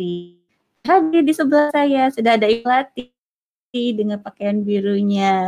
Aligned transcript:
melatih. 0.00 0.40
Hadir 0.88 1.22
di 1.22 1.34
sebelah 1.36 1.68
saya 1.76 2.08
sudah 2.08 2.32
ada 2.40 2.48
pelatih 2.48 3.12
dengan 3.92 4.18
pakaian 4.24 4.64
birunya. 4.64 5.44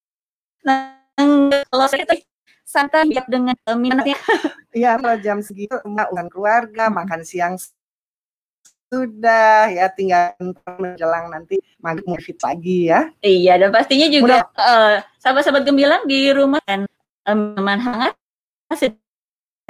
nah, 0.66 0.96
kalau 1.68 1.86
saya 1.86 2.08
santai 2.64 3.12
dengan 3.28 3.56
minatnya. 3.76 4.16
Iya, 4.72 4.96
kalau 5.00 5.16
jam 5.20 5.38
segitu 5.44 5.76
urusan 5.84 6.28
keluarga, 6.32 6.88
makan 6.88 7.20
siang 7.24 7.60
sudah 8.86 9.66
ya 9.72 9.90
tinggal 9.90 10.36
menjelang 10.78 11.26
nanti 11.32 11.58
maghrib 11.82 12.22
fit 12.22 12.38
lagi 12.38 12.86
ya. 12.86 13.10
Iya 13.18 13.58
dan 13.58 13.74
pastinya 13.74 14.06
juga 14.06 14.46
uh, 14.54 15.02
sahabat-sahabat 15.18 15.66
gemilang 15.66 16.06
di 16.06 16.30
rumah 16.30 16.62
kan 16.62 16.86
teman 17.26 17.82
um, 17.82 17.82
hangat 17.82 18.14
masih 18.70 18.94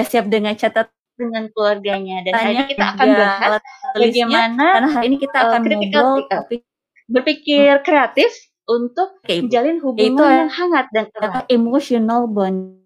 siap 0.05 0.29
dengan 0.29 0.53
catat 0.53 0.93
dengan 1.17 1.48
keluarganya 1.50 2.22
dan 2.28 2.33
hari 2.36 2.53
ini 2.55 2.64
kita 2.77 2.86
akan 2.92 3.09
bahas 3.17 3.53
bagaimana 3.97 4.67
karena 4.77 4.89
hari 4.92 5.05
ini 5.09 5.17
kita 5.19 5.39
akan 5.41 5.61
uh, 5.61 5.69
ngobrol 5.72 6.17
berpikir 7.06 7.81
kreatif 7.83 8.31
untuk 8.67 9.22
okay. 9.22 9.41
menjalin 9.41 9.78
hubungan 9.78 10.19
itu 10.19 10.25
yang 10.27 10.50
hangat 10.50 10.87
dan 10.91 11.06
emotional 11.47 12.27
bond. 12.27 12.83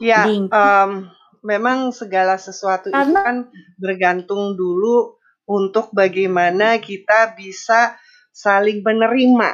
Ya, 0.00 0.24
um, 0.30 1.10
memang 1.42 1.90
segala 1.92 2.38
sesuatu 2.38 2.88
karena, 2.88 3.04
itu 3.04 3.26
kan 3.26 3.36
bergantung 3.76 4.54
dulu 4.56 5.18
untuk 5.44 5.92
bagaimana 5.92 6.78
kita 6.80 7.34
bisa 7.36 7.98
saling 8.32 8.80
menerima, 8.80 9.50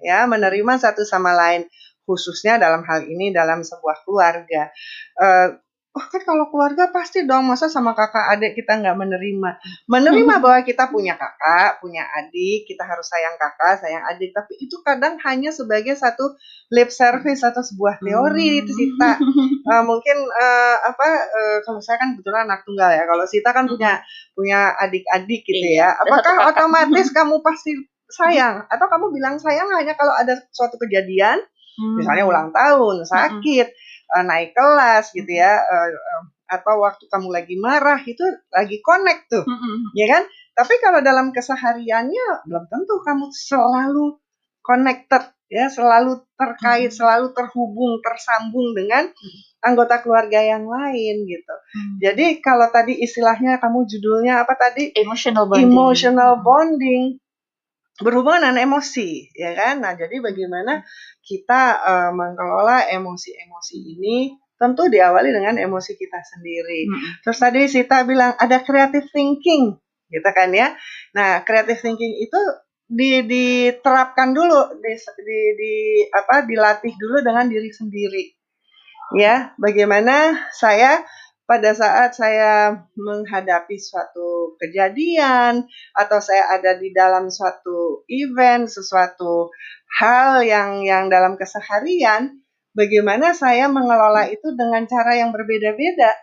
ya, 0.00 0.24
menerima 0.24 0.72
satu 0.80 1.02
sama 1.04 1.34
lain, 1.34 1.68
khususnya 2.06 2.56
dalam 2.56 2.86
hal 2.86 3.04
ini 3.04 3.34
dalam 3.34 3.60
sebuah 3.60 4.06
keluarga. 4.06 4.70
Uh, 5.18 5.58
oh 5.92 6.04
kan 6.08 6.22
kalau 6.24 6.48
keluarga 6.48 6.88
pasti 6.88 7.28
dong 7.28 7.44
masa 7.44 7.68
sama 7.68 7.92
kakak 7.92 8.32
adik 8.32 8.56
kita 8.56 8.80
nggak 8.80 8.96
menerima? 8.96 9.50
Menerima 9.84 10.34
bahwa 10.40 10.64
kita 10.64 10.88
punya 10.88 11.20
kakak 11.20 11.84
punya 11.84 12.08
adik 12.16 12.64
kita 12.64 12.80
harus 12.88 13.04
sayang 13.04 13.36
kakak 13.36 13.76
sayang 13.84 14.00
adik. 14.08 14.32
Tapi 14.32 14.56
itu 14.56 14.80
kadang 14.80 15.20
hanya 15.20 15.52
sebagai 15.52 15.92
satu 15.92 16.32
lip 16.72 16.88
service 16.88 17.44
atau 17.44 17.60
sebuah 17.60 18.00
teori 18.00 18.64
itu 18.64 18.72
Sita. 18.72 19.20
Uh, 19.68 19.82
mungkin 19.90 20.16
uh, 20.32 20.76
apa 20.80 21.08
uh, 21.28 21.58
kalau 21.68 21.84
saya 21.84 22.00
kan 22.00 22.16
kebetulan 22.16 22.48
anak 22.48 22.64
tunggal 22.64 22.88
ya. 22.88 23.04
Kalau 23.04 23.24
Sita 23.28 23.52
kan 23.52 23.68
punya 23.68 24.00
punya 24.32 24.72
adik-adik 24.80 25.44
gitu 25.44 25.66
ya. 25.76 25.76
Iya, 25.76 25.88
apakah 26.08 26.56
otomatis 26.56 27.12
kamu 27.12 27.44
pasti 27.44 27.76
sayang? 28.08 28.64
Atau 28.72 28.88
kamu 28.88 29.12
bilang 29.12 29.36
sayang 29.36 29.68
hanya 29.76 29.92
kalau 29.92 30.16
ada 30.16 30.40
suatu 30.56 30.80
kejadian 30.80 31.44
misalnya 31.72 32.28
ulang 32.28 32.52
tahun 32.52 33.08
sakit 33.08 33.66
uh, 34.12 34.24
naik 34.24 34.52
kelas 34.52 35.10
gitu 35.16 35.28
ya 35.28 35.58
uh, 35.64 35.88
uh, 35.90 36.22
atau 36.52 36.84
waktu 36.84 37.08
kamu 37.08 37.32
lagi 37.32 37.56
marah 37.56 37.96
itu 38.04 38.22
lagi 38.52 38.84
connect 38.84 39.32
tuh 39.32 39.44
mm-hmm. 39.44 39.96
ya 39.96 40.06
kan? 40.12 40.22
Tapi 40.52 40.74
kalau 40.84 41.00
dalam 41.00 41.32
kesehariannya 41.32 42.44
belum 42.44 42.68
tentu 42.68 43.00
kamu 43.00 43.32
selalu 43.32 44.20
connected 44.60 45.32
ya 45.48 45.72
selalu 45.72 46.20
terkait 46.36 46.92
mm-hmm. 46.92 47.00
selalu 47.00 47.32
terhubung 47.32 48.04
tersambung 48.04 48.76
dengan 48.76 49.08
anggota 49.64 50.04
keluarga 50.04 50.44
yang 50.44 50.68
lain 50.68 51.24
gitu. 51.24 51.54
Mm-hmm. 51.56 51.96
jadi 52.04 52.26
kalau 52.44 52.68
tadi 52.68 53.00
istilahnya 53.00 53.56
kamu 53.56 53.88
judulnya 53.88 54.44
apa 54.44 54.52
tadi? 54.60 54.92
Emotional 54.92 55.48
bonding. 55.48 55.72
Emotional 55.72 56.32
bonding 56.44 57.16
berhubungan 58.00 58.48
dengan 58.48 58.72
emosi 58.72 59.34
ya 59.36 59.52
kan 59.52 59.84
nah 59.84 59.92
jadi 59.92 60.22
bagaimana 60.24 60.86
kita 61.22 61.62
uh, 61.82 62.10
mengelola 62.16 62.88
emosi-emosi 62.88 63.76
ini 63.78 64.16
tentu 64.62 64.86
diawali 64.86 65.34
dengan 65.34 65.58
emosi 65.58 65.98
kita 65.98 66.22
sendiri. 66.22 66.86
Hmm. 66.86 67.02
Terus 67.26 67.38
tadi 67.42 67.60
Sita 67.66 68.06
bilang 68.06 68.38
ada 68.38 68.62
creative 68.62 69.10
thinking, 69.10 69.74
gitu 70.06 70.30
kan 70.30 70.54
ya. 70.54 70.78
Nah, 71.18 71.42
creative 71.42 71.82
thinking 71.82 72.22
itu 72.22 72.38
di, 72.86 73.26
diterapkan 73.26 74.30
dulu, 74.30 74.78
di, 74.78 74.94
di, 74.94 75.40
di 75.58 75.74
apa, 76.14 76.46
dilatih 76.46 76.94
dulu 76.94 77.26
dengan 77.26 77.50
diri 77.50 77.74
sendiri. 77.74 78.24
Ya, 79.18 79.50
bagaimana 79.58 80.46
saya 80.54 81.02
pada 81.52 81.76
saat 81.76 82.16
saya 82.16 82.80
menghadapi 82.96 83.76
suatu 83.76 84.56
kejadian 84.56 85.68
atau 85.92 86.16
saya 86.16 86.48
ada 86.48 86.80
di 86.80 86.96
dalam 86.96 87.28
suatu 87.28 88.08
event, 88.08 88.64
sesuatu 88.64 89.52
hal 90.00 90.40
yang 90.48 90.80
yang 90.80 91.12
dalam 91.12 91.36
keseharian, 91.36 92.40
bagaimana 92.72 93.36
saya 93.36 93.68
mengelola 93.68 94.32
itu 94.32 94.48
dengan 94.56 94.88
cara 94.88 95.20
yang 95.20 95.28
berbeda-beda. 95.28 96.16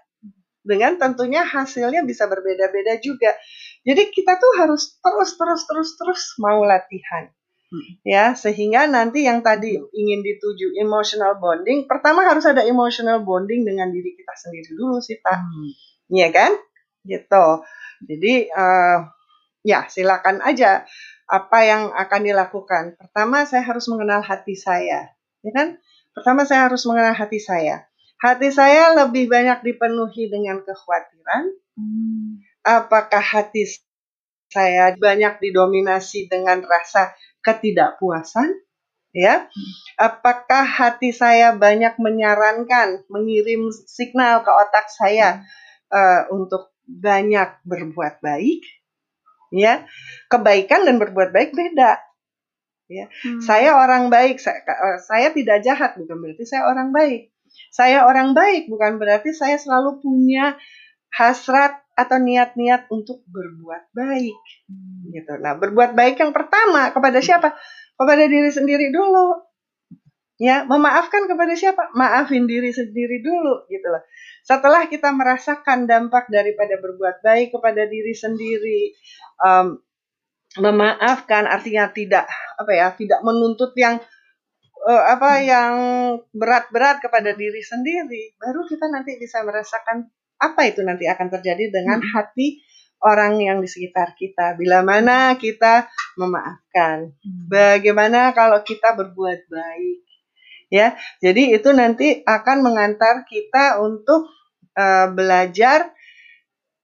Dengan 0.66 0.98
tentunya 0.98 1.46
hasilnya 1.46 2.02
bisa 2.10 2.26
berbeda-beda 2.26 2.98
juga. 2.98 3.30
Jadi 3.86 4.10
kita 4.10 4.34
tuh 4.42 4.66
harus 4.66 4.98
terus 4.98 5.38
terus 5.38 5.62
terus 5.70 5.90
terus 5.94 6.22
mau 6.42 6.66
latihan. 6.66 7.30
Hmm. 7.70 8.02
Ya, 8.02 8.34
sehingga 8.34 8.90
nanti 8.90 9.30
yang 9.30 9.46
tadi 9.46 9.78
ingin 9.78 10.26
dituju 10.26 10.74
emotional 10.82 11.38
bonding, 11.38 11.86
pertama 11.86 12.26
harus 12.26 12.42
ada 12.50 12.66
emotional 12.66 13.22
bonding 13.22 13.62
dengan 13.62 13.94
diri 13.94 14.18
kita 14.18 14.34
sendiri 14.34 14.74
dulu 14.74 14.98
sih, 14.98 15.22
Pak. 15.22 15.38
Hmm. 15.38 15.70
Iya 16.10 16.28
kan? 16.34 16.52
Gitu. 17.06 17.46
Jadi 18.10 18.34
uh, 18.50 19.06
ya 19.62 19.86
silakan 19.86 20.42
aja 20.42 20.90
apa 21.30 21.60
yang 21.62 21.94
akan 21.94 22.22
dilakukan? 22.26 22.98
Pertama, 22.98 23.46
saya 23.46 23.62
harus 23.62 23.86
mengenal 23.86 24.26
hati 24.26 24.58
saya, 24.58 25.14
ya 25.46 25.52
kan? 25.54 25.78
Pertama, 26.18 26.50
saya 26.50 26.66
harus 26.66 26.82
mengenal 26.90 27.14
hati 27.14 27.38
saya. 27.38 27.86
Hati 28.18 28.50
saya 28.50 28.98
lebih 28.98 29.30
banyak 29.30 29.62
dipenuhi 29.62 30.26
dengan 30.28 30.66
kekhawatiran. 30.66 31.54
Hmm. 31.78 32.42
Apakah 32.66 33.22
hati 33.22 33.78
saya 34.50 34.98
banyak 34.98 35.38
didominasi 35.38 36.26
dengan 36.26 36.66
rasa 36.66 37.14
ketidakpuasan? 37.50 38.54
Ya, 39.10 39.50
apakah 39.98 40.70
hati 40.70 41.10
saya 41.10 41.58
banyak 41.58 41.98
menyarankan, 41.98 43.10
mengirim 43.10 43.74
signal 43.90 44.46
ke 44.46 44.52
otak 44.54 44.86
saya 44.94 45.42
uh, 45.90 46.30
untuk 46.30 46.70
banyak 46.86 47.58
berbuat 47.66 48.22
baik? 48.22 48.62
ya 49.54 49.86
kebaikan 50.30 50.86
dan 50.86 51.02
berbuat 51.02 51.34
baik 51.34 51.52
beda 51.58 51.98
ya 52.90 53.06
hmm. 53.06 53.42
saya 53.42 53.78
orang 53.78 54.10
baik 54.10 54.42
saya, 54.42 54.62
eh, 54.66 54.98
saya 55.02 55.28
tidak 55.34 55.62
jahat 55.62 55.98
bukan 55.98 56.18
berarti 56.22 56.46
saya 56.46 56.70
orang 56.70 56.90
baik 56.94 57.34
saya 57.74 58.06
orang 58.06 58.34
baik 58.38 58.70
bukan 58.70 59.02
berarti 59.02 59.34
saya 59.34 59.58
selalu 59.58 60.02
punya 60.02 60.58
hasrat 61.14 61.82
atau 62.00 62.16
niat-niat 62.16 62.88
untuk 62.88 63.20
berbuat 63.28 63.92
baik. 63.92 64.40
Hmm. 64.72 65.12
gitu. 65.12 65.34
Nah 65.44 65.60
berbuat 65.60 65.92
baik 65.92 66.24
yang 66.24 66.32
pertama 66.32 66.96
kepada 66.96 67.20
siapa? 67.20 67.60
Kepada 68.00 68.24
diri 68.32 68.48
sendiri 68.48 68.88
dulu. 68.96 69.44
Ya 70.40 70.64
memaafkan 70.64 71.28
kepada 71.28 71.52
siapa? 71.60 71.92
Maafin 71.92 72.48
diri 72.48 72.72
sendiri 72.72 73.20
dulu 73.20 73.68
gitu 73.68 73.88
loh. 73.92 74.00
Setelah 74.48 74.88
kita 74.88 75.12
merasakan 75.12 75.84
dampak 75.84 76.32
daripada 76.32 76.80
berbuat 76.80 77.20
baik 77.20 77.52
kepada 77.52 77.84
diri 77.92 78.16
sendiri 78.16 78.96
um, 79.44 79.84
memaafkan 80.58 81.46
artinya 81.46 81.92
tidak 81.94 82.26
apa 82.58 82.72
ya 82.74 82.88
tidak 82.98 83.22
menuntut 83.22 83.70
yang 83.78 84.02
uh, 84.90 85.04
apa 85.14 85.32
yang 85.46 85.74
berat-berat 86.34 87.04
kepada 87.06 87.38
diri 87.38 87.62
sendiri 87.62 88.34
baru 88.42 88.66
kita 88.66 88.90
nanti 88.90 89.22
bisa 89.22 89.46
merasakan 89.46 90.10
apa 90.40 90.72
itu 90.72 90.82
nanti 90.82 91.06
akan 91.06 91.28
terjadi 91.28 91.70
dengan 91.70 92.00
hmm. 92.00 92.10
hati 92.16 92.64
orang 93.00 93.40
yang 93.40 93.64
di 93.64 93.68
sekitar 93.68 94.16
kita 94.16 94.60
bila 94.60 94.84
mana 94.84 95.36
kita 95.36 95.88
memaafkan 96.16 97.12
hmm. 97.12 97.52
bagaimana 97.52 98.32
kalau 98.32 98.64
kita 98.64 98.96
berbuat 98.96 99.52
baik 99.52 100.10
ya. 100.72 100.96
Jadi 101.20 101.58
itu 101.58 101.70
nanti 101.74 102.22
akan 102.24 102.58
mengantar 102.64 103.26
kita 103.26 103.82
untuk 103.82 104.30
uh, 104.78 105.10
belajar 105.12 105.92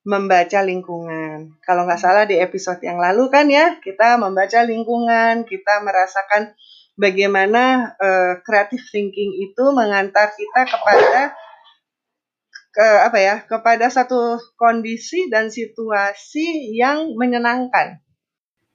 membaca 0.06 0.62
lingkungan. 0.62 1.58
Kalau 1.66 1.90
nggak 1.90 2.02
salah 2.02 2.30
di 2.30 2.38
episode 2.38 2.78
yang 2.86 3.02
lalu 3.02 3.26
kan 3.34 3.50
ya, 3.50 3.82
kita 3.82 4.22
membaca 4.22 4.62
lingkungan, 4.62 5.50
kita 5.50 5.82
merasakan 5.82 6.54
bagaimana 6.94 7.96
uh, 7.98 8.34
creative 8.46 8.86
thinking 8.94 9.34
itu 9.42 9.66
mengantar 9.74 10.30
kita 10.38 10.62
kepada 10.70 11.34
ke 12.76 12.88
apa 13.08 13.18
ya, 13.24 13.36
kepada 13.48 13.88
satu 13.88 14.36
kondisi 14.60 15.32
dan 15.32 15.48
situasi 15.48 16.76
yang 16.76 17.16
menyenangkan. 17.16 18.04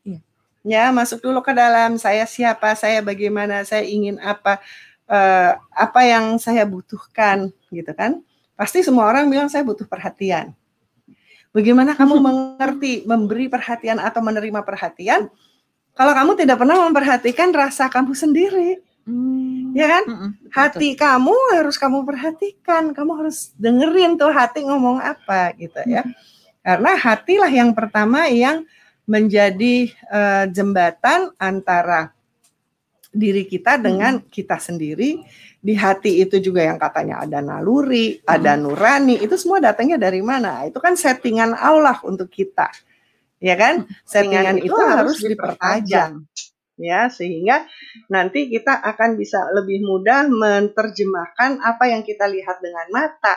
Iya. 0.08 0.20
Ya, 0.64 0.84
masuk 0.88 1.20
dulu 1.20 1.44
ke 1.44 1.52
dalam 1.52 2.00
saya 2.00 2.24
siapa, 2.24 2.72
saya 2.72 3.04
bagaimana, 3.04 3.60
saya 3.68 3.84
ingin 3.84 4.16
apa 4.24 4.64
uh, 5.10 5.52
apa 5.74 6.00
yang 6.06 6.38
saya 6.38 6.62
butuhkan 6.64 7.50
gitu 7.74 7.90
kan 7.92 8.22
pasti 8.54 8.86
semua 8.86 9.10
orang 9.10 9.26
bilang 9.26 9.50
saya 9.50 9.66
butuh 9.66 9.84
perhatian 9.84 10.54
bagaimana 11.50 11.98
kamu 11.98 12.14
mengerti 12.26 13.02
memberi 13.04 13.50
perhatian 13.50 13.98
atau 13.98 14.22
menerima 14.22 14.62
perhatian 14.62 15.26
kalau 15.98 16.14
kamu 16.14 16.38
tidak 16.38 16.56
pernah 16.62 16.78
memperhatikan 16.86 17.50
rasa 17.50 17.90
kamu 17.90 18.14
sendiri 18.14 18.78
hmm. 19.04 19.59
Ya 19.74 19.86
kan 19.86 20.04
hmm, 20.06 20.30
hati 20.50 20.94
betul. 20.94 21.00
kamu 21.00 21.36
harus 21.56 21.76
kamu 21.76 21.98
perhatikan 22.06 22.82
kamu 22.94 23.12
harus 23.24 23.52
dengerin 23.56 24.16
tuh 24.16 24.32
hati 24.32 24.64
ngomong 24.66 24.98
apa 25.00 25.54
gitu 25.58 25.80
ya 25.86 26.04
Karena 26.60 26.92
hatilah 26.92 27.48
yang 27.48 27.72
pertama 27.72 28.28
yang 28.28 28.68
menjadi 29.08 29.90
uh, 30.12 30.44
jembatan 30.52 31.32
antara 31.40 32.12
diri 33.10 33.42
kita 33.48 33.80
dengan 33.80 34.20
hmm. 34.22 34.28
kita 34.30 34.60
sendiri. 34.60 35.24
Di 35.60 35.76
hati 35.76 36.24
itu 36.24 36.40
juga 36.40 36.64
yang 36.64 36.80
katanya 36.80 37.20
ada 37.20 37.44
naluri, 37.44 38.16
hmm. 38.16 38.24
ada 38.24 38.56
nurani, 38.56 39.20
itu 39.20 39.36
semua 39.36 39.60
datangnya 39.60 40.00
dari 40.00 40.24
mana? 40.24 40.64
Itu 40.64 40.80
kan 40.80 40.96
settingan 40.96 41.52
Allah 41.52 42.00
untuk 42.04 42.32
kita. 42.32 42.72
Ya 43.40 43.56
kan? 43.56 43.84
Hmm. 43.84 43.92
Settingan 44.04 44.56
itu, 44.60 44.72
itu 44.72 44.80
harus 44.80 45.18
dipertajam. 45.20 46.24
Ya, 46.80 47.12
sehingga 47.12 47.68
nanti 48.08 48.48
kita 48.48 48.72
akan 48.72 49.20
bisa 49.20 49.36
lebih 49.52 49.84
mudah 49.84 50.24
menerjemahkan 50.32 51.60
apa 51.60 51.84
yang 51.92 52.00
kita 52.00 52.24
lihat 52.24 52.64
dengan 52.64 52.88
mata. 52.88 53.36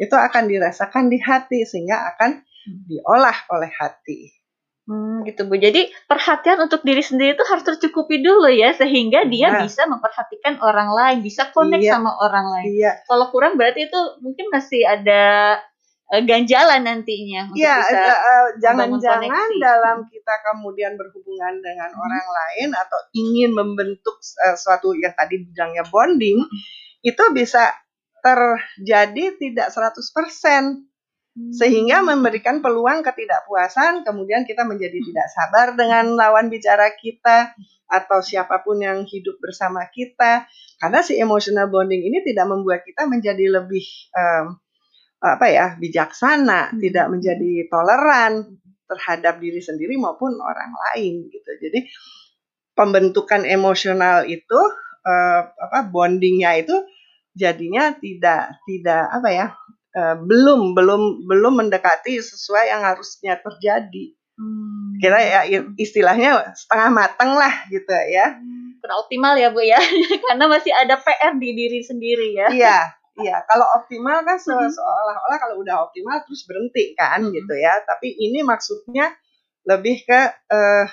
Itu 0.00 0.16
akan 0.16 0.48
dirasakan 0.48 1.12
di 1.12 1.20
hati 1.20 1.68
sehingga 1.68 2.08
akan 2.16 2.40
diolah 2.88 3.36
oleh 3.52 3.68
hati. 3.68 4.38
Hmm, 4.88 5.20
gitu 5.28 5.44
Bu. 5.44 5.60
Jadi 5.60 5.92
perhatian 6.08 6.64
untuk 6.64 6.80
diri 6.80 7.04
sendiri 7.04 7.36
itu 7.36 7.44
harus 7.44 7.60
tercukupi 7.60 8.24
dulu 8.24 8.48
ya 8.48 8.72
sehingga 8.72 9.28
dia 9.28 9.52
nah. 9.52 9.60
bisa 9.60 9.84
memperhatikan 9.84 10.64
orang 10.64 10.88
lain, 10.88 11.18
bisa 11.20 11.52
connect 11.52 11.84
iya. 11.84 12.00
sama 12.00 12.16
orang 12.16 12.46
lain. 12.56 12.66
Iya. 12.72 12.92
Kalau 13.04 13.28
kurang 13.28 13.60
berarti 13.60 13.84
itu 13.84 14.00
mungkin 14.24 14.48
masih 14.48 14.88
ada 14.88 15.60
uh, 16.12 16.22
ganjalan 16.24 16.82
nantinya 16.84 17.52
Iya, 17.52 17.76
uh, 17.84 18.46
jangan-jangan 18.60 19.48
dalam 19.60 20.08
kita 20.08 20.34
kemudian 20.52 20.96
berhubungan 20.96 21.60
dengan 21.60 21.90
hmm. 21.92 22.04
orang 22.04 22.26
lain 22.26 22.68
atau 22.74 22.98
ingin 23.14 23.50
membentuk 23.52 24.16
uh, 24.44 24.56
suatu 24.56 24.96
yang 24.96 25.12
tadi 25.14 25.44
bilangnya 25.44 25.84
bonding 25.88 26.40
hmm. 26.40 26.60
itu 27.04 27.24
bisa 27.32 27.72
terjadi 28.18 29.38
tidak 29.38 29.68
100% 29.70 30.88
sehingga 31.54 32.02
memberikan 32.02 32.58
peluang 32.58 33.06
ketidakpuasan, 33.06 34.02
kemudian 34.02 34.42
kita 34.42 34.66
menjadi 34.66 34.98
tidak 34.98 35.28
sabar 35.30 35.66
dengan 35.78 36.18
lawan 36.18 36.50
bicara 36.50 36.90
kita 36.98 37.54
atau 37.86 38.18
siapa 38.20 38.60
pun 38.66 38.82
yang 38.82 39.06
hidup 39.06 39.38
bersama 39.38 39.86
kita, 39.88 40.50
karena 40.82 41.00
si 41.00 41.14
emotional 41.14 41.70
bonding 41.70 42.10
ini 42.10 42.26
tidak 42.26 42.50
membuat 42.50 42.82
kita 42.82 43.06
menjadi 43.06 43.62
lebih 43.62 43.86
um, 44.12 44.58
apa 45.18 45.46
ya 45.50 45.66
bijaksana, 45.78 46.72
hmm. 46.72 46.78
tidak 46.78 47.06
menjadi 47.10 47.52
toleran 47.66 48.58
terhadap 48.88 49.42
diri 49.42 49.60
sendiri 49.60 49.98
maupun 49.98 50.38
orang 50.38 50.72
lain 50.72 51.26
gitu. 51.28 51.50
Jadi 51.60 51.90
pembentukan 52.72 53.42
emosional 53.42 54.24
itu 54.24 54.60
uh, 55.02 55.40
apa 55.50 55.90
bondingnya 55.90 56.62
itu 56.62 56.76
jadinya 57.34 57.94
tidak 57.98 58.62
tidak 58.66 59.02
apa 59.10 59.28
ya 59.30 59.46
uh, 59.98 60.16
belum 60.22 60.78
belum 60.78 61.26
belum 61.26 61.54
mendekati 61.66 62.22
sesuai 62.22 62.70
yang 62.70 62.82
harusnya 62.86 63.38
terjadi. 63.42 64.14
Hmm. 64.38 64.94
Kita 65.02 65.18
ya 65.18 65.42
istilahnya 65.74 66.54
setengah 66.54 66.90
matang 66.94 67.34
lah 67.34 67.66
gitu 67.66 67.90
ya. 67.90 68.38
Hmm. 68.38 68.78
Kurang 68.78 68.98
optimal 69.02 69.34
ya 69.34 69.50
Bu 69.50 69.58
ya, 69.58 69.78
karena 70.30 70.46
masih 70.46 70.70
ada 70.70 70.94
PR 71.02 71.34
di 71.34 71.50
diri 71.50 71.82
sendiri 71.82 72.38
ya. 72.38 72.46
Iya, 72.46 72.78
iya. 73.22 73.44
Kalau 73.46 73.66
optimal 73.78 74.22
kan 74.22 74.38
se 74.38 74.50
hmm. 74.50 74.70
seolah-olah 74.70 75.38
kalau 75.38 75.60
udah 75.60 75.88
optimal 75.88 76.22
terus 76.24 76.46
berhenti 76.46 76.94
kan 76.94 77.22
hmm. 77.22 77.34
gitu 77.34 77.54
ya. 77.58 77.82
Tapi 77.84 78.14
ini 78.14 78.40
maksudnya 78.42 79.14
lebih 79.68 80.00
ke 80.08 80.20
uh, 80.48 80.86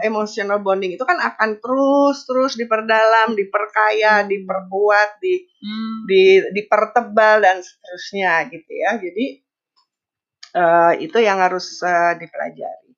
emotional 0.00 0.64
bonding 0.64 0.96
itu 0.96 1.04
kan 1.04 1.20
akan 1.20 1.60
terus 1.60 2.24
terus 2.24 2.56
diperdalam, 2.56 3.36
diperkaya, 3.36 4.24
hmm. 4.24 4.28
diperkuat, 4.32 5.10
di, 5.20 5.34
hmm. 5.44 5.96
di 6.08 6.24
dipertebal 6.56 7.44
dan 7.44 7.60
seterusnya 7.60 8.48
gitu 8.48 8.70
ya. 8.72 8.90
Jadi 8.96 9.26
uh, 10.56 10.92
itu 10.96 11.18
yang 11.20 11.42
harus 11.42 11.82
uh, 11.84 12.16
dipelajari. 12.16 12.94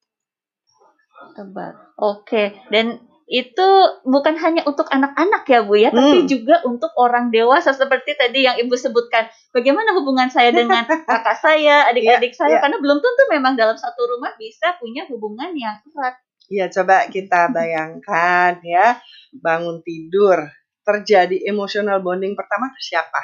Tebal. 1.34 1.74
Oke. 1.98 2.22
Okay. 2.22 2.46
Dan 2.70 3.15
itu 3.26 3.68
bukan 4.06 4.38
hanya 4.38 4.62
untuk 4.70 4.86
anak-anak 4.86 5.42
ya 5.50 5.60
Bu 5.66 5.74
ya, 5.74 5.90
hmm. 5.90 5.98
tapi 5.98 6.18
juga 6.30 6.62
untuk 6.62 6.94
orang 6.94 7.34
dewasa 7.34 7.74
seperti 7.74 8.14
tadi 8.14 8.46
yang 8.46 8.54
Ibu 8.54 8.78
sebutkan. 8.78 9.26
Bagaimana 9.50 9.98
hubungan 9.98 10.30
saya 10.30 10.54
dengan 10.54 10.86
kakak 11.10 11.42
saya, 11.42 11.90
adik-adik 11.90 12.30
yeah, 12.30 12.38
saya 12.38 12.54
yeah. 12.54 12.62
karena 12.62 12.78
belum 12.78 13.02
tentu 13.02 13.22
memang 13.34 13.58
dalam 13.58 13.74
satu 13.74 14.06
rumah 14.06 14.30
bisa 14.38 14.78
punya 14.78 15.02
hubungan 15.10 15.50
yang 15.58 15.74
erat. 15.90 16.22
Ya, 16.46 16.70
coba 16.70 17.10
kita 17.10 17.50
bayangkan 17.56 18.62
ya, 18.62 19.02
bangun 19.34 19.82
tidur, 19.82 20.46
terjadi 20.86 21.50
emotional 21.50 21.98
bonding 22.06 22.38
pertama 22.38 22.70
ke 22.70 22.78
siapa? 22.78 23.20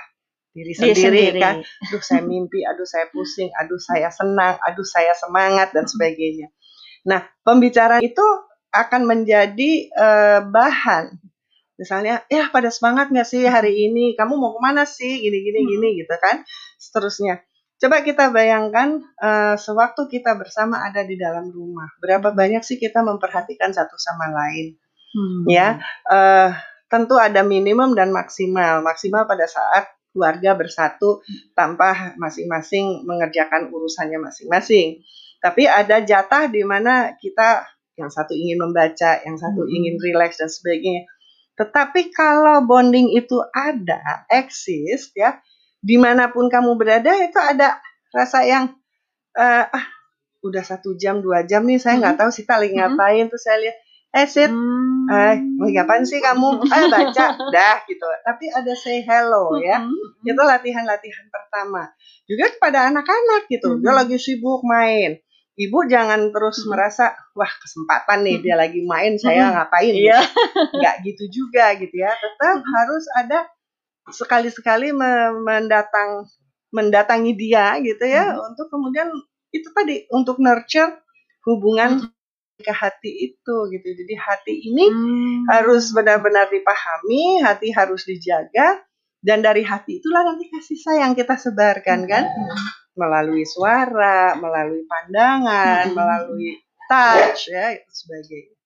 Diri 0.51 0.75
sendiri, 0.75 0.99
Diri 0.99 1.03
sendiri 1.07 1.39
kan. 1.39 1.55
Aduh, 1.63 2.03
saya 2.03 2.27
mimpi, 2.31 2.67
aduh 2.67 2.85
saya 2.91 3.07
pusing, 3.15 3.55
aduh 3.55 3.79
saya 3.79 4.11
senang, 4.11 4.59
aduh 4.67 4.85
saya 4.85 5.15
semangat 5.15 5.71
dan 5.71 5.87
sebagainya. 5.87 6.51
Nah, 7.07 7.23
pembicaraan 7.47 8.03
itu 8.03 8.27
akan 8.73 9.03
menjadi 9.05 9.93
uh, 9.93 10.41
bahan. 10.49 11.13
Misalnya, 11.77 12.25
ya 12.33 12.49
pada 12.49 12.73
semangat 12.73 13.13
nggak 13.13 13.29
sih 13.29 13.45
hari 13.45 13.89
ini? 13.91 14.17
Kamu 14.17 14.37
mau 14.37 14.57
ke 14.57 14.61
mana 14.61 14.89
sih? 14.89 15.21
Gini 15.21 15.39
gini 15.45 15.61
hmm. 15.61 15.69
gini 15.69 15.89
gitu 16.05 16.15
kan? 16.17 16.45
Seterusnya. 16.81 17.45
Coba 17.83 18.07
kita 18.07 18.31
bayangkan 18.31 19.03
uh, 19.19 19.59
sewaktu 19.59 20.07
kita 20.07 20.39
bersama 20.39 20.87
ada 20.87 21.03
di 21.03 21.19
dalam 21.19 21.51
rumah, 21.51 21.91
berapa 21.99 22.31
banyak 22.31 22.63
sih 22.63 22.79
kita 22.79 23.03
memperhatikan 23.03 23.75
satu 23.75 23.99
sama 23.99 24.31
lain, 24.31 24.79
hmm. 25.11 25.51
ya? 25.51 25.83
Uh, 26.07 26.55
tentu 26.87 27.19
ada 27.19 27.43
minimum 27.43 27.99
dan 27.99 28.15
maksimal. 28.15 28.87
Maksimal 28.87 29.27
pada 29.27 29.51
saat 29.51 29.91
keluarga 30.13 30.55
bersatu 30.55 31.25
tanpa 31.57 32.15
masing-masing 32.21 33.03
mengerjakan 33.09 33.73
urusannya 33.73 34.21
masing-masing. 34.21 35.03
Tapi 35.43 35.67
ada 35.67 35.99
jatah 36.05 36.47
di 36.47 36.63
mana 36.63 37.19
kita 37.19 37.67
yang 38.03 38.11
satu 38.13 38.35
ingin 38.35 38.59
membaca, 38.59 39.23
yang 39.23 39.39
satu 39.39 39.63
hmm. 39.63 39.71
ingin 39.71 39.95
rileks 40.03 40.43
dan 40.43 40.51
sebagainya. 40.51 41.07
Tetapi 41.55 42.11
kalau 42.11 42.67
bonding 42.67 43.15
itu 43.15 43.39
ada, 43.55 44.27
eksis 44.27 45.15
ya, 45.15 45.39
di 45.79 45.95
mana 45.99 46.31
pun 46.35 46.51
kamu 46.51 46.75
berada 46.75 47.15
itu 47.23 47.39
ada 47.39 47.79
rasa 48.11 48.43
yang 48.47 48.75
uh, 49.35 49.67
ah 49.67 49.87
udah 50.43 50.63
satu 50.67 50.99
jam 50.99 51.23
dua 51.23 51.47
jam 51.47 51.63
nih 51.63 51.79
saya 51.79 52.03
nggak 52.03 52.19
hmm. 52.19 52.23
tahu 52.23 52.31
sih 52.35 52.45
lagi 52.47 52.75
hmm. 52.75 52.79
ngapain 52.83 53.25
hmm. 53.27 53.33
tuh 53.33 53.41
saya 53.41 53.57
lihat 53.63 53.77
eh 54.13 54.27
sit 54.27 54.51
hmm. 54.51 55.07
eh 55.09 55.35
ngapain 55.73 56.03
sih 56.03 56.19
kamu 56.19 56.67
ayo 56.67 56.87
baca 56.91 57.27
dah 57.55 57.77
gitu 57.87 58.07
tapi 58.27 58.51
ada 58.51 58.73
say 58.75 59.07
hello 59.07 59.55
ya 59.63 59.81
hmm. 59.81 60.27
itu 60.27 60.43
latihan 60.43 60.85
latihan 60.85 61.27
pertama 61.31 61.95
juga 62.27 62.51
kepada 62.51 62.91
anak-anak 62.91 63.47
gitu 63.49 63.79
hmm. 63.79 63.81
dia 63.87 63.93
lagi 63.95 64.19
sibuk 64.19 64.67
main 64.67 65.19
ibu 65.57 65.85
jangan 65.85 66.33
terus 66.33 66.65
hmm. 66.65 66.73
merasa 66.73 67.13
wah 67.37 67.53
kesempatan 67.61 68.25
nih 68.25 68.37
hmm. 68.41 68.45
dia 68.45 68.57
lagi 68.57 68.81
main 68.89 69.21
saya 69.21 69.53
ngapain 69.53 69.93
iya. 69.93 70.21
nggak 70.79 70.97
gitu 71.05 71.25
juga 71.29 71.77
gitu 71.77 71.93
ya 71.93 72.13
tetap 72.17 72.57
hmm. 72.61 72.73
harus 72.73 73.05
ada 73.21 73.39
sekali-sekali 74.09 74.91
mendatang 75.45 76.27
mendatangi 76.73 77.37
dia 77.37 77.77
gitu 77.85 78.05
ya 78.09 78.33
hmm. 78.33 78.49
untuk 78.53 78.67
kemudian 78.73 79.13
itu 79.53 79.69
tadi 79.77 80.09
untuk 80.09 80.41
nurture 80.41 81.05
hubungan 81.45 82.01
hmm. 82.01 82.65
ke 82.65 82.73
hati 82.73 83.13
itu 83.31 83.57
gitu 83.69 83.89
jadi 83.93 84.15
hati 84.17 84.55
ini 84.73 84.89
hmm. 84.89 85.53
harus 85.53 85.93
benar-benar 85.93 86.49
dipahami 86.49 87.45
hati 87.45 87.69
harus 87.77 88.09
dijaga 88.09 88.81
dan 89.23 89.41
dari 89.41 89.63
hati 89.63 90.03
itulah 90.03 90.27
nanti 90.27 90.51
kasih 90.51 90.77
sayang 90.77 91.15
kita 91.15 91.39
sebarkan 91.39 92.05
kan 92.11 92.27
hmm 92.27 92.83
melalui 92.93 93.45
suara, 93.49 94.37
melalui 94.37 94.85
pandangan, 94.85 95.89
hmm. 95.89 95.97
melalui 95.97 96.61
touch 96.89 97.49
ya 97.49 97.73
itu 97.77 97.89
sebagainya. 97.89 98.57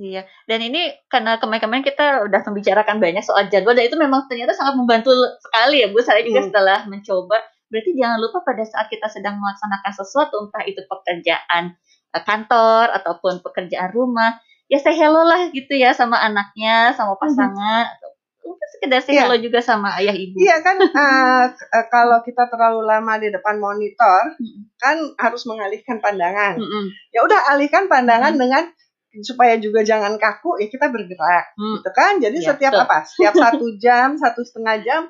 Iya, 0.00 0.22
dan 0.48 0.64
ini 0.64 0.96
karena 1.12 1.36
kemarin-kemarin 1.36 1.84
kita 1.84 2.24
udah 2.24 2.40
membicarakan 2.40 3.04
banyak 3.04 3.20
soal 3.20 3.52
jadwal 3.52 3.76
dan 3.76 3.84
itu 3.84 4.00
memang 4.00 4.24
ternyata 4.32 4.56
sangat 4.56 4.80
membantu 4.80 5.12
sekali 5.44 5.84
ya 5.84 5.92
Bu. 5.92 6.00
Saya 6.00 6.24
juga 6.24 6.40
hmm. 6.40 6.48
setelah 6.48 6.78
mencoba, 6.88 7.36
berarti 7.68 7.90
jangan 8.00 8.16
lupa 8.16 8.40
pada 8.40 8.64
saat 8.64 8.88
kita 8.88 9.12
sedang 9.12 9.36
melaksanakan 9.36 9.92
sesuatu, 9.92 10.48
entah 10.48 10.64
itu 10.64 10.80
pekerjaan 10.88 11.76
eh, 12.16 12.22
kantor 12.24 12.96
ataupun 12.96 13.44
pekerjaan 13.44 13.92
rumah, 13.92 14.40
ya 14.72 14.80
saya 14.80 14.96
hello 14.96 15.20
lah 15.20 15.52
gitu 15.52 15.76
ya 15.76 15.92
sama 15.92 16.16
anaknya, 16.16 16.96
sama 16.96 17.20
pasangan, 17.20 17.84
hmm 17.88 18.09
mungkin 18.40 18.68
sekedar 18.72 19.00
sih 19.04 19.14
yeah. 19.16 19.36
juga 19.36 19.60
sama 19.60 19.92
ayah 20.00 20.16
ibu. 20.16 20.36
Iya 20.40 20.64
kan 20.64 20.76
uh, 20.80 21.44
kalau 21.94 22.24
kita 22.24 22.48
terlalu 22.48 22.84
lama 22.88 23.20
di 23.20 23.28
depan 23.28 23.60
monitor 23.60 24.36
mm. 24.40 24.76
kan 24.80 24.96
harus 25.20 25.44
mengalihkan 25.44 26.00
pandangan. 26.00 26.56
Mm 26.56 26.66
-mm. 26.66 26.84
Ya 27.12 27.20
udah 27.24 27.40
alihkan 27.52 27.86
pandangan 27.86 28.34
mm. 28.36 28.40
dengan 28.40 28.64
supaya 29.26 29.58
juga 29.58 29.82
jangan 29.82 30.16
kaku 30.16 30.62
ya 30.62 30.70
kita 30.70 30.88
bergerak 30.88 31.52
mm. 31.54 31.80
gitu 31.80 31.90
kan. 31.92 32.12
Jadi 32.18 32.38
yeah, 32.40 32.48
setiap 32.54 32.72
betul. 32.72 32.84
apa? 32.88 32.98
Setiap 33.04 33.34
satu 33.44 33.66
jam, 33.76 34.08
satu 34.16 34.40
setengah 34.40 34.76
jam 34.82 35.02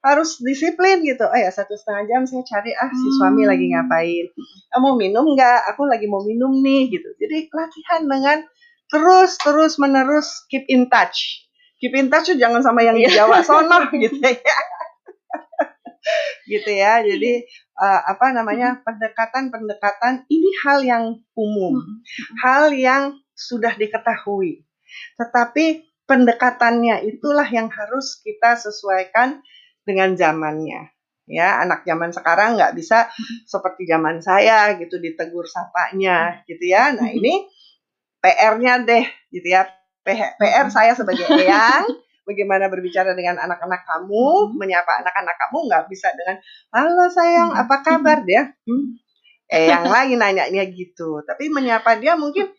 harus 0.00 0.40
disiplin 0.40 1.04
gitu. 1.04 1.28
Oh 1.28 1.36
ya 1.36 1.52
satu 1.52 1.76
setengah 1.76 2.08
jam 2.08 2.20
saya 2.24 2.40
cari 2.48 2.72
ah 2.72 2.88
si 2.88 3.08
suami 3.20 3.44
lagi 3.44 3.68
mm. 3.68 3.72
ngapain. 3.76 4.26
Ah, 4.72 4.80
mau 4.80 4.96
minum 4.96 5.36
nggak? 5.36 5.76
Aku 5.76 5.84
lagi 5.84 6.08
mau 6.08 6.24
minum 6.24 6.56
nih 6.64 6.88
gitu. 6.88 7.12
Jadi 7.20 7.52
latihan 7.52 8.08
dengan 8.08 8.38
terus 8.90 9.38
terus 9.38 9.78
menerus 9.78 10.48
keep 10.50 10.66
in 10.66 10.90
touch 10.90 11.49
keep 11.80 11.96
in 11.96 12.12
touch 12.12 12.28
jangan 12.36 12.60
sama 12.60 12.84
yang 12.84 12.94
di 12.94 13.08
iya. 13.08 13.24
Jawa 13.24 13.40
sono 13.40 13.88
gitu 14.04 14.20
ya. 14.20 14.58
gitu 16.44 16.70
ya. 16.70 17.00
Jadi 17.00 17.48
uh, 17.80 18.00
apa 18.04 18.36
namanya 18.36 18.84
pendekatan-pendekatan 18.84 20.28
ini 20.28 20.50
hal 20.62 20.84
yang 20.84 21.04
umum, 21.32 21.80
hal 22.44 22.70
yang 22.70 23.16
sudah 23.32 23.72
diketahui. 23.74 24.68
Tetapi 25.16 25.88
pendekatannya 26.04 27.08
itulah 27.08 27.48
yang 27.48 27.72
harus 27.72 28.20
kita 28.20 28.60
sesuaikan 28.60 29.40
dengan 29.88 30.12
zamannya. 30.14 30.92
Ya, 31.30 31.62
anak 31.62 31.86
zaman 31.86 32.10
sekarang 32.10 32.58
nggak 32.58 32.74
bisa 32.74 33.06
seperti 33.46 33.86
zaman 33.86 34.18
saya 34.18 34.74
gitu 34.82 34.98
ditegur 34.98 35.46
sapanya 35.46 36.42
gitu 36.50 36.66
ya. 36.66 36.90
Nah 36.90 37.06
ini 37.06 37.46
PR-nya 38.18 38.82
deh 38.82 39.06
gitu 39.30 39.46
ya. 39.46 39.70
PR 40.04 40.66
saya 40.72 40.92
sebagai 40.96 41.26
eyang 41.40 41.86
bagaimana 42.24 42.70
berbicara 42.70 43.12
dengan 43.18 43.42
anak-anak 43.42 43.82
kamu, 43.82 44.54
menyapa 44.54 45.02
anak-anak 45.02 45.36
kamu 45.36 45.58
nggak 45.66 45.84
bisa 45.90 46.08
dengan 46.14 46.36
halo 46.70 47.06
sayang 47.10 47.50
apa 47.58 47.76
kabar 47.82 48.22
dia. 48.22 48.54
Hmm. 48.64 49.00
Eh 49.50 49.66
yang 49.66 49.90
lain 49.90 50.22
nanyanya 50.22 50.62
gitu. 50.70 51.26
Tapi 51.26 51.50
menyapa 51.50 51.98
dia 51.98 52.14
mungkin 52.14 52.54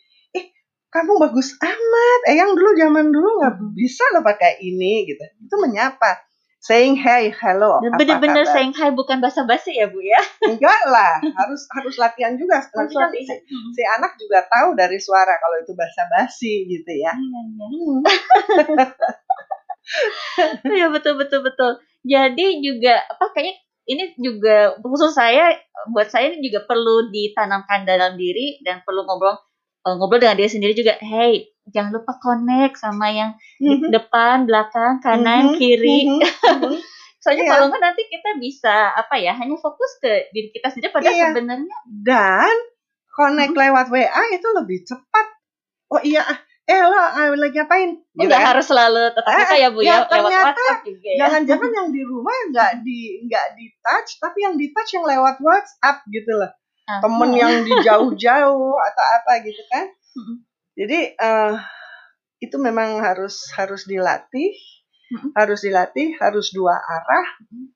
kamu 0.92 1.12
bagus 1.24 1.56
amat. 1.56 2.20
Eh 2.28 2.36
yang 2.36 2.52
dulu 2.52 2.76
zaman 2.76 3.16
dulu 3.16 3.40
nggak 3.40 3.56
bisa 3.72 4.04
loh 4.12 4.24
pakai 4.28 4.60
ini 4.60 5.08
gitu. 5.08 5.24
Itu 5.40 5.56
menyapa. 5.56 6.20
Saying 6.62 6.94
hey, 7.02 7.34
hello. 7.34 7.82
Bener-bener 7.98 8.46
saying 8.46 8.78
hi 8.78 8.94
bukan 8.94 9.18
bahasa 9.18 9.42
basi 9.50 9.82
ya 9.82 9.90
bu 9.90 9.98
ya? 9.98 10.22
Enggak 10.46 10.82
lah, 10.86 11.18
harus 11.18 11.66
harus 11.74 11.98
latihan 11.98 12.38
juga. 12.38 12.62
Nanti 12.62 12.94
kan 12.94 13.10
si, 13.10 13.26
hmm. 13.26 13.74
si 13.74 13.82
anak 13.82 14.14
juga 14.22 14.46
tahu 14.46 14.78
dari 14.78 15.02
suara 15.02 15.42
kalau 15.42 15.58
itu 15.58 15.74
bahasa 15.74 16.06
basi 16.14 16.70
gitu 16.70 16.92
ya. 16.94 17.18
Iya. 17.18 17.42
Hmm. 17.66 17.98
ya 20.86 20.88
betul 20.94 21.18
betul 21.18 21.42
betul. 21.42 21.82
Jadi 22.06 22.62
juga 22.62 23.10
apa 23.10 23.34
kayaknya 23.34 23.58
ini 23.90 24.04
juga 24.22 24.78
khusus 24.86 25.18
saya 25.18 25.58
buat 25.90 26.14
saya 26.14 26.30
ini 26.30 26.46
juga 26.46 26.70
perlu 26.70 27.10
ditanamkan 27.10 27.90
dalam 27.90 28.22
diri 28.22 28.62
dan 28.62 28.86
perlu 28.86 29.02
ngobrol 29.10 29.34
uh, 29.82 29.96
ngobrol 29.98 30.22
dengan 30.22 30.38
dia 30.38 30.46
sendiri 30.46 30.78
juga, 30.78 31.02
hey 31.02 31.51
jangan 31.70 31.92
lupa 31.94 32.18
connect 32.18 32.82
sama 32.82 33.14
yang 33.14 33.32
mm-hmm. 33.62 33.86
di 33.86 33.88
mhm. 33.90 33.94
depan, 33.94 34.38
belakang, 34.50 34.98
kanan, 35.04 35.54
mm-hmm. 35.54 35.60
kiri. 35.60 36.00
Mm-hmm. 36.10 36.76
Soalnya 37.22 37.46
yeah. 37.46 37.52
kalau 37.54 37.66
nggak 37.70 37.84
nanti 37.86 38.04
kita 38.10 38.30
bisa 38.42 38.76
apa 38.98 39.16
ya 39.22 39.38
hanya 39.38 39.54
fokus 39.62 40.02
ke 40.02 40.34
diri 40.34 40.50
kita 40.50 40.74
saja 40.74 40.90
pada 40.90 41.14
yeah. 41.14 41.30
sebenarnya 41.30 41.78
dan 42.02 42.56
connect 43.14 43.54
mm-hmm. 43.54 43.64
lewat 43.70 43.88
WA 43.94 44.24
itu 44.34 44.48
lebih 44.58 44.80
cepat. 44.90 45.28
Oh 45.92 46.02
iya, 46.02 46.24
eh 46.66 46.82
lo 46.82 46.98
ah, 46.98 47.30
lagi 47.36 47.60
ngapain? 47.62 48.00
Gitu 48.16 48.32
kan? 48.32 48.56
harus 48.56 48.66
selalu 48.66 49.12
tetap 49.12 49.32
eh, 49.38 49.60
ya 49.60 49.70
bu 49.70 49.84
ya, 49.84 50.08
ya 50.08 50.08
lewat 50.08 50.32
WhatsApp 50.34 50.82
juga 50.88 51.10
ya. 51.14 51.18
Jangan-jangan 51.28 51.70
yang 51.70 51.90
di 51.92 52.02
rumah 52.02 52.36
nggak 52.50 52.72
di 52.82 53.00
nggak 53.28 53.46
di 53.60 53.66
touch, 53.84 54.18
tapi 54.18 54.38
yang 54.48 54.56
di 54.56 54.72
touch 54.72 54.92
yang 54.96 55.06
lewat 55.06 55.38
WhatsApp 55.44 56.02
gitu 56.10 56.32
loh 56.40 56.52
temen 57.00 57.32
yang 57.38 57.64
di 57.64 57.72
jauh-jauh 57.72 58.74
atau 58.76 59.06
apa 59.22 59.32
gitu 59.46 59.64
kan 59.72 59.86
jadi 60.78 61.16
uh, 61.20 61.56
itu 62.42 62.58
memang 62.58 63.00
harus 63.02 63.50
harus 63.54 63.86
dilatih 63.86 64.54
harus 65.36 65.60
dilatih 65.60 66.16
harus 66.24 66.56
dua 66.56 66.72
arah 66.72 67.28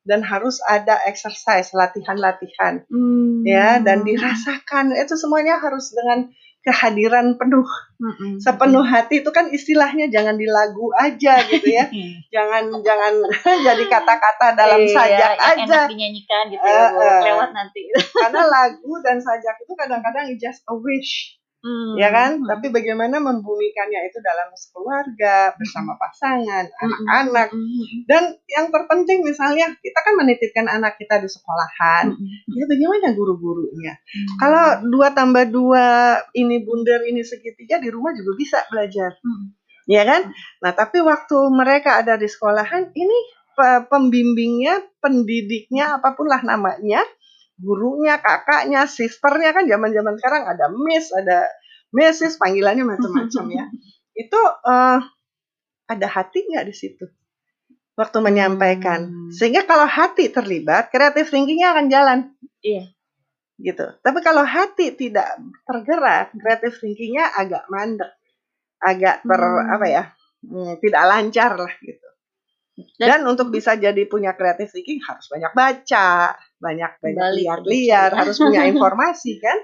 dan 0.07 0.23
harus 0.23 0.63
ada 0.71 1.03
exercise 1.03 1.75
latihan-latihan. 1.75 2.87
Hmm. 2.87 3.43
ya 3.43 3.83
dan 3.83 4.07
dirasakan 4.07 4.95
itu 4.95 5.19
semuanya 5.19 5.59
harus 5.59 5.91
dengan 5.91 6.31
kehadiran 6.65 7.37
penuh. 7.37 7.67
Mm-hmm. 7.95 8.43
sepenuh 8.43 8.83
hati 8.83 9.23
itu 9.23 9.31
kan 9.31 9.47
istilahnya 9.47 10.11
jangan 10.11 10.35
di 10.35 10.43
lagu 10.43 10.91
aja 10.99 11.39
gitu 11.47 11.63
ya. 11.63 11.87
Jangan 12.35 12.67
jangan 12.83 13.23
jadi 13.71 13.83
kata-kata 13.87 14.51
dalam 14.51 14.83
iya, 14.83 14.91
sajak 14.91 15.31
aja 15.39 15.63
enak 15.63 15.87
dinyanyikan 15.87 16.51
gitu 16.51 16.59
ya 16.67 16.91
uh, 16.91 17.23
lewat 17.23 17.55
nanti. 17.55 17.87
Karena 18.27 18.43
lagu 18.43 18.91
dan 18.99 19.23
sajak 19.23 19.55
itu 19.63 19.71
kadang-kadang 19.79 20.27
just 20.35 20.67
a 20.67 20.75
wish 20.75 21.39
Hmm. 21.65 21.97
Ya 21.97 22.13
kan? 22.13 22.37
Hmm. 22.37 22.45
Tapi 22.45 22.69
bagaimana 22.69 23.17
membumikannya 23.17 24.05
itu 24.05 24.21
dalam 24.21 24.53
keluarga, 24.69 25.49
bersama 25.57 25.97
pasangan, 25.97 26.69
hmm. 26.69 26.83
anak-anak. 26.85 27.47
Hmm. 27.49 27.85
Dan 28.05 28.23
yang 28.45 28.69
terpenting 28.69 29.25
misalnya 29.25 29.73
kita 29.81 29.99
kan 30.05 30.13
menitipkan 30.13 30.69
anak 30.69 31.01
kita 31.01 31.17
di 31.17 31.25
sekolahan. 31.25 32.13
Hmm. 32.13 32.53
Ya 32.53 32.69
bagaimana 32.69 33.17
guru-gurunya? 33.17 33.97
Hmm. 33.97 34.27
Kalau 34.37 34.65
dua 34.93 35.17
tambah 35.17 35.49
dua 35.49 36.21
ini 36.37 36.61
bundar 36.61 37.01
ini 37.01 37.25
segitiga 37.25 37.81
di 37.81 37.89
rumah 37.89 38.13
juga 38.13 38.37
bisa 38.37 38.61
belajar. 38.69 39.17
Hmm. 39.25 39.57
Ya 39.89 40.05
kan? 40.05 40.29
Nah, 40.61 40.73
tapi 40.73 41.01
waktu 41.01 41.37
mereka 41.49 42.01
ada 42.05 42.13
di 42.17 42.29
sekolahan 42.29 42.93
ini 42.93 43.17
pembimbingnya, 43.89 44.85
pendidiknya 45.01 45.97
apa 45.97 46.13
pun 46.13 46.27
lah 46.27 46.43
namanya 46.43 47.01
gurunya, 47.55 48.19
kakaknya, 48.19 48.87
sisternya 48.87 49.55
kan 49.55 49.65
zaman-zaman 49.65 50.19
sekarang 50.19 50.43
ada 50.47 50.65
miss, 50.71 51.11
ada 51.15 51.47
mrs, 51.95 52.35
panggilannya 52.35 52.83
macam-macam 52.83 53.45
ya. 53.51 53.65
Itu 54.27 54.39
uh, 54.39 54.99
ada 55.85 56.07
hati 56.07 56.47
nggak 56.47 56.67
di 56.67 56.75
situ? 56.75 57.05
Waktu 57.95 58.17
menyampaikan. 58.19 59.07
Hmm. 59.07 59.31
Sehingga 59.31 59.63
kalau 59.63 59.87
hati 59.87 60.27
terlibat, 60.27 60.91
kreatif 60.91 61.31
thinkingnya 61.31 61.71
akan 61.71 61.85
jalan. 61.87 62.19
Iya. 62.59 62.91
Gitu. 63.55 63.85
Tapi 64.03 64.19
kalau 64.19 64.43
hati 64.43 64.91
tidak 64.99 65.39
tergerak, 65.63 66.35
kreatif 66.35 66.75
thinkingnya 66.83 67.31
agak 67.31 67.63
mandek. 67.71 68.11
Agak 68.83 69.23
ter, 69.23 69.41
hmm. 69.41 69.73
apa 69.79 69.85
ya, 69.87 70.03
hmm, 70.43 70.83
tidak 70.83 71.03
lancar 71.07 71.51
lah 71.55 71.73
gitu. 71.79 72.04
Dan, 72.75 73.07
Dan 73.07 73.19
untuk 73.23 73.55
bisa 73.55 73.79
jadi 73.79 74.03
punya 74.03 74.35
kreatif 74.35 74.75
thinking 74.75 74.99
harus 75.07 75.31
banyak 75.31 75.51
baca, 75.55 76.35
banyak 76.59 76.91
banyak 76.99 77.27
lihat-lihat, 77.39 78.11
harus 78.11 78.35
punya 78.35 78.67
informasi 78.71 79.39
kan. 79.39 79.57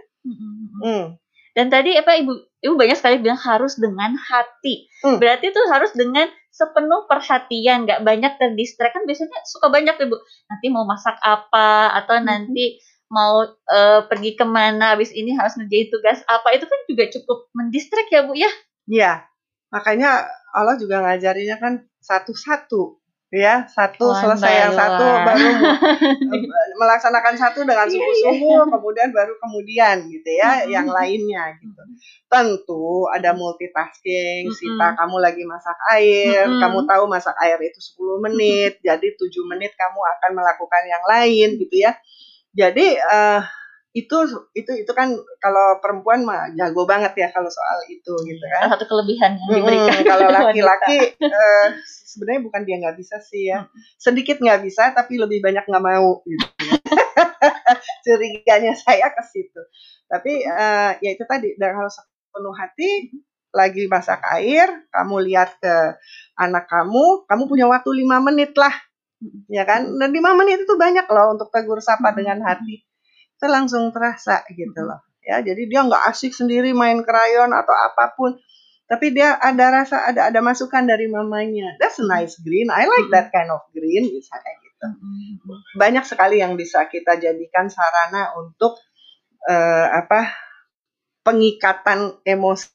Hmm. 0.80 1.06
Dan 1.52 1.68
tadi 1.68 2.00
apa 2.00 2.16
ibu 2.16 2.32
ibu 2.64 2.74
banyak 2.80 2.96
sekali 2.96 3.20
bilang 3.20 3.40
harus 3.40 3.76
dengan 3.76 4.16
hati. 4.16 4.88
Hmm. 5.04 5.20
Berarti 5.20 5.52
itu 5.52 5.62
harus 5.68 5.92
dengan 5.92 6.32
sepenuh 6.56 7.04
perhatian, 7.12 7.84
nggak 7.84 8.00
banyak 8.08 8.40
terdistrak 8.40 8.96
kan 8.96 9.04
biasanya 9.04 9.44
suka 9.44 9.68
banyak 9.68 9.96
ibu. 10.08 10.16
Nanti 10.48 10.66
mau 10.72 10.88
masak 10.88 11.20
apa 11.20 11.92
atau 12.00 12.16
hmm. 12.16 12.24
nanti 12.24 12.80
mau 13.12 13.44
uh, 13.44 14.08
pergi 14.08 14.40
ke 14.40 14.48
mana, 14.48 14.96
habis 14.96 15.12
ini 15.12 15.36
harus 15.36 15.60
ngerjain 15.60 15.92
tugas 15.92 16.24
apa 16.32 16.56
itu 16.56 16.64
kan 16.64 16.80
juga 16.88 17.12
cukup 17.12 17.52
mendistrak 17.52 18.08
ya 18.08 18.24
bu 18.24 18.40
ya. 18.40 18.52
Iya, 18.88 19.14
makanya 19.68 20.32
Allah 20.56 20.80
juga 20.80 21.04
ngajarinya 21.04 21.60
kan 21.60 21.74
satu-satu 22.00 23.01
ya 23.32 23.64
satu 23.64 24.12
One 24.12 24.20
selesai 24.20 24.54
yang 24.68 24.74
satu 24.76 25.08
baru 25.24 25.48
melaksanakan 26.84 27.36
satu 27.40 27.64
dengan 27.64 27.88
iya, 27.88 27.96
sungguh-sungguh 27.96 28.76
kemudian 28.76 29.10
baru 29.16 29.34
kemudian 29.40 30.04
gitu 30.12 30.30
ya 30.36 30.68
yang 30.68 30.84
lainnya 30.92 31.56
gitu. 31.64 31.82
Tentu 32.28 33.08
ada 33.08 33.32
multitasking 33.32 34.52
Sita 34.52 35.00
kamu 35.00 35.24
lagi 35.24 35.48
masak 35.48 35.80
air 35.96 36.44
kamu 36.44 36.84
tahu 36.84 37.04
masak 37.08 37.36
air 37.40 37.56
itu 37.64 37.80
10 37.80 38.26
menit 38.28 38.84
jadi 38.84 39.08
tujuh 39.16 39.48
menit 39.48 39.72
kamu 39.80 40.00
akan 40.20 40.32
melakukan 40.36 40.84
yang 40.84 41.04
lain 41.08 41.50
gitu 41.56 41.76
ya. 41.88 41.96
Jadi 42.52 43.00
uh, 43.00 43.40
itu 43.92 44.18
itu 44.56 44.72
itu 44.72 44.92
kan 44.96 45.12
kalau 45.44 45.84
perempuan 45.84 46.24
mah 46.24 46.48
jago 46.56 46.88
banget 46.88 47.12
ya 47.20 47.28
kalau 47.28 47.52
soal 47.52 47.84
itu 47.92 48.16
gitu 48.24 48.46
kan. 48.48 48.72
satu 48.72 48.88
kelebihan 48.88 49.36
yang 49.36 49.52
diberikan 49.52 50.00
hmm, 50.00 50.08
kalau 50.16 50.28
laki-laki 50.32 51.20
uh, 51.20 51.68
sebenarnya 51.84 52.42
bukan 52.48 52.62
dia 52.64 52.76
nggak 52.80 52.96
bisa 52.96 53.20
sih 53.20 53.52
ya. 53.52 53.68
Sedikit 54.00 54.40
nggak 54.40 54.64
bisa 54.64 54.96
tapi 54.96 55.20
lebih 55.20 55.44
banyak 55.44 55.68
nggak 55.68 55.84
mau 55.84 56.24
gitu. 56.24 56.48
Curiganya 58.08 58.72
saya 58.80 59.12
ke 59.12 59.24
situ. 59.28 59.62
Tapi 60.08 60.48
uh, 60.48 60.96
ya 61.04 61.10
itu 61.12 61.28
tadi 61.28 61.60
dan 61.60 61.76
harus 61.76 62.00
penuh 62.32 62.56
hati 62.56 63.12
lagi 63.52 63.92
masak 63.92 64.24
air 64.40 64.88
kamu 64.96 65.28
lihat 65.28 65.60
ke 65.60 66.00
anak 66.40 66.72
kamu 66.72 67.28
kamu 67.28 67.44
punya 67.44 67.68
waktu 67.68 67.92
lima 67.92 68.24
menit 68.24 68.56
lah 68.56 68.72
ya 69.52 69.68
kan? 69.68 69.84
Dan 70.00 70.16
lima 70.16 70.32
menit 70.32 70.64
itu 70.64 70.80
banyak 70.80 71.12
loh 71.12 71.36
untuk 71.36 71.52
tegur 71.52 71.84
sapa 71.84 72.16
dengan 72.16 72.40
hati 72.48 72.88
itu 73.42 73.48
langsung 73.50 73.90
terasa 73.90 74.46
gitu 74.54 74.86
loh. 74.86 75.02
Ya 75.26 75.42
jadi 75.42 75.66
dia 75.66 75.82
nggak 75.82 76.14
asik 76.14 76.30
sendiri 76.30 76.78
main 76.78 77.02
krayon 77.02 77.50
atau 77.50 77.74
apa 77.74 78.14
pun. 78.14 78.38
Tapi 78.86 79.18
dia 79.18 79.34
ada 79.42 79.82
rasa 79.82 80.06
ada 80.06 80.30
ada 80.30 80.40
masukan 80.46 80.86
dari 80.86 81.10
mamanya. 81.10 81.74
That's 81.82 81.98
a 81.98 82.06
nice 82.06 82.38
green. 82.38 82.70
I 82.70 82.86
like 82.86 83.10
that 83.10 83.34
kind 83.34 83.50
of 83.50 83.66
green 83.74 84.14
misalnya 84.14 84.54
gitu. 84.62 84.86
Banyak 85.74 86.06
sekali 86.06 86.38
yang 86.38 86.54
bisa 86.54 86.86
kita 86.86 87.18
jadikan 87.18 87.66
sarana 87.66 88.38
untuk 88.38 88.78
uh, 89.50 89.88
apa 89.90 90.38
pengikatan 91.26 92.22
emosi 92.22 92.70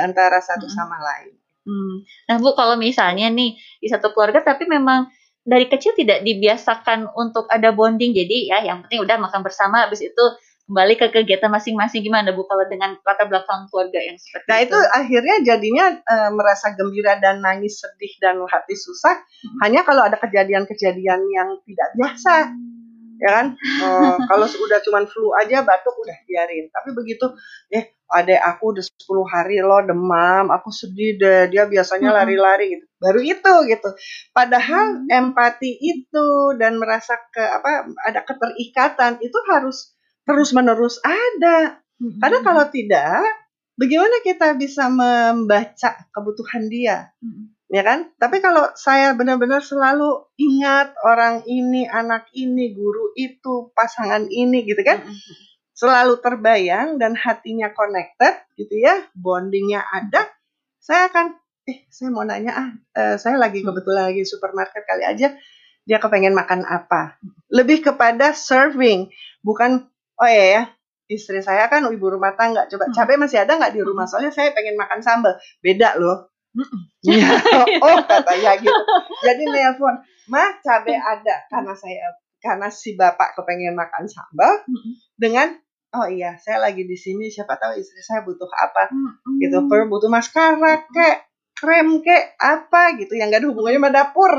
antara 0.00 0.40
satu 0.40 0.72
sama 0.72 0.96
lain. 1.04 1.36
Hmm. 1.68 2.00
Nah 2.32 2.36
bu 2.40 2.56
kalau 2.56 2.80
misalnya 2.80 3.28
nih 3.28 3.60
di 3.60 3.88
satu 3.92 4.16
keluarga 4.16 4.40
tapi 4.40 4.64
memang 4.64 5.12
dari 5.48 5.64
kecil 5.64 5.96
tidak 5.96 6.20
dibiasakan 6.20 7.08
untuk 7.16 7.48
ada 7.48 7.72
bonding 7.72 8.12
jadi 8.12 8.36
ya 8.52 8.58
yang 8.68 8.84
penting 8.84 9.00
udah 9.00 9.16
makan 9.16 9.40
bersama 9.40 9.88
habis 9.88 10.04
itu 10.04 10.24
kembali 10.68 11.00
ke 11.00 11.08
kegiatan 11.08 11.48
masing-masing 11.48 12.04
gimana 12.04 12.28
Bu 12.36 12.44
kalau 12.44 12.68
dengan 12.68 13.00
latar 13.00 13.24
belakang 13.24 13.72
keluarga 13.72 14.04
yang 14.04 14.20
seperti 14.20 14.46
Nah 14.52 14.58
itu? 14.60 14.68
itu 14.68 14.78
akhirnya 14.92 15.36
jadinya 15.40 15.86
uh, 16.04 16.30
merasa 16.36 16.76
gembira 16.76 17.16
dan 17.16 17.40
nangis 17.40 17.80
sedih 17.80 18.12
dan 18.20 18.36
hati 18.44 18.76
susah 18.76 19.16
hmm. 19.16 19.58
hanya 19.64 19.80
kalau 19.88 20.04
ada 20.04 20.20
kejadian-kejadian 20.20 21.24
yang 21.32 21.56
tidak 21.64 21.88
biasa 21.96 22.52
ya 23.18 23.30
kan? 23.34 23.46
Uh, 23.82 24.16
kalau 24.30 24.46
sudah 24.46 24.78
cuman 24.82 25.04
flu 25.10 25.34
aja 25.36 25.66
batuk 25.66 25.94
udah 25.98 26.16
biarin 26.24 26.70
tapi 26.70 26.94
begitu 26.94 27.26
eh 27.74 27.98
adek 28.08 28.40
aku 28.40 28.72
udah 28.72 28.84
10 28.84 29.04
hari 29.28 29.56
loh 29.60 29.84
demam 29.84 30.48
aku 30.48 30.72
sedih 30.72 31.20
deh. 31.20 31.52
Dia 31.52 31.68
biasanya 31.68 32.14
lari-lari 32.22 32.78
gitu. 32.78 32.84
Baru 32.96 33.20
itu 33.20 33.54
gitu. 33.68 33.90
Padahal 34.32 35.04
hmm. 35.04 35.12
empati 35.12 35.76
itu 35.76 36.56
dan 36.56 36.80
merasa 36.80 37.20
ke 37.28 37.42
apa 37.42 37.92
ada 38.08 38.24
keterikatan 38.24 39.20
itu 39.20 39.38
harus 39.52 39.92
terus 40.24 40.50
menerus 40.56 40.96
ada. 41.04 41.82
Hmm. 41.98 42.14
karena 42.22 42.38
kalau 42.46 42.62
tidak 42.70 43.26
bagaimana 43.74 44.22
kita 44.22 44.54
bisa 44.54 44.86
membaca 44.86 45.90
kebutuhan 46.14 46.70
dia? 46.70 47.10
Hmm. 47.18 47.57
Ya 47.68 47.84
kan? 47.84 48.12
Tapi 48.16 48.40
kalau 48.40 48.72
saya 48.74 49.12
benar-benar 49.12 49.60
selalu 49.60 50.28
ingat 50.40 50.96
orang 51.04 51.44
ini 51.44 51.84
anak 51.84 52.28
ini 52.32 52.72
guru 52.72 53.12
itu 53.14 53.70
pasangan 53.76 54.26
ini 54.28 54.64
gitu 54.64 54.80
kan? 54.84 55.04
Selalu 55.76 56.18
terbayang 56.18 56.98
dan 56.98 57.14
hatinya 57.14 57.70
connected 57.70 58.34
gitu 58.58 58.82
ya, 58.82 59.06
bondingnya 59.14 59.84
ada, 59.86 60.26
saya 60.82 61.06
akan 61.06 61.38
eh 61.68 61.84
saya 61.92 62.08
mau 62.08 62.24
nanya 62.24 62.52
ah 62.56 62.68
uh, 62.96 63.16
saya 63.20 63.36
lagi 63.36 63.60
kebetulan 63.60 64.08
lagi 64.08 64.24
supermarket 64.24 64.88
kali 64.88 65.04
aja 65.04 65.36
dia 65.84 65.98
kepengen 66.00 66.32
makan 66.32 66.64
apa. 66.64 67.20
Lebih 67.52 67.84
kepada 67.84 68.32
serving, 68.32 69.12
bukan 69.44 69.86
oh 70.18 70.28
ya 70.28 70.44
ya 70.58 70.62
istri 71.08 71.40
saya 71.40 71.64
kan 71.72 71.88
ibu 71.88 72.12
rumah 72.12 72.36
tangga 72.36 72.68
coba 72.68 72.92
cabai 72.92 73.16
masih 73.16 73.40
ada 73.40 73.56
nggak 73.56 73.72
di 73.72 73.80
rumah? 73.80 74.04
Soalnya 74.04 74.32
saya 74.32 74.52
pengen 74.52 74.76
makan 74.76 75.00
sambal. 75.00 75.36
Beda 75.64 75.96
loh 75.96 76.28
ya, 77.04 77.28
oh 77.84 77.98
katanya 78.04 78.58
gitu. 78.58 78.82
Jadi 79.24 79.42
nelpon 79.48 79.94
mah 80.28 80.58
cabai 80.60 80.96
ada. 80.96 81.36
Karena 81.48 81.72
saya 81.74 82.14
karena 82.38 82.68
si 82.70 82.94
bapak 82.94 83.34
kepengen 83.34 83.74
makan 83.74 84.06
sambal 84.06 84.62
dengan 85.18 85.58
oh 85.90 86.06
iya 86.06 86.38
saya 86.38 86.62
lagi 86.62 86.86
di 86.86 86.94
sini 86.94 87.26
siapa 87.26 87.58
tahu 87.58 87.74
istri 87.78 88.00
saya 88.02 88.24
butuh 88.24 88.48
apa. 88.48 88.92
Gitu 89.38 89.58
per 89.66 89.86
butuh 89.86 90.10
maskara 90.10 90.86
kek 90.90 91.16
krem 91.58 92.00
kek 92.02 92.38
apa? 92.38 92.96
Gitu 92.98 93.18
yang 93.18 93.30
gak 93.32 93.42
ada 93.42 93.48
hubungannya 93.50 93.80
sama 93.82 93.90
dapur. 93.90 94.32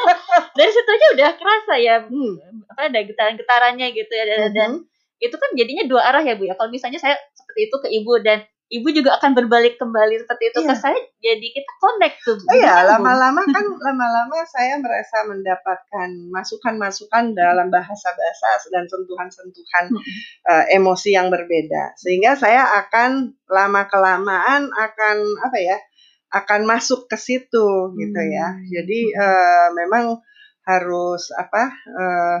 Dari 0.58 0.70
situ 0.70 0.90
aja 0.90 1.06
udah 1.16 1.30
kerasa 1.38 1.74
ya 1.78 1.96
hmm. 2.04 2.66
apa 2.70 2.90
ada 2.90 3.00
getaran-getarannya 3.02 3.86
gitu 3.96 4.12
ya 4.12 4.24
dan, 4.26 4.38
hmm. 4.38 4.54
dan 4.54 4.70
itu 5.20 5.36
kan 5.36 5.50
jadinya 5.52 5.84
dua 5.84 6.00
arah 6.10 6.22
ya 6.24 6.34
bu 6.34 6.48
ya. 6.48 6.54
Kalau 6.56 6.72
misalnya 6.72 6.96
saya 6.96 7.16
seperti 7.36 7.60
itu 7.68 7.76
ke 7.76 7.88
ibu 7.92 8.12
dan 8.24 8.46
ibu 8.70 8.88
juga 8.94 9.18
akan 9.18 9.34
berbalik 9.34 9.76
kembali 9.82 10.22
seperti 10.22 10.54
itu 10.54 10.60
iya. 10.62 10.68
ke 10.70 10.74
saya 10.78 10.98
jadi 11.18 11.46
kita 11.58 11.72
connect 11.82 12.16
tuh 12.22 12.38
oh 12.38 12.54
iya 12.54 12.86
lama-lama 12.86 13.42
kan 13.50 13.66
lama-lama 13.90 14.46
saya 14.46 14.78
merasa 14.78 15.26
mendapatkan 15.26 16.08
masukan-masukan 16.30 17.34
dalam 17.34 17.68
bahasa-bahasa 17.68 18.70
dan 18.70 18.86
sentuhan-sentuhan 18.86 19.84
hmm. 19.90 20.02
uh, 20.46 20.64
emosi 20.70 21.18
yang 21.18 21.34
berbeda 21.34 21.98
sehingga 21.98 22.38
saya 22.38 22.62
akan 22.86 23.34
lama 23.50 23.90
kelamaan 23.90 24.70
akan 24.70 25.16
apa 25.42 25.58
ya 25.58 25.78
akan 26.30 26.62
masuk 26.62 27.10
ke 27.10 27.18
situ 27.18 27.90
gitu 27.98 28.20
ya 28.22 28.54
hmm. 28.54 28.70
jadi 28.70 29.00
uh, 29.18 29.68
memang 29.74 30.22
harus 30.62 31.34
apa 31.34 31.74
uh, 31.74 32.38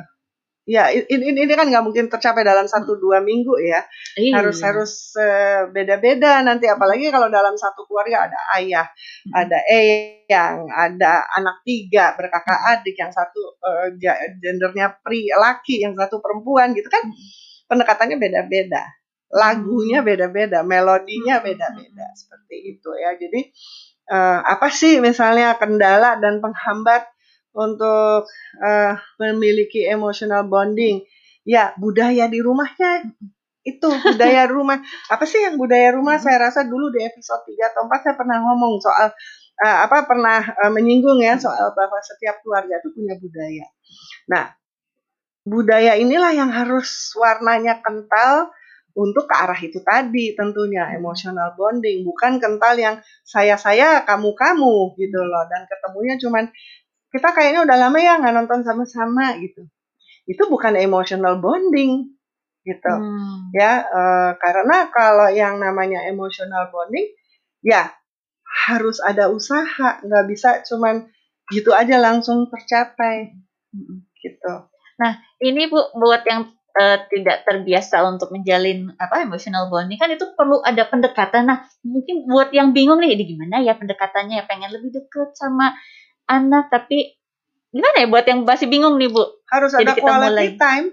ya 0.70 0.86
ini, 0.94 1.34
ini 1.34 1.50
kan 1.50 1.66
nggak 1.66 1.82
mungkin 1.82 2.06
tercapai 2.06 2.46
dalam 2.46 2.70
satu 2.70 2.94
dua 2.94 3.18
minggu 3.18 3.58
ya 3.58 3.82
iya. 4.14 4.38
harus 4.38 4.62
harus 4.62 5.18
uh, 5.18 5.66
beda-beda 5.66 6.46
nanti 6.46 6.70
apalagi 6.70 7.10
kalau 7.10 7.26
dalam 7.26 7.58
satu 7.58 7.90
keluarga 7.90 8.30
ada 8.30 8.38
ayah 8.54 8.86
hmm. 8.86 9.34
ada 9.34 9.58
eyang 9.66 10.70
ada 10.70 11.26
anak 11.34 11.66
tiga 11.66 12.14
berkakak 12.14 12.54
adik 12.78 12.94
yang 12.94 13.10
satu 13.10 13.58
uh, 13.58 13.90
gendernya 14.38 14.94
pri 15.02 15.26
laki 15.34 15.82
yang 15.82 15.98
satu 15.98 16.22
perempuan 16.22 16.70
gitu 16.78 16.86
kan 16.86 17.02
pendekatannya 17.66 18.22
beda-beda 18.22 18.86
lagunya 19.34 20.06
hmm. 20.06 20.06
beda-beda 20.06 20.62
melodinya 20.62 21.42
hmm. 21.42 21.46
beda-beda 21.50 22.06
seperti 22.14 22.78
itu 22.78 22.90
ya 22.94 23.18
jadi 23.18 23.40
uh, 24.14 24.38
apa 24.54 24.70
sih 24.70 25.02
misalnya 25.02 25.58
kendala 25.58 26.14
dan 26.22 26.38
penghambat 26.38 27.10
untuk 27.54 28.30
uh, 28.60 28.94
memiliki 29.18 29.86
emotional 29.86 30.46
bonding. 30.46 31.02
Ya, 31.42 31.72
budaya 31.80 32.28
di 32.30 32.38
rumahnya 32.38 33.10
itu 33.64 33.88
budaya 34.06 34.48
rumah. 34.48 34.80
Apa 35.10 35.24
sih 35.26 35.42
yang 35.42 35.56
budaya 35.60 35.92
rumah? 35.94 36.16
Saya 36.20 36.50
rasa 36.50 36.64
dulu 36.64 36.92
di 36.94 37.02
episode 37.04 37.44
3 37.46 37.70
atau 37.74 37.86
4 37.88 38.04
saya 38.04 38.14
pernah 38.16 38.38
ngomong 38.40 38.80
soal 38.80 39.08
uh, 39.60 39.78
apa 39.84 40.08
pernah 40.08 40.40
uh, 40.40 40.70
menyinggung 40.72 41.20
ya 41.20 41.36
soal 41.36 41.72
bahwa 41.76 41.98
setiap 42.00 42.40
keluarga 42.44 42.80
itu 42.80 42.88
punya 42.94 43.14
budaya. 43.18 43.66
Nah, 44.30 44.44
budaya 45.44 45.96
inilah 45.96 46.32
yang 46.36 46.50
harus 46.52 47.12
warnanya 47.16 47.80
kental 47.80 48.52
untuk 48.94 49.30
ke 49.30 49.34
arah 49.34 49.56
itu 49.56 49.78
tadi 49.86 50.34
tentunya 50.34 50.90
emotional 50.98 51.54
bonding 51.54 52.02
bukan 52.02 52.42
kental 52.42 52.74
yang 52.74 52.98
saya 53.22 53.54
saya 53.54 54.02
kamu 54.02 54.34
kamu 54.34 54.98
gitu 54.98 55.20
loh 55.22 55.46
dan 55.46 55.62
ketemunya 55.70 56.18
cuman 56.18 56.50
kita 57.10 57.34
kayaknya 57.34 57.66
udah 57.66 57.76
lama 57.76 57.98
ya 57.98 58.18
nggak 58.22 58.34
nonton 58.34 58.60
sama-sama 58.62 59.36
gitu. 59.42 59.66
Itu 60.26 60.46
bukan 60.46 60.78
emotional 60.78 61.42
bonding 61.42 62.16
gitu. 62.60 62.92
Hmm. 62.92 63.48
ya 63.56 63.88
uh, 63.88 64.30
karena 64.36 64.92
kalau 64.92 65.32
yang 65.32 65.56
namanya 65.56 66.04
emotional 66.06 66.68
bonding 66.68 67.08
ya 67.64 67.88
harus 68.68 69.00
ada 69.00 69.32
usaha 69.32 69.96
nggak 70.04 70.24
bisa 70.28 70.60
cuman 70.68 71.08
gitu 71.48 71.72
aja 71.72 71.96
langsung 71.96 72.46
tercapai 72.52 73.32
hmm. 73.72 74.06
gitu. 74.20 74.54
Nah 75.00 75.12
ini 75.40 75.72
bu 75.72 75.80
buat 75.96 76.22
yang 76.28 76.52
uh, 76.76 76.98
tidak 77.10 77.48
terbiasa 77.48 78.04
untuk 78.06 78.30
menjalin 78.30 78.92
apa 79.00 79.24
emotional 79.24 79.72
bonding 79.72 79.98
kan 79.98 80.12
itu 80.12 80.28
perlu 80.36 80.62
ada 80.62 80.86
pendekatan. 80.86 81.48
Nah 81.48 81.66
mungkin 81.82 82.28
buat 82.28 82.52
yang 82.54 82.76
bingung 82.76 83.00
nih 83.02 83.16
ini 83.18 83.24
gimana 83.34 83.64
ya 83.64 83.74
pendekatannya? 83.74 84.42
Ya 84.42 84.44
pengen 84.46 84.70
lebih 84.70 84.94
deket 84.94 85.34
sama 85.34 85.74
anak 86.30 86.70
tapi 86.70 87.18
gimana 87.74 87.96
ya 88.02 88.06
buat 88.06 88.26
yang 88.26 88.46
masih 88.46 88.70
bingung 88.70 88.94
nih 88.98 89.10
Bu? 89.10 89.22
Harus 89.50 89.74
jadi 89.74 89.90
ada 89.90 89.94
kita 89.98 90.06
quality 90.06 90.30
mulai. 90.30 90.48
time. 90.54 90.86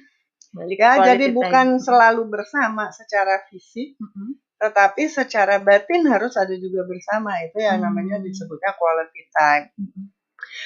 Balik 0.56 0.80
ya, 0.82 0.92
jadi 1.14 1.30
time. 1.30 1.36
bukan 1.36 1.66
selalu 1.78 2.26
bersama 2.26 2.90
secara 2.90 3.46
fisik, 3.46 3.94
mm 4.00 4.08
-hmm. 4.08 4.28
tetapi 4.58 5.06
secara 5.06 5.62
batin 5.62 6.02
harus 6.10 6.34
ada 6.34 6.52
juga 6.58 6.82
bersama. 6.88 7.38
Itu 7.44 7.62
yang 7.62 7.78
mm 7.78 7.86
-hmm. 7.86 7.94
namanya 7.94 8.16
disebutnya 8.18 8.74
quality 8.74 9.22
time. 9.30 9.66
Mm 9.78 9.86
-hmm. 9.86 10.04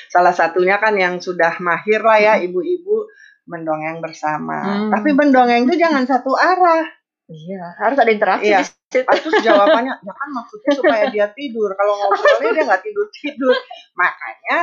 Salah 0.08 0.32
satunya 0.32 0.80
kan 0.80 0.96
yang 0.96 1.20
sudah 1.20 1.60
mahir 1.60 2.00
lah 2.00 2.16
ya 2.16 2.34
ibu-ibu 2.40 3.04
mendongeng 3.44 4.00
bersama. 4.00 4.64
Mm 4.64 4.72
-hmm. 4.72 4.90
Tapi 4.96 5.10
mendongeng 5.12 5.62
itu 5.68 5.74
jangan 5.76 6.08
satu 6.08 6.32
arah. 6.32 7.03
Iya, 7.24 7.72
harus 7.80 7.96
ada 7.96 8.12
interaksi 8.12 8.52
iya. 8.52 8.60
Terus 8.92 9.40
jawabannya, 9.40 9.96
ya 10.04 10.12
kan 10.12 10.28
maksudnya 10.30 10.72
supaya 10.76 11.04
dia 11.08 11.26
tidur. 11.32 11.72
Kalau 11.72 11.96
ngobrolnya 11.96 12.50
dia 12.52 12.64
nggak 12.68 12.84
tidur 12.84 13.06
tidur. 13.10 13.54
Makanya 13.96 14.58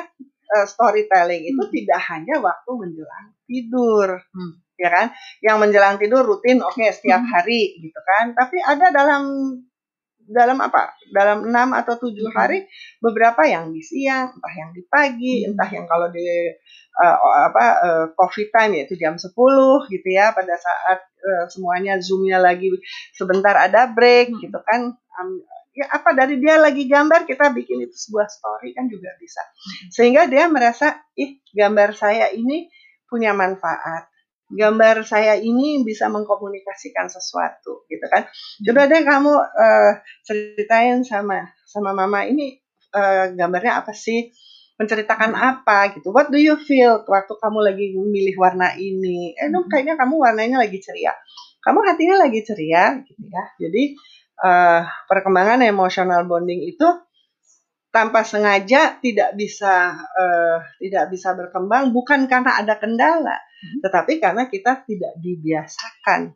uh, 0.55 0.65
storytelling 0.69 1.41
itu 1.49 1.57
hmm. 1.57 1.73
tidak 1.73 1.99
hanya 2.13 2.35
waktu 2.37 2.71
menjelang 2.77 3.27
tidur. 3.49 4.07
Hmm. 4.31 4.51
Ya 4.77 4.89
kan? 4.93 5.07
Yang 5.41 5.57
menjelang 5.57 5.95
tidur 5.97 6.21
rutin 6.21 6.61
oke 6.61 6.77
okay, 6.77 6.93
setiap 6.93 7.25
hmm. 7.25 7.31
hari 7.33 7.81
gitu 7.81 7.99
kan. 8.05 8.37
Tapi 8.37 8.61
ada 8.61 8.93
dalam 8.93 9.23
dalam 10.31 10.57
apa? 10.63 10.95
Dalam 11.11 11.47
enam 11.51 11.75
atau 11.75 11.99
tujuh 11.99 12.31
hmm. 12.31 12.35
hari 12.35 12.65
beberapa 13.03 13.43
yang 13.45 13.69
di 13.69 13.83
siang, 13.83 14.31
entah 14.31 14.53
yang 14.55 14.71
di 14.71 14.83
pagi, 14.87 15.43
hmm. 15.43 15.53
entah 15.53 15.69
yang 15.69 15.85
kalau 15.85 16.07
di 16.09 16.25
uh, 16.99 17.17
apa 17.51 17.65
uh, 17.79 18.05
coffee 18.15 18.51
time 18.51 18.75
yaitu 18.75 18.99
jam 18.99 19.15
10 19.15 19.31
gitu 19.87 20.07
ya 20.11 20.35
pada 20.35 20.55
saat 20.59 20.99
uh, 21.23 21.45
semuanya 21.47 21.99
zoomnya 22.03 22.41
lagi 22.41 22.67
sebentar 23.15 23.55
ada 23.55 23.87
break 23.87 24.35
hmm. 24.35 24.39
gitu 24.43 24.59
kan 24.63 24.91
um, 24.95 25.29
ya 25.71 25.87
apa 25.87 26.11
dari 26.11 26.35
dia 26.43 26.59
lagi 26.59 26.83
gambar 26.83 27.23
kita 27.23 27.55
bikin 27.55 27.87
itu 27.87 27.95
sebuah 27.95 28.27
story 28.27 28.75
kan 28.75 28.91
juga 28.91 29.15
bisa 29.15 29.39
sehingga 29.87 30.27
dia 30.27 30.51
merasa 30.51 30.99
ih 31.15 31.39
gambar 31.55 31.95
saya 31.95 32.27
ini 32.35 32.67
punya 33.07 33.31
manfaat 33.31 34.10
gambar 34.51 35.07
saya 35.07 35.39
ini 35.39 35.83
bisa 35.87 36.11
mengkomunikasikan 36.11 37.07
sesuatu 37.07 37.87
gitu 37.87 38.05
kan 38.11 38.27
coba 38.67 38.87
deh 38.91 39.01
kamu 39.03 39.33
uh, 39.35 39.91
ceritain 40.27 41.01
sama 41.07 41.51
sama 41.63 41.95
mama 41.95 42.27
ini 42.27 42.59
uh, 42.91 43.31
gambarnya 43.33 43.81
apa 43.83 43.95
sih 43.95 44.31
menceritakan 44.81 45.37
apa 45.37 45.93
gitu. 45.93 46.09
What 46.09 46.33
do 46.33 46.41
you 46.41 46.57
feel 46.57 47.05
waktu 47.05 47.33
kamu 47.37 47.59
lagi 47.61 47.93
memilih 47.93 48.33
warna 48.41 48.73
ini? 48.73 49.37
Eh, 49.37 49.53
no, 49.53 49.69
kayaknya 49.69 49.93
kamu 49.93 50.17
warnanya 50.17 50.57
lagi 50.57 50.81
ceria. 50.81 51.13
Kamu 51.61 51.85
hatinya 51.85 52.25
lagi 52.25 52.41
ceria 52.41 52.97
gitu 53.05 53.21
ya. 53.29 53.43
Jadi 53.61 53.93
uh, 54.41 54.81
perkembangan 55.05 55.61
emosional 55.61 56.25
bonding 56.25 56.65
itu 56.65 56.87
tanpa 57.91 58.23
sengaja 58.23 58.97
tidak 58.97 59.35
bisa 59.35 59.93
uh, 59.99 60.57
tidak 60.79 61.11
bisa 61.11 61.35
berkembang 61.35 61.91
bukan 61.91 62.25
karena 62.25 62.55
ada 62.57 62.79
kendala, 62.79 63.35
hmm. 63.35 63.79
tetapi 63.83 64.17
karena 64.17 64.47
kita 64.47 64.83
tidak 64.87 65.13
dibiasakan 65.19 66.33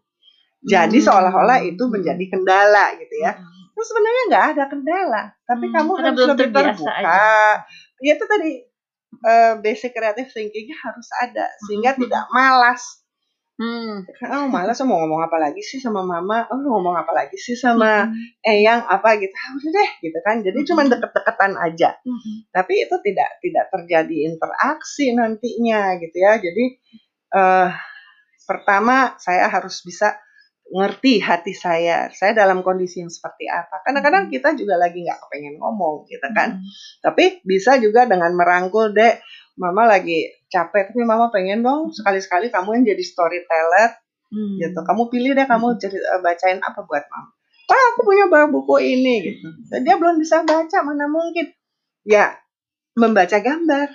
Jadi 0.66 0.98
Hmm. 0.98 1.06
seolah-olah 1.06 1.62
itu 1.62 1.84
menjadi 1.86 2.26
kendala 2.26 2.98
gitu 2.98 3.16
ya. 3.22 3.38
Hmm. 3.38 3.70
Terus 3.78 3.88
sebenarnya 3.88 4.22
nggak 4.34 4.46
ada 4.56 4.64
kendala, 4.66 5.22
tapi 5.46 5.66
Hmm, 5.70 5.74
kamu 5.78 5.92
karena 5.94 6.06
harus 6.10 6.18
belum 6.18 6.30
lebih 6.34 6.48
terbuka. 6.50 6.92
aja. 6.92 7.20
Ya 8.02 8.12
itu 8.18 8.26
tadi 8.26 8.52
eh, 9.16 9.54
basic 9.62 9.92
creative 9.96 10.28
thinkingnya 10.28 10.76
harus 10.76 11.08
ada 11.22 11.46
sehingga 11.64 11.96
Hmm. 11.96 12.02
tidak 12.04 12.24
malas. 12.34 12.84
Hmm. 13.56 14.04
Oh 14.36 14.52
malas 14.52 14.84
mau 14.84 15.00
ngomong 15.00 15.24
apa 15.32 15.40
lagi 15.40 15.64
sih 15.64 15.80
sama 15.80 16.04
mama? 16.04 16.44
Oh 16.52 16.60
lu 16.60 16.76
ngomong 16.76 17.00
apa 17.00 17.12
lagi 17.16 17.40
sih 17.40 17.56
sama 17.56 18.04
Hmm. 18.04 18.12
eyang 18.44 18.84
apa 18.84 19.16
gitu? 19.16 19.32
Ah, 19.32 19.50
udah 19.56 19.72
deh 19.72 19.90
gitu 20.04 20.20
kan. 20.28 20.44
Jadi 20.44 20.60
Hmm. 20.60 20.68
cuma 20.68 20.82
deket-deketan 20.92 21.56
aja. 21.56 21.96
Hmm. 22.04 22.36
Tapi 22.52 22.84
itu 22.84 22.96
tidak 23.00 23.30
tidak 23.40 23.66
terjadi 23.72 24.18
interaksi 24.28 25.16
nantinya 25.16 25.96
gitu 26.04 26.18
ya. 26.20 26.36
Jadi 26.44 26.66
eh 27.32 27.70
pertama 28.44 29.16
saya 29.24 29.48
harus 29.48 29.80
bisa 29.88 30.20
ngerti 30.68 31.24
hati 31.24 31.54
saya. 31.56 32.12
Saya 32.12 32.36
dalam 32.36 32.60
kondisi 32.60 33.00
yang 33.00 33.08
seperti 33.14 33.48
apa. 33.48 33.86
Kadang-kadang 33.88 34.28
kita 34.34 34.52
juga 34.60 34.76
lagi 34.76 35.00
nggak 35.00 35.20
kepengen 35.30 35.56
ngomong 35.64 36.04
gitu 36.12 36.28
kan. 36.36 36.60
Hmm. 36.60 36.68
Tapi 37.08 37.40
bisa 37.48 37.80
juga 37.80 38.04
dengan 38.04 38.36
merangkul, 38.36 38.92
Dek, 38.92 39.24
Mama 39.56 39.88
lagi 39.88 40.28
capek, 40.52 40.92
tapi 40.92 41.02
Mama 41.08 41.32
pengen 41.32 41.64
dong 41.64 41.92
sekali-sekali 41.96 42.52
kamu 42.52 42.82
yang 42.82 42.86
jadi 42.96 43.04
storyteller 43.04 43.92
Hmm. 44.26 44.58
gitu. 44.58 44.80
Kamu 44.82 45.08
pilih 45.14 45.38
deh 45.38 45.48
kamu 45.48 45.78
cerita, 45.78 46.20
bacain 46.20 46.60
apa 46.60 46.82
buat 46.84 47.06
Mama. 47.08 47.30
Pak, 47.66 47.82
aku 47.94 48.00
punya 48.06 48.30
bawa 48.30 48.50
buku 48.52 48.78
ini 48.84 49.26
gitu. 49.26 49.48
Dan 49.72 49.82
dia 49.88 49.96
belum 49.98 50.22
bisa 50.22 50.46
baca, 50.46 50.78
mana 50.86 51.10
mungkin. 51.10 51.50
Ya, 52.06 52.38
membaca 52.94 53.38
gambar. 53.42 53.90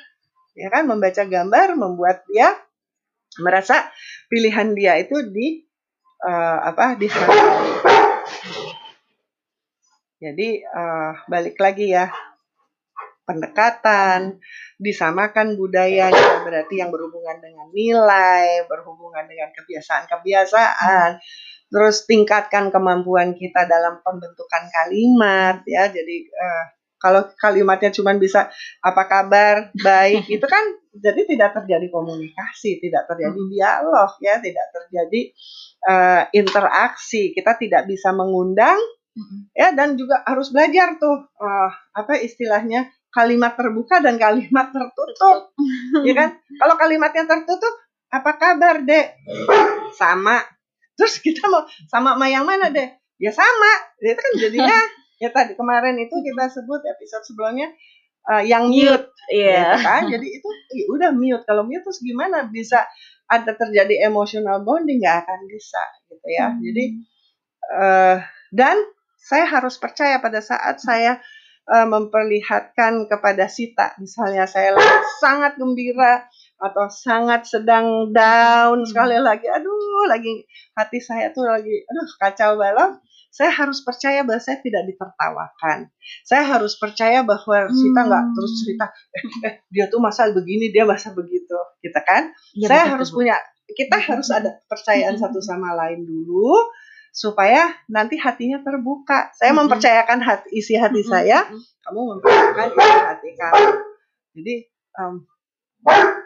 Ya 0.58 0.68
kan, 0.72 0.90
membaca 0.90 1.22
gambar 1.22 1.78
membuat 1.78 2.26
dia 2.26 2.56
merasa 3.38 3.86
pilihan 4.26 4.74
dia 4.74 4.98
itu 4.98 5.22
di 5.30 5.62
eh, 6.24 6.58
apa 6.66 6.98
dihargai. 6.98 7.70
Jadi 10.20 10.48
eh, 10.62 11.12
balik 11.30 11.56
lagi 11.62 11.94
ya 11.94 12.10
pendekatan, 13.30 14.42
disamakan 14.74 15.54
budayanya 15.54 16.42
berarti 16.42 16.82
yang 16.82 16.90
berhubungan 16.90 17.38
dengan 17.38 17.70
nilai, 17.70 18.66
berhubungan 18.66 19.30
dengan 19.30 19.54
kebiasaan-kebiasaan, 19.54 21.22
terus 21.70 22.10
tingkatkan 22.10 22.74
kemampuan 22.74 23.38
kita 23.38 23.70
dalam 23.70 24.02
pembentukan 24.02 24.66
kalimat 24.74 25.62
ya. 25.62 25.86
Jadi 25.86 26.26
eh, 26.26 26.64
kalau 26.98 27.30
kalimatnya 27.38 27.94
cuma 27.94 28.18
bisa 28.18 28.50
apa 28.82 29.02
kabar, 29.06 29.70
baik, 29.78 30.26
itu 30.34 30.46
kan 30.50 30.74
jadi 30.90 31.22
tidak 31.22 31.62
terjadi 31.62 31.86
komunikasi, 31.86 32.82
tidak 32.82 33.06
terjadi 33.06 33.38
dialog 33.46 34.10
ya, 34.18 34.42
tidak 34.42 34.66
terjadi 34.74 35.20
eh, 35.86 36.22
interaksi. 36.34 37.30
Kita 37.30 37.54
tidak 37.54 37.86
bisa 37.86 38.10
mengundang 38.10 38.82
Hmm. 39.10 39.50
ya 39.58 39.74
dan 39.74 39.98
juga 39.98 40.22
harus 40.22 40.54
belajar 40.54 40.94
tuh 40.94 41.26
eh, 41.42 41.70
apa 41.98 42.14
istilahnya 42.22 42.86
kalimat 43.10 43.58
terbuka 43.58 43.98
dan 44.02 44.16
kalimat 44.16 44.70
tertutup. 44.74 45.54
Ya 46.06 46.14
kan? 46.14 46.38
Kalau 46.38 46.74
kalimatnya 46.78 47.26
tertutup 47.26 47.74
apa 48.10 48.30
kabar 48.38 48.82
dek? 48.86 49.18
Sama. 49.94 50.42
Terus 50.94 51.18
kita 51.22 51.46
mau 51.50 51.66
sama 51.90 52.16
sama 52.16 52.26
yang 52.30 52.46
mana 52.46 52.70
deh 52.70 52.88
ya 53.18 53.30
sama. 53.34 53.72
Itu 54.00 54.18
kan 54.18 54.32
jadinya 54.38 54.78
ya 55.20 55.28
tadi 55.28 55.52
kemarin 55.58 55.98
itu 56.00 56.14
kita 56.24 56.48
sebut 56.48 56.80
episode 56.86 57.24
sebelumnya 57.26 57.68
eh, 58.30 58.42
yang 58.46 58.70
mute. 58.70 59.10
Iya. 59.30 59.76
gitu 59.76 59.78
kan? 59.84 60.02
Jadi 60.08 60.26
itu 60.30 60.48
ya 60.74 60.84
udah 60.94 61.10
mute. 61.12 61.44
Kalau 61.44 61.62
mute 61.66 61.82
terus 61.84 62.00
gimana? 62.02 62.46
Bisa 62.48 62.86
ada 63.30 63.54
terjadi 63.54 64.10
emotional 64.10 64.66
bonding 64.66 64.98
nggak 64.98 65.22
akan 65.22 65.40
bisa 65.46 65.82
gitu 66.10 66.26
ya. 66.26 66.50
Hmm. 66.50 66.58
jadi 66.58 66.84
eh, 67.70 68.16
dan 68.50 68.76
saya 69.14 69.46
harus 69.46 69.78
percaya 69.78 70.18
pada 70.18 70.42
saat 70.42 70.82
saya 70.82 71.22
eh, 71.70 71.86
memperlihatkan 71.86 73.06
kepada 73.06 73.46
Sita, 73.46 73.94
misalnya 74.02 74.44
saya 74.50 74.74
lagi 74.74 74.96
sangat 75.22 75.54
gembira 75.56 76.26
atau 76.60 76.90
sangat 76.92 77.46
sedang 77.48 78.12
down 78.12 78.84
Hmm. 78.84 78.88
sekali 78.88 79.16
lagi, 79.16 79.48
aduh 79.48 80.04
lagi 80.10 80.44
hati 80.76 80.98
saya 81.00 81.32
tuh 81.32 81.46
lagi 81.48 81.72
aduh 81.86 82.06
kacau 82.20 82.58
balau. 82.58 82.98
Saya 83.30 83.54
harus 83.54 83.86
percaya 83.86 84.26
bahwa 84.26 84.42
saya 84.42 84.58
tidak 84.58 84.90
ditertawakan. 84.90 85.86
Saya 86.26 86.42
harus 86.50 86.74
percaya 86.74 87.22
bahwa 87.22 87.70
Sita 87.70 88.00
nggak 88.02 88.24
Hmm. 88.26 88.34
terus 88.34 88.52
cerita, 88.58 88.86
eh, 89.14 89.24
eh, 89.46 89.54
dia 89.70 89.86
tuh 89.86 90.02
masa 90.02 90.26
begini, 90.34 90.74
dia 90.74 90.82
masa 90.82 91.14
begitu, 91.14 91.54
gitu 91.78 92.00
kan? 92.02 92.34
Iya, 92.58 92.66
saya 92.66 92.82
betul, 92.84 92.92
harus 92.98 93.08
punya 93.14 93.36
kita 93.70 93.96
harus 94.02 94.28
ada 94.34 94.58
kepercayaan 94.66 95.14
satu 95.14 95.38
sama 95.38 95.78
lain 95.78 96.02
dulu 96.02 96.58
supaya 97.10 97.74
nanti 97.90 98.16
hatinya 98.16 98.62
terbuka. 98.62 99.34
Saya 99.34 99.52
Mm-mm. 99.52 99.66
mempercayakan 99.66 100.18
hati, 100.22 100.48
isi 100.54 100.74
hati 100.78 101.02
Mm-mm. 101.02 101.12
saya, 101.12 101.46
kamu 101.86 102.00
mempercayakan 102.16 102.68
isi 102.74 102.98
hati 103.04 103.28
kamu. 103.36 103.66
Jadi 104.30 104.54
em, 104.98 105.14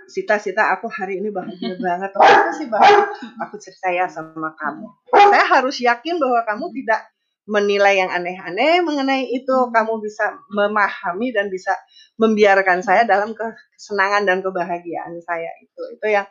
Sita-sita 0.05 0.75
aku 0.75 0.90
hari 0.90 1.23
ini 1.23 1.33
bahagia 1.33 1.79
banget. 1.81 2.11
Oh, 2.18 2.27
apa 2.27 2.53
sih 2.53 2.68
bahagia? 2.68 3.09
Aku 3.49 3.57
percaya 3.57 4.05
sama 4.11 4.53
kamu. 4.59 4.87
Saya 5.14 5.47
harus 5.49 5.81
yakin 5.81 6.20
bahwa 6.20 6.44
kamu 6.44 6.66
tidak 6.83 7.01
menilai 7.49 8.05
yang 8.05 8.11
aneh-aneh 8.12 8.85
mengenai 8.85 9.25
itu. 9.33 9.57
Kamu 9.73 10.03
bisa 10.05 10.37
memahami 10.53 11.33
dan 11.33 11.49
bisa 11.49 11.73
membiarkan 12.20 12.85
saya 12.85 13.09
dalam 13.09 13.33
kesenangan 13.33 14.29
dan 14.29 14.44
kebahagiaan 14.44 15.16
saya 15.25 15.51
itu. 15.62 15.83
Itu 15.97 16.07
yang 16.11 16.27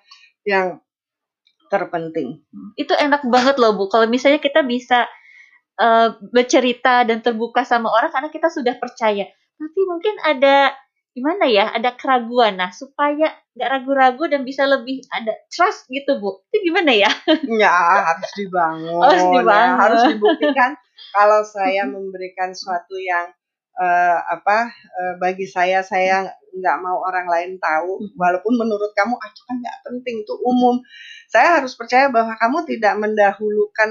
yang 0.45 0.67
terpenting. 1.73 2.45
Itu 2.77 2.93
enak 2.93 3.25
banget 3.25 3.57
loh 3.57 3.73
Bu. 3.73 3.89
Kalau 3.89 4.05
misalnya 4.05 4.37
kita 4.37 4.61
bisa 4.61 5.09
eh, 5.81 6.09
bercerita 6.29 7.01
dan 7.01 7.25
terbuka 7.25 7.65
sama 7.65 7.89
orang 7.89 8.13
karena 8.13 8.29
kita 8.29 8.53
sudah 8.53 8.77
percaya. 8.77 9.25
Tapi 9.57 9.79
mungkin 9.89 10.13
ada 10.21 10.77
gimana 11.17 11.49
ya? 11.49 11.73
Ada 11.73 11.97
keraguan. 11.97 12.61
Nah, 12.61 12.69
supaya 12.69 13.33
nggak 13.57 13.69
ragu-ragu 13.69 14.23
dan 14.29 14.45
bisa 14.45 14.69
lebih 14.69 15.01
ada 15.09 15.33
trust 15.49 15.89
gitu 15.89 16.21
Bu. 16.21 16.45
Itu 16.53 16.69
gimana 16.69 16.93
ya? 16.93 17.09
Ya 17.61 17.73
harus 18.13 18.31
dibangun. 18.37 19.01
Harus 19.01 19.23
ya. 19.25 19.33
dibangun. 19.33 19.77
harus 19.81 20.01
dibuktikan 20.13 20.71
kalau 21.13 21.41
saya 21.41 21.89
memberikan 21.93 22.53
suatu 22.53 22.97
yang 22.97 23.33
eh, 23.79 24.19
apa 24.29 24.69
eh, 24.71 25.13
bagi 25.21 25.45
saya 25.49 25.81
saya 25.81 26.29
nggak 26.53 26.77
mau 26.85 27.01
orang 27.05 27.25
lain 27.29 27.51
tahu. 27.57 28.13
Walaupun 28.17 28.53
menurut 28.57 28.93
kamu 28.93 29.17
ah 29.17 29.27
itu 29.29 29.41
kan 29.49 29.55
nggak 29.61 29.77
penting 29.89 30.15
itu 30.21 30.33
umum. 30.45 30.81
Saya 31.29 31.61
harus 31.61 31.73
percaya 31.73 32.09
bahwa 32.13 32.37
kamu 32.37 32.57
tidak 32.69 32.93
mendahulukan 33.01 33.89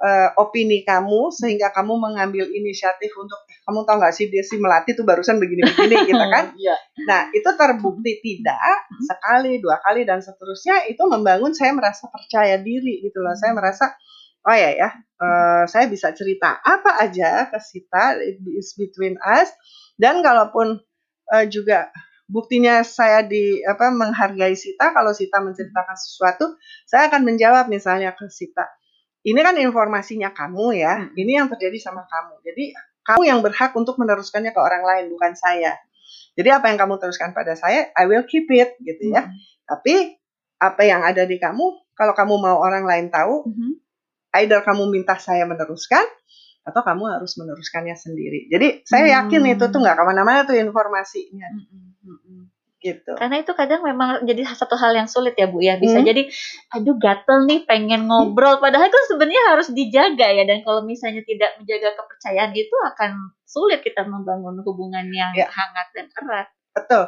eh, 0.00 0.30
opini 0.40 0.80
kamu 0.88 1.28
sehingga 1.28 1.68
kamu 1.76 1.92
mengambil 2.00 2.48
inisiatif 2.48 3.12
untuk 3.20 3.36
"Eh, 3.52 3.60
kamu 3.68 3.84
tahu 3.84 3.96
nggak 4.00 4.14
sih 4.16 4.32
dia 4.32 4.40
si 4.40 4.56
melati 4.56 4.96
tuh 4.96 5.04
barusan 5.04 5.36
begini-begini 5.36 5.96
gitu 6.08 6.24
kan? 6.32 6.56
Iya. 6.56 6.76
Nah, 7.04 7.20
itu 7.36 7.50
terbukti 7.52 8.12
tidak 8.24 8.88
sekali, 9.04 9.60
dua 9.60 9.76
kali 9.84 10.08
dan 10.08 10.24
seterusnya 10.24 10.88
itu 10.88 11.02
membangun 11.04 11.52
saya 11.52 11.76
merasa 11.76 12.08
percaya 12.08 12.56
diri 12.56 13.04
gitu 13.04 13.20
loh. 13.20 13.36
Saya 13.36 13.52
merasa 13.52 13.92
oh 14.46 14.56
ya 14.56 14.70
ya, 14.72 14.88
eh, 14.96 15.64
saya 15.68 15.86
bisa 15.90 16.12
cerita 16.16 16.60
apa 16.64 16.96
aja 17.02 17.48
ke 17.52 17.58
Sita 17.60 18.16
it 18.20 18.40
is 18.48 18.72
between 18.78 19.20
us 19.20 19.52
dan 20.00 20.24
kalaupun 20.24 20.80
eh, 21.34 21.46
juga 21.52 21.92
buktinya 22.30 22.86
saya 22.86 23.26
di 23.26 23.60
apa 23.66 23.90
menghargai 23.90 24.54
Sita 24.54 24.94
kalau 24.94 25.10
Sita 25.10 25.42
menceritakan 25.42 25.96
sesuatu, 25.98 26.54
saya 26.86 27.10
akan 27.10 27.26
menjawab 27.26 27.66
misalnya 27.66 28.14
ke 28.14 28.30
Sita. 28.30 28.70
Ini 29.20 29.36
kan 29.44 29.58
informasinya 29.60 30.32
kamu 30.32 30.80
ya. 30.80 30.94
Hmm. 30.96 31.12
Ini 31.18 31.44
yang 31.44 31.46
terjadi 31.52 31.76
sama 31.76 32.06
kamu. 32.08 32.40
Jadi 32.46 32.72
kamu 33.04 33.22
yang 33.26 33.40
berhak 33.44 33.74
untuk 33.76 34.00
meneruskannya 34.00 34.54
ke 34.54 34.60
orang 34.62 34.86
lain 34.86 35.04
bukan 35.12 35.36
saya. 35.36 35.76
Jadi 36.38 36.48
apa 36.48 36.72
yang 36.72 36.78
kamu 36.80 36.96
teruskan 37.02 37.36
pada 37.36 37.52
saya, 37.58 37.90
I 37.98 38.08
will 38.08 38.24
keep 38.24 38.48
it 38.54 38.78
gitu 38.80 39.12
ya. 39.12 39.28
Tapi 39.68 40.16
apa 40.62 40.82
yang 40.86 41.04
ada 41.04 41.26
di 41.26 41.36
kamu, 41.36 41.92
kalau 41.92 42.14
kamu 42.16 42.34
mau 42.40 42.56
orang 42.62 42.86
lain 42.86 43.06
tahu, 43.12 43.44
Mhm. 43.50 43.69
Either 44.38 44.60
kamu 44.62 44.86
minta 44.88 45.18
saya 45.18 45.42
meneruskan 45.44 46.04
atau 46.60 46.80
kamu 46.84 47.18
harus 47.18 47.34
meneruskannya 47.34 47.96
sendiri. 47.96 48.46
Jadi 48.46 48.84
saya 48.84 49.22
yakin 49.22 49.42
Hmm. 49.42 49.52
itu 49.56 49.64
tuh 49.68 49.80
nggak 49.80 49.96
ke 49.96 50.04
mana-mana 50.04 50.44
tuh 50.44 50.54
informasinya 50.54 51.48
Mhm, 51.56 51.88
mhm. 52.04 52.40
gitu. 52.80 53.12
Karena 53.16 53.40
itu 53.40 53.52
kadang 53.52 53.80
memang 53.80 54.24
jadi 54.24 54.44
satu 54.44 54.76
hal 54.76 54.92
yang 54.92 55.08
sulit 55.08 55.34
ya 55.36 55.48
Bu 55.48 55.60
ya. 55.60 55.76
Bisa 55.76 56.00
Hmm. 56.00 56.06
jadi 56.06 56.28
aduh 56.70 56.96
gatel 56.96 57.48
nih 57.48 57.64
pengen 57.64 58.06
ngobrol 58.06 58.60
padahal 58.60 58.88
kan 58.88 59.04
sebenarnya 59.08 59.56
harus 59.56 59.72
dijaga 59.72 60.28
ya 60.30 60.44
dan 60.44 60.60
kalau 60.60 60.84
misalnya 60.84 61.24
tidak 61.24 61.56
menjaga 61.58 61.96
kepercayaan 61.96 62.52
itu 62.52 62.76
akan 62.92 63.10
sulit 63.44 63.80
kita 63.80 64.04
membangun 64.04 64.60
hubungan 64.60 65.08
yang 65.10 65.32
Ya. 65.32 65.48
hangat 65.48 65.88
dan 65.96 66.06
erat. 66.12 66.48
Betul. 66.70 67.04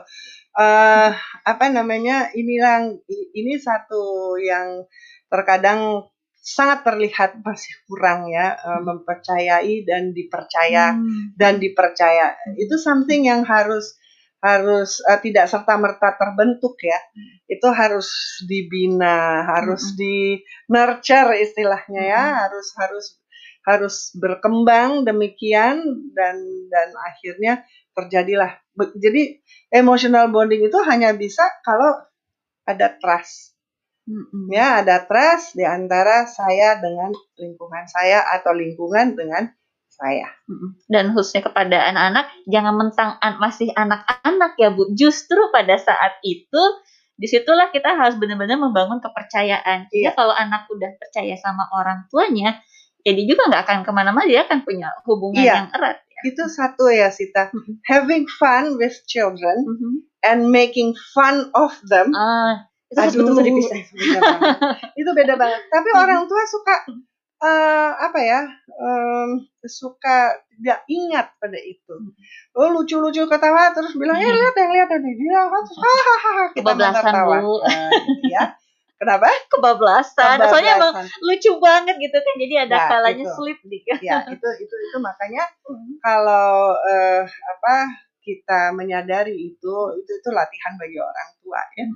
eh 0.52 1.11
apa 1.44 1.64
namanya? 1.72 2.28
Inilah 2.35 2.92
ini 3.32 3.56
satu 3.56 4.37
yang 4.37 4.85
terkadang 5.32 6.12
sangat 6.42 6.83
terlihat 6.83 7.38
masih 7.46 7.70
kurang 7.87 8.26
ya 8.26 8.59
eh, 8.59 8.66
Hmm. 8.66 8.83
mempercayai 8.83 9.87
dan 9.87 10.11
dipercaya 10.11 10.98
Hmm. 10.98 11.38
dan 11.38 11.62
dipercaya 11.62 12.35
itu 12.59 12.74
something 12.76 13.31
yang 13.31 13.46
harus 13.46 13.94
harus 14.42 14.98
uh, 15.07 15.22
tidak 15.22 15.46
serta 15.46 15.78
merta 15.78 16.18
terbentuk 16.18 16.74
ya. 16.83 16.98
Itu 17.46 17.70
harus 17.70 18.11
dibina, 18.42 19.46
harus 19.46 19.94
hmm. 19.94 19.96
di 19.96 20.42
nurture 20.66 21.38
istilahnya 21.38 22.02
ya, 22.02 22.22
hmm. 22.26 22.38
harus 22.42 22.66
harus 22.74 23.07
harus 23.62 23.96
berkembang 24.18 25.07
demikian 25.07 25.78
dan 26.11 26.37
dan 26.66 26.88
akhirnya 26.98 27.62
terjadilah. 27.94 28.59
Jadi 28.98 29.38
emotional 29.70 30.26
bonding 30.35 30.66
itu 30.66 30.78
hanya 30.90 31.14
bisa 31.14 31.46
kalau 31.62 32.02
ada 32.66 32.90
trust. 32.98 33.52
Hmm 34.12 34.53
Ya, 34.53 34.85
ada 34.85 35.09
trust 35.09 35.57
di 35.57 35.64
antara 35.64 36.29
saya 36.29 36.77
dengan 36.77 37.16
lingkungan 37.40 37.88
saya 37.88 38.20
atau 38.29 38.53
lingkungan 38.53 39.16
dengan 39.16 39.48
saya. 39.88 40.29
Dan 40.88 41.12
khususnya 41.16 41.46
kepada 41.46 41.88
anak-anak, 41.92 42.27
jangan 42.48 42.75
mentang 42.75 43.11
masih 43.38 43.70
anak-anak 43.72 44.57
ya 44.61 44.72
Bu. 44.72 44.92
Justru 44.92 45.38
pada 45.53 45.79
saat 45.79 46.18
itu, 46.25 46.62
di 47.16 47.29
situlah 47.29 47.70
kita 47.70 47.94
harus 47.94 48.16
benar-benar 48.18 48.59
membangun 48.59 48.98
kepercayaan. 48.98 49.92
Iya. 49.92 50.16
kalau 50.16 50.35
anak 50.35 50.66
udah 50.72 50.90
percaya 50.96 51.37
sama 51.38 51.68
orang 51.77 52.09
tuanya, 52.09 52.59
jadi 53.03 53.22
juga 53.29 53.53
nggak 53.53 53.62
akan 53.68 53.79
ke 53.87 53.92
mana-mana, 53.92 54.27
dia 54.27 54.42
akan 54.48 54.62
punya 54.66 54.88
hubungan 55.07 55.44
iya. 55.44 55.55
yang 55.62 55.68
erat. 55.75 56.03
Ya. 56.03 56.20
Itu 56.33 56.42
satu 56.48 56.90
ya 56.90 57.11
Sita. 57.12 57.53
Having 57.87 58.27
fun 58.27 58.79
with 58.79 58.94
children 59.07 59.66
mm-hmm. 59.66 59.94
and 60.25 60.51
making 60.51 60.94
fun 61.14 61.51
of 61.53 61.75
them. 61.87 62.14
Uh, 62.14 62.62
itu 62.92 63.00
Aduh, 63.00 63.12
betul-betul 63.24 63.44
dipisah. 63.48 63.76
Itu 63.81 63.96
beda 63.96 64.20
banget. 64.20 64.57
itu 65.00 65.11
beda 65.16 65.35
banget. 65.40 65.62
Tapi 65.72 65.88
orang 65.96 66.20
tua 66.28 66.42
suka 66.44 66.76
uh, 67.40 67.90
apa 67.96 68.20
ya 68.20 68.40
um, 68.76 69.42
suka 69.64 70.37
tidak 70.61 70.85
ingat 70.87 71.33
pada 71.40 71.57
itu. 71.57 71.94
Oh 72.52 72.68
lucu-lucu 72.68 73.24
ketawa 73.24 73.72
terus 73.72 73.96
bilang 73.96 74.20
ya 74.20 74.28
lihat 74.28 74.55
yang 74.55 74.70
lihat 74.76 74.88
tadi 74.92 75.11
dia 75.16 75.40
hahaha 75.48 76.44
kita 76.52 76.72
ketawa. 76.76 77.37
Bu. 77.40 77.64
Uh, 77.64 77.90
ya. 78.28 78.52
Kenapa? 79.02 79.26
Kebablasan. 79.50 80.38
Kebablasan. 80.38 80.46
Soalnya 80.46 80.72
emang 80.78 80.94
lucu 81.26 81.50
banget 81.59 81.98
gitu 81.98 82.14
kan. 82.22 82.35
Jadi 82.38 82.55
ada 82.55 82.76
ya, 82.78 82.87
kalanya 82.87 83.26
itu. 83.26 83.35
slip 83.35 83.59
dikit. 83.66 83.98
Ya, 83.98 84.22
itu 84.31 84.48
itu 84.62 84.74
itu 84.78 84.96
makanya 85.02 85.42
kalau 85.98 86.70
uh, 86.70 87.22
apa 87.26 87.74
kita 88.22 88.70
menyadari 88.72 89.35
itu 89.35 89.74
itu 89.98 90.11
itu 90.22 90.28
latihan 90.30 90.78
bagi 90.78 90.98
orang 91.02 91.28
tua 91.42 91.62
ya. 91.74 91.87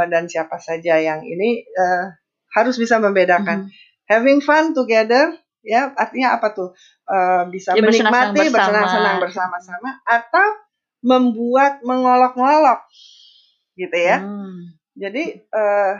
Uh, 0.00 0.06
dan 0.08 0.24
siapa 0.26 0.56
saja 0.56 0.96
yang 0.96 1.20
ini 1.22 1.62
uh, 1.76 2.10
harus 2.56 2.80
bisa 2.80 2.96
membedakan. 2.96 3.68
Mm-hmm 3.68 3.94
having 4.06 4.40
fun 4.40 4.72
together 4.72 5.34
ya 5.66 5.90
artinya 5.98 6.38
apa 6.38 6.54
tuh 6.54 6.70
uh, 7.10 7.42
bisa 7.50 7.74
ya, 7.74 7.82
menikmati 7.82 8.38
bersenang-senang 8.38 9.18
bersama-sama 9.18 9.98
atau 10.06 10.46
membuat 11.02 11.82
mengolok-ngolok 11.82 12.86
gitu 13.74 13.98
ya 13.98 14.22
hmm. 14.22 14.78
jadi 14.94 15.42
uh, 15.50 15.94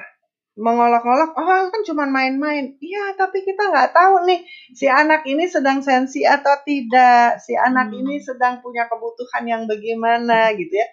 mengolok-ngolok 0.57 1.37
oh 1.37 1.69
kan 1.69 1.83
cuma 1.85 2.09
main-main 2.09 2.81
iya 2.81 3.13
tapi 3.13 3.45
kita 3.45 3.69
nggak 3.69 3.93
tahu 3.93 4.25
nih 4.25 4.41
si 4.73 4.89
anak 4.89 5.29
ini 5.29 5.45
sedang 5.45 5.85
sensi 5.85 6.25
atau 6.25 6.65
tidak 6.65 7.37
si 7.45 7.53
anak 7.53 7.93
hmm. 7.93 8.01
ini 8.01 8.15
sedang 8.25 8.65
punya 8.65 8.89
kebutuhan 8.89 9.45
yang 9.45 9.63
bagaimana 9.69 10.57
gitu 10.57 10.73
ya 10.73 10.89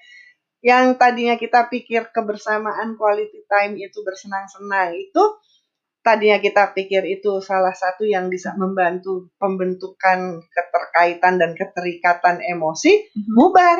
yang 0.63 0.95
tadinya 0.99 1.39
kita 1.39 1.71
pikir 1.71 2.11
kebersamaan 2.11 2.99
quality 2.99 3.47
time 3.47 3.79
itu 3.79 4.03
bersenang-senang 4.03 4.99
itu 4.99 5.23
tadinya 6.03 6.43
kita 6.43 6.75
pikir 6.75 7.07
itu 7.07 7.39
salah 7.39 7.71
satu 7.71 8.03
yang 8.03 8.27
bisa 8.27 8.51
membantu 8.59 9.31
pembentukan 9.39 10.43
keterkaitan 10.51 11.39
dan 11.39 11.55
keterikatan 11.55 12.43
emosi 12.43 12.99
mm-hmm. 12.99 13.31
bubar 13.31 13.79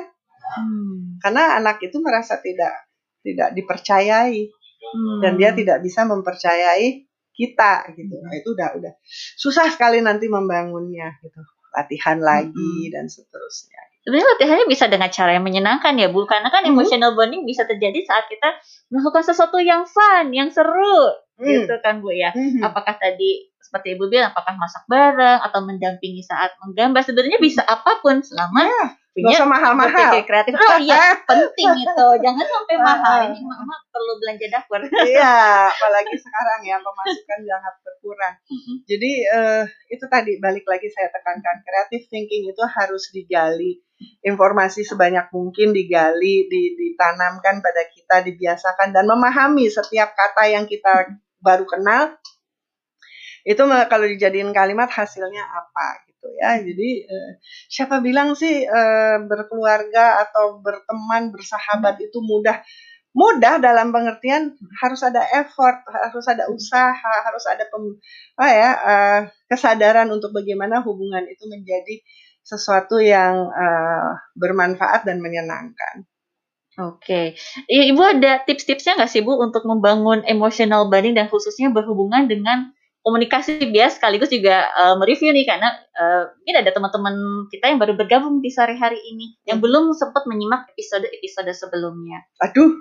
hmm. 0.64 1.20
karena 1.20 1.60
anak 1.60 1.84
itu 1.84 2.00
merasa 2.00 2.40
tidak 2.40 2.88
tidak 3.20 3.52
dipercayai 3.52 4.63
hmm. 4.92 5.20
dan 5.24 5.40
dia 5.40 5.56
tidak 5.56 5.80
bisa 5.80 6.04
mempercayai 6.04 7.08
kita 7.34 7.74
gitu 7.98 8.16
nah, 8.22 8.34
itu 8.36 8.50
udah 8.54 8.70
udah 8.78 8.94
susah 9.40 9.72
sekali 9.74 10.04
nanti 10.04 10.30
membangunnya 10.30 11.18
gitu 11.24 11.40
latihan 11.74 12.22
lagi 12.22 12.54
hmm. 12.54 12.94
dan 12.94 13.10
seterusnya 13.10 13.82
sebenarnya 14.04 14.28
latihannya 14.36 14.68
bisa 14.68 14.86
dengan 14.92 15.10
cara 15.10 15.32
yang 15.34 15.46
menyenangkan 15.48 15.96
ya 15.96 16.12
Bu 16.12 16.28
karena 16.28 16.52
kan 16.52 16.68
mm 16.68 16.76
-hmm. 16.76 16.76
emotional 16.76 17.12
bonding 17.16 17.48
bisa 17.48 17.64
terjadi 17.64 18.04
saat 18.04 18.28
kita 18.28 18.60
melakukan 18.92 19.24
sesuatu 19.24 19.58
yang 19.64 19.88
fun 19.88 20.30
yang 20.36 20.52
seru 20.52 21.24
hmm. 21.40 21.48
gitu 21.48 21.76
kan 21.80 22.04
Bu 22.04 22.12
ya. 22.12 22.36
Hmm. 22.36 22.62
Apakah 22.62 23.00
tadi 23.00 23.48
seperti 23.64 23.98
Ibu 23.98 24.12
bilang 24.12 24.30
apakah 24.36 24.54
masak 24.54 24.86
bareng 24.86 25.40
atau 25.42 25.66
mendampingi 25.66 26.22
saat 26.22 26.54
menggambar 26.62 27.02
sebenarnya 27.02 27.40
bisa 27.42 27.66
apa 27.66 28.04
pun 28.06 28.22
selama 28.22 28.70
ya, 28.70 28.86
punya 29.14 29.46
mahal-mahal 29.46 30.26
kreatif. 30.26 30.58
Oh 30.58 30.80
iya, 30.82 31.14
penting 31.30 31.70
itu. 31.86 32.08
Jangan 32.18 32.46
sampai 32.50 32.78
mahal. 32.82 33.20
Ini 33.30 33.42
mama 33.46 33.76
perlu 33.94 34.18
belanja 34.18 34.48
dapur. 34.50 34.82
iya, 35.10 35.70
apalagi 35.70 36.18
sekarang 36.18 36.60
ya 36.66 36.78
pemasukan 36.82 37.40
sangat 37.46 37.74
berkurang. 37.86 38.36
Jadi 38.90 39.12
uh, 39.30 39.64
itu 39.94 40.06
tadi 40.10 40.42
balik 40.42 40.66
lagi 40.66 40.90
saya 40.90 41.14
tekankan 41.14 41.62
kreatif 41.62 42.10
thinking 42.10 42.50
itu 42.50 42.64
harus 42.66 43.14
digali 43.14 43.80
informasi 44.26 44.84
sebanyak 44.84 45.32
mungkin 45.32 45.72
digali, 45.72 46.50
ditanamkan 46.52 47.64
pada 47.64 47.88
kita, 47.94 48.26
dibiasakan 48.28 48.92
dan 48.92 49.08
memahami 49.08 49.72
setiap 49.72 50.12
kata 50.12 50.52
yang 50.52 50.66
kita 50.68 51.16
baru 51.40 51.64
kenal 51.64 52.18
itu 53.44 53.60
kalau 53.92 54.08
dijadiin 54.08 54.56
kalimat 54.56 54.88
hasilnya 54.88 55.44
apa 55.44 56.08
gitu 56.24 56.30
ya. 56.40 56.64
Jadi 56.64 56.90
eh, 57.04 57.32
siapa 57.68 58.00
bilang 58.00 58.34
sih 58.40 58.64
eh, 58.64 59.18
berkeluarga 59.28 60.24
atau 60.24 60.64
berteman 60.64 61.36
bersahabat 61.36 62.00
itu 62.00 62.24
mudah? 62.24 62.64
Mudah 63.14 63.62
dalam 63.62 63.94
pengertian 63.94 64.58
harus 64.82 65.06
ada 65.06 65.22
effort 65.38 65.86
harus 65.86 66.26
ada 66.26 66.50
usaha 66.50 67.14
harus 67.28 67.46
ada 67.46 67.62
pem, 67.70 68.02
oh 68.42 68.50
ya 68.50 68.72
eh, 68.74 69.22
kesadaran 69.52 70.10
untuk 70.10 70.34
bagaimana 70.34 70.82
hubungan 70.82 71.28
itu 71.30 71.46
menjadi 71.46 72.02
sesuatu 72.44 73.00
yang 73.00 73.48
uh, 73.50 74.20
bermanfaat 74.36 75.08
dan 75.08 75.24
menyenangkan. 75.24 76.04
Oke, 76.74 77.38
Ibu 77.70 78.02
ada 78.02 78.42
tips-tipsnya 78.44 78.98
nggak 78.98 79.12
sih 79.12 79.22
Bu 79.22 79.38
untuk 79.38 79.62
membangun 79.64 80.26
emotional 80.26 80.90
bonding 80.90 81.14
dan 81.14 81.30
khususnya 81.30 81.70
berhubungan 81.70 82.26
dengan 82.26 82.74
komunikasi 83.04 83.60
bias 83.68 84.00
sekaligus 84.00 84.32
juga 84.32 84.72
uh, 84.80 84.96
mereview 84.96 85.36
nih 85.36 85.44
karena 85.44 85.76
uh, 86.00 86.32
mungkin 86.40 86.56
ada 86.64 86.72
teman-teman 86.72 87.16
kita 87.52 87.70
yang 87.70 87.78
baru 87.78 87.94
bergabung 88.00 88.40
di 88.40 88.48
sore 88.48 88.80
hari 88.80 88.96
ini 88.96 89.36
yang 89.44 89.60
hmm. 89.60 89.66
belum 89.68 89.92
sempat 89.92 90.24
menyimak 90.24 90.72
episode-episode 90.72 91.52
sebelumnya. 91.52 92.24
Aduh, 92.40 92.72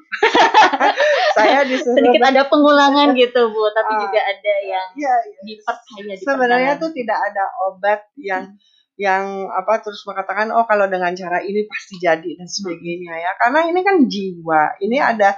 saya 1.36 1.66
disuruh 1.66 1.98
sedikit 1.98 2.22
ada 2.22 2.46
pengulangan 2.46 3.18
gitu 3.18 3.50
bu, 3.50 3.66
tapi 3.74 3.92
uh, 3.98 4.00
juga 4.06 4.20
ada 4.22 4.54
yang 4.62 4.86
ya, 4.94 5.10
ya. 5.10 5.42
dipercaya. 5.42 6.14
Sebenarnya 6.22 6.72
tuh 6.78 6.94
tidak 6.94 7.18
ada 7.18 7.44
obat 7.68 8.06
yang 8.14 8.54
hmm 8.54 8.70
yang 9.00 9.48
apa 9.48 9.80
terus 9.80 10.04
mengatakan 10.04 10.52
oh 10.52 10.68
kalau 10.68 10.84
dengan 10.86 11.16
cara 11.16 11.40
ini 11.40 11.64
pasti 11.64 11.96
jadi 11.96 12.36
dan 12.36 12.44
sebagainya 12.44 13.24
ya 13.24 13.32
karena 13.40 13.64
ini 13.72 13.80
kan 13.80 14.04
jiwa 14.04 14.76
ini 14.84 15.00
ada 15.00 15.32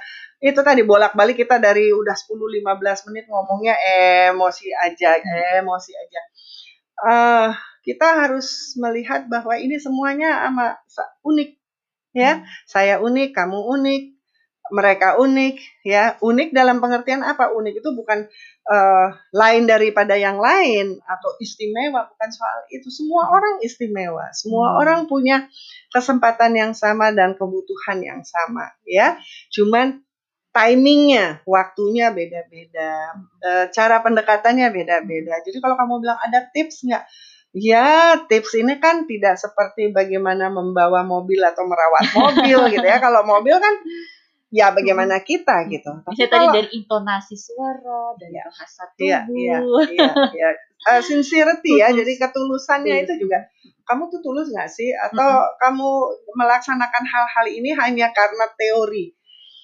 itu 0.44 0.60
tadi 0.60 0.84
bolak-balik 0.84 1.40
kita 1.40 1.56
dari 1.56 1.88
udah 1.88 2.12
10-15 2.12 3.08
menit 3.08 3.24
ngomongnya 3.32 3.72
emosi 4.28 4.68
aja 4.76 5.16
emosi 5.64 5.92
aja. 5.96 6.20
Uh, 7.00 7.48
kita 7.80 8.28
harus 8.28 8.76
melihat 8.76 9.24
bahwa 9.32 9.56
ini 9.56 9.80
semuanya 9.80 10.44
ama 10.44 10.76
unik 11.24 11.56
ya. 12.12 12.38
Hmm. 12.38 12.44
saya 12.68 13.00
unik 13.00 13.32
kamu 13.32 13.56
unik 13.56 14.02
mereka 14.72 15.16
unik 15.16 15.60
ya. 15.84 16.20
Unik 16.20 16.52
dalam 16.52 16.80
pengertian 16.84 17.24
apa? 17.24 17.48
Unik 17.52 17.80
itu 17.80 17.90
bukan 17.96 18.28
uh, 18.68 19.08
lain 19.32 19.64
daripada 19.64 20.12
yang 20.16 20.36
lain 20.36 21.00
atau 21.04 21.30
istimewa 21.40 22.04
bukan 22.04 22.30
soal 22.32 22.68
itu. 22.68 22.92
Semua 22.92 23.32
orang 23.32 23.64
istimewa 23.64 24.28
semua 24.36 24.76
hmm. 24.76 24.80
orang 24.80 25.00
punya 25.08 25.48
kesempatan 25.88 26.52
yang 26.52 26.72
sama 26.76 27.16
dan 27.16 27.32
kebutuhan 27.32 28.04
yang 28.04 28.20
sama 28.24 28.76
ya. 28.84 29.16
Cuman 29.48 30.04
timingnya 30.54 31.42
waktunya 31.42 32.14
beda-beda 32.14 33.18
uh, 33.42 33.66
cara 33.74 33.98
pendekatannya 34.06 34.70
beda-beda 34.70 35.42
jadi 35.42 35.58
kalau 35.58 35.74
kamu 35.74 36.06
bilang 36.06 36.18
ada 36.22 36.46
tips 36.54 36.86
nggak 36.86 37.04
Ya, 37.54 38.18
tips 38.26 38.58
ini 38.58 38.82
kan 38.82 39.06
tidak 39.06 39.38
seperti 39.38 39.94
bagaimana 39.94 40.50
membawa 40.50 41.06
mobil 41.06 41.38
atau 41.38 41.62
merawat 41.62 42.10
mobil 42.10 42.58
gitu 42.74 42.82
ya. 42.82 42.98
Kalau 42.98 43.22
mobil 43.22 43.54
kan 43.62 43.78
ya 44.50 44.74
bagaimana 44.74 45.22
kita 45.22 45.62
gitu. 45.70 46.02
Tapi 46.02 46.18
Bisa 46.18 46.26
tadi 46.34 46.46
dari 46.50 46.68
intonasi 46.74 47.38
suara, 47.38 48.18
dari 48.18 48.34
ya, 48.34 48.44
bahasa 48.50 48.82
iya, 48.98 49.18
tubuh. 49.22 49.38
Iya, 49.38 49.58
iya, 49.86 50.10
iya. 50.34 50.50
Uh, 50.82 50.98
sincerity 51.06 51.78
ya, 51.78 51.94
jadi 51.94 52.10
ketulusannya 52.18 53.06
itu 53.06 53.22
juga 53.22 53.46
kamu 53.86 54.10
tuh 54.10 54.20
tulus 54.24 54.50
nggak 54.50 54.68
sih 54.68 54.90
atau 54.90 55.28
-hmm. 55.44 55.54
kamu 55.60 55.88
melaksanakan 56.34 57.04
hal-hal 57.04 57.46
ini 57.52 57.70
hanya 57.76 58.10
karena 58.16 58.48
teori 58.56 59.12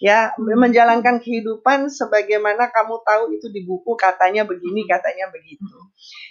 ya 0.01 0.33
Hmm. 0.33 0.57
menjalankan 0.57 1.21
kehidupan 1.21 1.93
sebagaimana 1.93 2.73
kamu 2.73 3.05
tahu 3.05 3.37
itu 3.37 3.53
di 3.53 3.69
buku 3.69 3.95
katanya 4.01 4.49
begini 4.49 4.89
Hmm. 4.89 4.91
katanya 4.97 5.29
begitu 5.29 5.77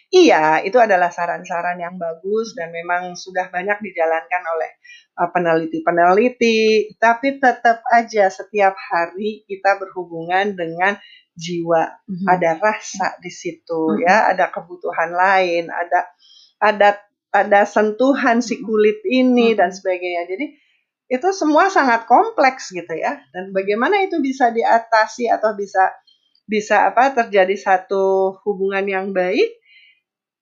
iya 0.10 0.58
itu 0.66 0.76
adalah 0.82 1.14
saran-saran 1.14 1.78
yang 1.78 1.96
bagus 2.02 2.58
dan 2.58 2.74
memang 2.74 3.14
sudah 3.14 3.54
banyak 3.54 3.78
dijalankan 3.78 4.44
oleh 4.58 4.72
uh, 5.22 5.30
peneliti-peneliti 5.30 6.98
tapi 6.98 7.38
tetap 7.38 7.86
aja 7.94 8.34
setiap 8.34 8.74
hari 8.74 9.46
kita 9.46 9.78
berhubungan 9.78 10.58
dengan 10.58 10.98
jiwa 11.38 12.02
Mhm. 12.10 12.26
ada 12.26 12.58
rasa 12.58 13.16
di 13.22 13.30
situ 13.32 13.96
Mhm. 13.96 14.02
ya 14.02 14.34
ada 14.34 14.50
kebutuhan 14.50 15.14
lain 15.14 15.70
ada 15.70 16.10
ada 16.60 16.90
ada 17.30 17.62
sentuhan 17.70 18.42
si 18.42 18.60
kulit 18.66 19.06
ini 19.06 19.54
dan 19.54 19.70
sebagainya 19.70 20.26
jadi 20.26 20.46
itu 21.10 21.28
semua 21.34 21.67
sangat 21.67 22.06
kompleks 22.06 22.69
gitu 22.69 22.93
ya 22.93 23.17
dan 23.34 23.50
bagaimana 23.50 24.06
itu 24.06 24.22
bisa 24.22 24.54
diatasi 24.54 25.26
atau 25.28 25.58
bisa 25.58 25.89
bisa 26.45 26.89
apa 26.89 27.13
terjadi 27.13 27.58
satu 27.58 28.38
hubungan 28.45 28.86
yang 28.86 29.06
baik 29.10 29.58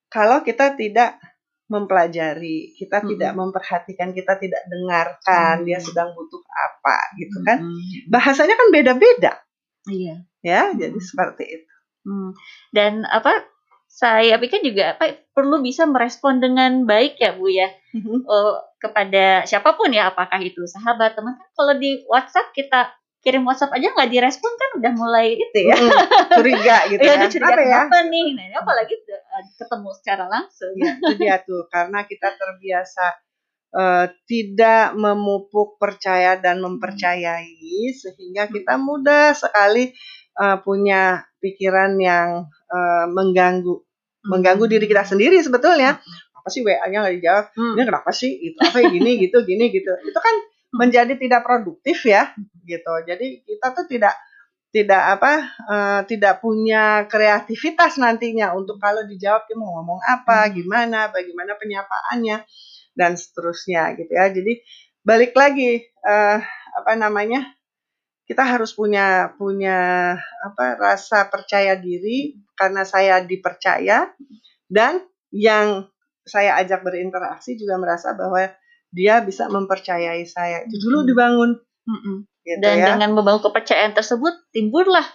kalau 0.08 0.44
kita 0.44 0.76
tidak 0.76 1.20
mempelajari 1.68 2.72
kita 2.76 3.04
Mm-mm. 3.04 3.10
tidak 3.16 3.32
memperhatikan 3.36 4.10
kita 4.12 4.40
tidak 4.40 4.64
dengarkan 4.68 5.68
dia 5.68 5.80
Hmm. 5.80 5.88
sedang 5.88 6.10
butuh 6.16 6.40
apa 6.48 6.98
gitu 7.20 7.38
kan 7.44 7.60
Mhm. 7.64 8.08
bahasanya 8.08 8.56
kan 8.56 8.68
beda-beda 8.72 9.34
Iya. 9.88 10.16
ya 10.40 10.62
Mm-mm. 10.72 10.80
jadi 10.80 11.00
seperti 11.00 11.44
itu 11.48 11.74
Hmm. 12.08 12.32
Dan 12.72 13.04
apa? 13.04 13.36
Saya 13.98 14.38
pikir 14.38 14.62
juga 14.62 14.94
apa 14.94 15.10
perlu 15.34 15.58
bisa 15.66 15.90
merespon 15.90 16.38
dengan 16.38 16.86
baik 16.86 17.18
ya 17.18 17.34
Bu 17.34 17.50
ya 17.50 17.66
Mhm. 17.98 18.30
eh, 18.30 18.56
kepada 18.78 19.42
siapa 19.50 19.74
pun 19.74 19.90
ya 19.90 20.14
apakah 20.14 20.38
itu 20.38 20.62
sahabat 20.70 21.18
teman 21.18 21.34
kan 21.34 21.50
kalau 21.58 21.74
di 21.82 22.06
WhatsApp 22.06 22.54
kita 22.54 22.94
kirim 23.26 23.42
WhatsApp 23.42 23.74
aja 23.74 23.90
nggak 23.90 24.14
direspon 24.14 24.54
kan 24.54 24.70
udah 24.78 24.94
mulai 24.94 25.34
itu 25.34 25.60
ya. 25.66 25.74
Mm, 25.74 25.92
curiga 26.30 26.78
gitu 26.94 27.02
ya 27.02 27.10
ya, 27.10 27.14
udah 27.18 27.30
curiga 27.34 27.50
apa 27.50 27.58
ya 27.58 27.66
kenapa 27.74 27.98
nih? 28.06 28.28
Nah, 28.38 28.46
apalagi 28.62 28.94
eh, 29.02 29.44
ketemu 29.58 29.90
secara 29.98 30.26
langsung. 30.30 30.72
Ya, 30.78 30.94
itu 30.94 31.14
dia 31.18 31.36
tuh 31.42 31.66
karena 31.74 32.00
kita 32.06 32.30
terbiasa 32.38 33.06
eh, 33.74 34.06
tidak 34.30 34.86
memupuk 34.94 35.82
percaya 35.82 36.38
dan 36.38 36.62
mempercayai 36.62 37.90
sehingga 37.98 38.46
kita 38.46 38.78
mudah 38.78 39.34
sekali 39.34 39.90
eh, 40.38 40.58
punya 40.62 41.26
pikiran 41.42 41.98
yang 41.98 42.46
eh, 42.70 43.06
mengganggu 43.10 43.87
mengganggu 44.28 44.68
diri 44.68 44.86
kita 44.86 45.04
sendiri 45.08 45.40
sebetulnya. 45.42 45.98
Apa 46.38 46.48
sih 46.52 46.62
WA-nya 46.64 47.04
nggak 47.04 47.16
dijawab? 47.20 47.46
Hmm. 47.56 47.74
ini 47.76 47.84
kenapa 47.88 48.12
sih? 48.14 48.32
Gitu 48.36 48.58
apa 48.62 48.78
ya, 48.84 48.88
gini 48.92 49.12
gitu 49.24 49.38
gini 49.44 49.66
gitu. 49.74 49.92
Itu 50.06 50.20
kan 50.20 50.36
menjadi 50.76 51.16
tidak 51.18 51.42
produktif 51.48 52.04
ya 52.06 52.32
gitu. 52.68 52.94
Jadi 53.08 53.42
kita 53.48 53.74
tuh 53.74 53.88
tidak 53.88 54.14
tidak 54.70 55.04
apa 55.18 55.34
eh, 55.48 56.02
tidak 56.06 56.44
punya 56.44 57.08
kreativitas 57.08 57.98
nantinya 57.98 58.54
untuk 58.54 58.78
kalau 58.78 59.08
dijawab 59.08 59.48
dia 59.48 59.56
mau 59.58 59.80
ngomong 59.82 60.04
apa 60.06 60.48
Hmm. 60.48 60.54
gimana 60.54 61.08
bagaimana 61.10 61.56
penyapaannya 61.58 62.46
dan 62.94 63.16
seterusnya 63.18 63.96
gitu 63.98 64.12
ya. 64.12 64.30
Jadi 64.30 64.62
balik 65.02 65.34
lagi 65.34 65.82
eh, 65.88 66.40
apa 66.78 66.94
namanya 66.94 67.57
kita 68.28 68.44
harus 68.44 68.76
punya 68.76 69.32
punya 69.40 70.14
apa 70.44 70.76
rasa 70.76 71.32
percaya 71.32 71.80
diri 71.80 72.36
karena 72.60 72.84
saya 72.84 73.24
dipercaya 73.24 74.12
dan 74.68 75.00
yang 75.32 75.88
saya 76.28 76.60
ajak 76.60 76.84
berinteraksi 76.84 77.56
juga 77.56 77.80
merasa 77.80 78.12
bahwa 78.12 78.52
dia 78.92 79.24
bisa 79.24 79.48
mempercayai 79.48 80.28
saya 80.28 80.68
itu 80.68 80.76
dulu 80.84 81.08
dibangun 81.08 81.56
Mm-mm. 81.88 82.28
gitu 82.44 82.60
Dan 82.60 82.84
ya 82.84 82.96
dengan 82.96 83.16
membangun 83.16 83.48
kepercayaan 83.48 83.96
tersebut 83.96 84.36
timbullah 84.52 85.08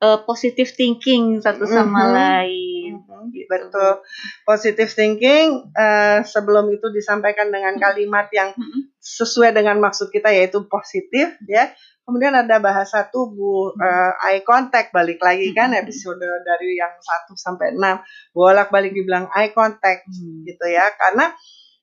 eh, 0.00 0.18
positive 0.24 0.72
thinking 0.72 1.44
satu 1.44 1.68
sama 1.68 2.08
Mhm. 2.08 2.12
lain. 2.16 2.69
Gitu. 3.28 3.44
betul 3.44 4.00
positive 4.42 4.88
thinking 4.88 5.68
eh, 5.76 6.24
sebelum 6.24 6.72
itu 6.72 6.88
disampaikan 6.88 7.52
dengan 7.52 7.76
Hmm. 7.76 7.82
kalimat 7.84 8.26
yang 8.32 8.56
Mm-mm. 8.56 8.88
sesuai 8.96 9.52
dengan 9.52 9.76
maksud 9.78 10.08
kita 10.08 10.32
yaitu 10.32 10.64
positif 10.64 11.36
ya 11.44 11.68
kemudian 12.08 12.32
ada 12.32 12.56
bahasa 12.58 13.04
tubuh 13.06 13.76
eh, 13.76 14.12
eye 14.32 14.42
contact 14.42 14.90
balik 14.90 15.20
lagi 15.20 15.52
kan 15.52 15.70
episode 15.76 16.18
dari 16.20 16.74
yang 16.74 16.90
1 16.96 17.36
sampai 17.36 17.76
6 17.76 18.00
bolak 18.32 18.72
balik 18.72 18.96
dibilang 18.96 19.28
eye 19.30 19.52
contact 19.52 20.08
Hmm. 20.08 20.42
gitu 20.48 20.64
ya 20.64 20.88
karena 20.96 21.36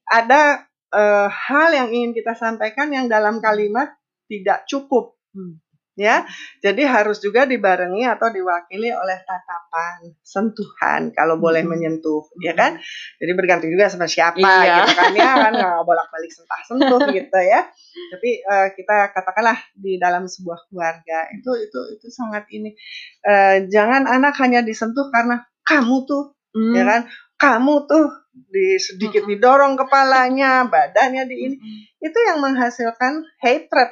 ada 0.08 0.66
eh, 0.88 1.28
hal 1.28 1.70
yang 1.76 1.90
ingin 1.92 2.12
kita 2.16 2.32
sampaikan 2.34 2.88
yang 2.90 3.06
dalam 3.06 3.38
kalimat 3.38 3.94
tidak 4.26 4.64
cukup 4.66 5.14
Hmm. 5.36 5.62
Ya. 5.98 6.24
Jadi 6.62 6.86
harus 6.86 7.18
juga 7.18 7.44
dibarengi 7.44 8.06
atau 8.06 8.30
diwakili 8.30 8.94
oleh 8.94 9.18
tatapan 9.26 10.14
sentuhan 10.22 11.10
kalau 11.12 11.36
boleh 11.36 11.66
Hmm. 11.66 11.74
menyentuh 11.74 12.22
ya 12.40 12.54
kan? 12.54 12.78
Jadi 13.18 13.32
bergantung 13.34 13.68
juga 13.68 13.90
sama 13.90 14.06
siapa 14.06 14.38
Iya. 14.38 14.86
gitu 14.86 14.92
kan 14.94 15.12
ya 15.12 15.32
kan? 15.42 15.52
Nggak 15.58 15.84
bolak 15.84 16.08
balik 16.08 16.30
sentah 16.30 16.62
sentuh 16.64 17.02
gitu 17.10 17.40
ya. 17.42 17.66
Tapi 18.14 18.30
eh, 18.40 18.68
kita 18.78 19.10
katakanlah 19.12 19.58
di 19.74 19.98
dalam 19.98 20.30
sebuah 20.30 20.70
keluarga 20.70 21.28
itu 21.34 21.52
itu 21.58 21.80
itu 21.98 22.08
sangat 22.08 22.46
ini 22.48 22.72
Eh, 23.20 23.68
jangan 23.68 24.08
anak 24.08 24.38
hanya 24.40 24.62
disentuh 24.62 25.10
karena 25.10 25.42
kamu 25.66 26.06
tuh 26.06 26.32
Hmm. 26.54 26.74
ya 26.74 26.84
kan? 26.86 27.02
Kamu 27.38 27.86
tuh 27.86 28.06
di 28.34 28.78
sedikit 28.78 29.26
didorong 29.26 29.76
kepalanya 29.76 30.66
badannya 30.66 31.26
di 31.26 31.36
ini. 31.44 31.56
Itu 31.98 32.18
yang 32.24 32.40
menghasilkan 32.40 33.26
hatred 33.38 33.90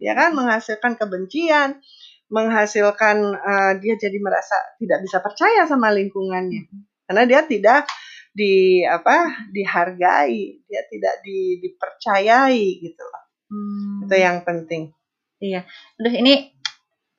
ya 0.00 0.12
kan? 0.16 0.32
Menghasilkan 0.36 0.96
kebencian 1.00 1.80
menghasilkan 2.26 3.38
eh, 3.38 3.72
dia 3.78 3.94
jadi 3.94 4.18
merasa 4.18 4.58
tidak 4.82 4.98
bisa 5.06 5.22
percaya 5.22 5.62
sama 5.70 5.94
lingkungannya. 5.94 6.66
Karena 7.06 7.22
dia 7.22 7.40
tidak 7.46 7.86
di 8.36 8.82
apa 8.84 9.48
dihargai 9.54 10.60
dia 10.68 10.82
tidak 10.90 11.14
di, 11.24 11.62
dipercayai 11.62 12.64
gitu 12.82 13.02
loh. 13.02 13.24
Hmm. 13.46 14.10
itu 14.10 14.16
yang 14.18 14.42
penting. 14.42 14.90
Aduh 16.02 16.14
ini 16.18 16.50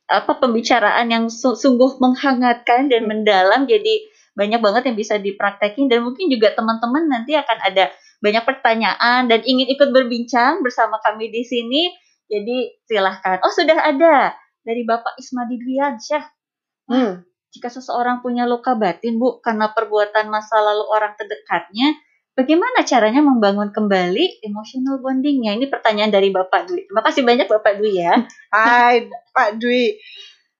apa 0.07 0.39
pembicaraan 0.39 1.07
yang 1.07 1.31
su- 1.31 1.55
sungguh 1.55 1.99
menghangatkan 2.03 2.91
dan 2.91 3.07
Hmm. 3.07 3.09
mendalam 3.11 3.61
jadi 3.63 4.07
banyak 4.37 4.61
banget 4.61 4.91
yang 4.91 4.97
bisa 4.99 5.17
dipraktekin 5.17 5.89
dan 5.89 6.05
mungkin 6.05 6.29
juga 6.29 6.53
teman-teman 6.53 7.09
nanti 7.09 7.33
akan 7.33 7.57
ada 7.63 7.89
banyak 8.21 8.43
pertanyaan 8.45 9.25
dan 9.25 9.41
ingin 9.41 9.65
ikut 9.71 9.89
berbincang 9.89 10.61
bersama 10.61 11.01
kami 11.01 11.33
di 11.33 11.41
sini 11.41 11.89
jadi 12.27 12.77
silahkan. 12.87 13.39
Oh 13.43 13.51
sudah 13.51 13.79
ada. 13.79 14.35
Dari 14.67 14.83
Bapak 14.83 15.15
Ismadi 15.15 15.63
Dwiansyah 15.63 16.27
hmm. 16.91 17.23
jika 17.55 17.71
seseorang 17.71 18.19
punya 18.19 18.43
luka 18.43 18.75
batin 18.75 19.15
Bu 19.15 19.39
karena 19.39 19.71
perbuatan 19.71 20.27
masa 20.27 20.59
lalu 20.59 20.83
orang 20.91 21.15
terdekatnya 21.15 21.95
bagaimana 22.35 22.83
caranya 22.83 23.23
membangun 23.23 23.71
kembali 23.71 24.43
emotional 24.43 24.99
bondingnya? 24.99 25.55
Ini 25.55 25.71
pertanyaan 25.71 26.11
dari 26.11 26.35
Bapak 26.35 26.67
Dwi. 26.67 26.83
Terima 26.83 26.99
kasih 26.99 27.23
banyak 27.23 27.47
Bapak 27.47 27.79
Dwi 27.79 27.91
ya. 27.95 28.13
Hai 28.55 29.07
Pak 29.07 29.55
Dwi. 29.55 29.95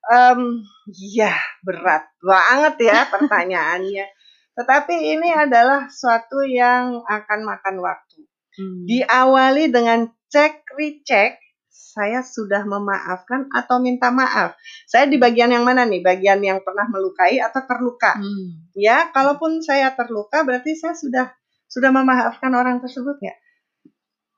Em, 0.08 0.64
ya 0.88 1.36
berat 1.68 2.08
banget 2.24 2.76
ya 2.88 2.98
pertanyaannya. 3.14 4.08
Tetapi 4.56 4.96
ini 5.20 5.36
adalah 5.36 5.92
suatu 5.92 6.48
yang 6.48 7.04
akan 7.04 7.40
makan 7.44 7.76
waktu. 7.84 8.24
Hmm. 8.58 8.90
diawali 8.90 9.70
dengan 9.70 10.10
cek 10.34 10.66
recheck 10.74 11.38
saya 11.78 12.26
sudah 12.26 12.66
memaafkan 12.66 13.54
atau 13.54 13.78
minta 13.78 14.10
maaf. 14.10 14.58
Saya 14.90 15.06
di 15.06 15.22
bagian 15.22 15.54
yang 15.54 15.62
mana 15.62 15.86
nih? 15.86 16.02
Bagian 16.02 16.42
yang 16.42 16.66
pernah 16.66 16.90
melukai 16.90 17.38
atau 17.38 17.62
terluka? 17.70 18.18
Hmm. 18.18 18.74
Ya, 18.74 19.14
kalaupun 19.14 19.62
saya 19.62 19.94
terluka 19.94 20.42
berarti 20.42 20.74
saya 20.74 20.98
sudah 20.98 21.30
sudah 21.70 21.94
memaafkan 21.94 22.50
orang 22.58 22.82
tersebut 22.82 23.22
ya. 23.22 23.38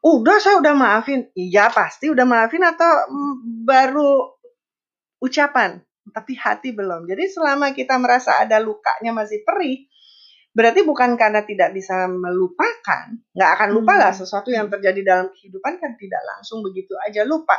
Udah 0.03 0.39
saya 0.43 0.59
udah 0.59 0.75
maafin. 0.75 1.31
Iya, 1.31 1.71
pasti 1.71 2.11
udah 2.11 2.27
maafin 2.27 2.63
atau 2.63 2.91
mm, 3.07 3.63
baru 3.63 4.35
ucapan, 5.23 5.79
tapi 6.11 6.35
hati 6.35 6.75
belum. 6.75 7.07
Jadi 7.07 7.23
selama 7.27 7.71
kita 7.75 7.95
merasa 7.99 8.39
ada 8.39 8.59
lukanya 8.59 9.11
masih 9.11 9.43
perih, 9.43 9.87
berarti 10.53 10.81
bukan 10.83 11.15
karena 11.15 11.45
tidak 11.45 11.71
bisa 11.71 12.09
melupakan, 12.09 13.15
nggak 13.35 13.51
akan 13.59 13.69
lupa 13.73 13.93
lah 13.95 14.11
Hmm. 14.11 14.19
sesuatu 14.25 14.49
yang 14.49 14.67
terjadi 14.67 15.01
dalam 15.05 15.27
kehidupan 15.31 15.77
kan 15.77 15.95
tidak 15.95 16.21
langsung 16.25 16.65
begitu 16.65 16.97
aja 17.05 17.23
lupa. 17.23 17.55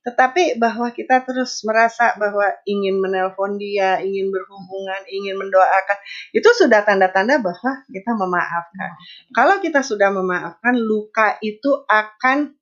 Tetapi 0.00 0.56
bahwa 0.56 0.88
kita 0.96 1.20
terus 1.28 1.60
merasa 1.60 2.16
bahwa 2.16 2.48
ingin 2.64 3.04
menelpon 3.04 3.60
dia, 3.60 4.00
ingin 4.00 4.32
berhubungan, 4.32 5.04
ingin 5.12 5.36
mendoakan, 5.36 5.98
itu 6.32 6.48
sudah 6.56 6.80
tanda-tanda 6.88 7.36
bahwa 7.36 7.84
kita 7.84 8.16
memaafkan. 8.16 8.90
Kalau 9.36 9.60
kita 9.60 9.84
sudah 9.84 10.08
memaafkan, 10.08 10.72
luka 10.80 11.36
itu 11.44 11.84
akan 11.84 12.56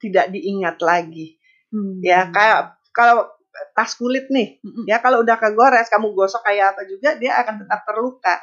tidak 0.00 0.32
diingat 0.32 0.80
lagi. 0.80 1.36
Hmm. 1.68 2.00
Ya, 2.00 2.32
kayak 2.32 2.80
kalau 2.96 3.28
tas 3.76 3.92
kulit 3.96 4.32
nih, 4.32 4.60
Mm-mm. 4.64 4.88
ya 4.88 4.98
kalau 5.04 5.20
udah 5.20 5.36
kegores, 5.36 5.92
kamu 5.92 6.16
gosok 6.16 6.40
kayak 6.40 6.72
apa 6.72 6.88
juga, 6.88 7.20
dia 7.20 7.36
akan 7.36 7.64
tetap 7.64 7.84
terluka. 7.84 8.36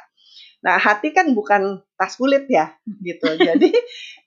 Nah, 0.60 0.76
hati 0.76 1.16
kan 1.16 1.32
bukan 1.32 1.80
tas 1.96 2.20
kulit 2.20 2.44
ya, 2.52 2.76
gitu. 3.00 3.26
Jadi 3.48 3.72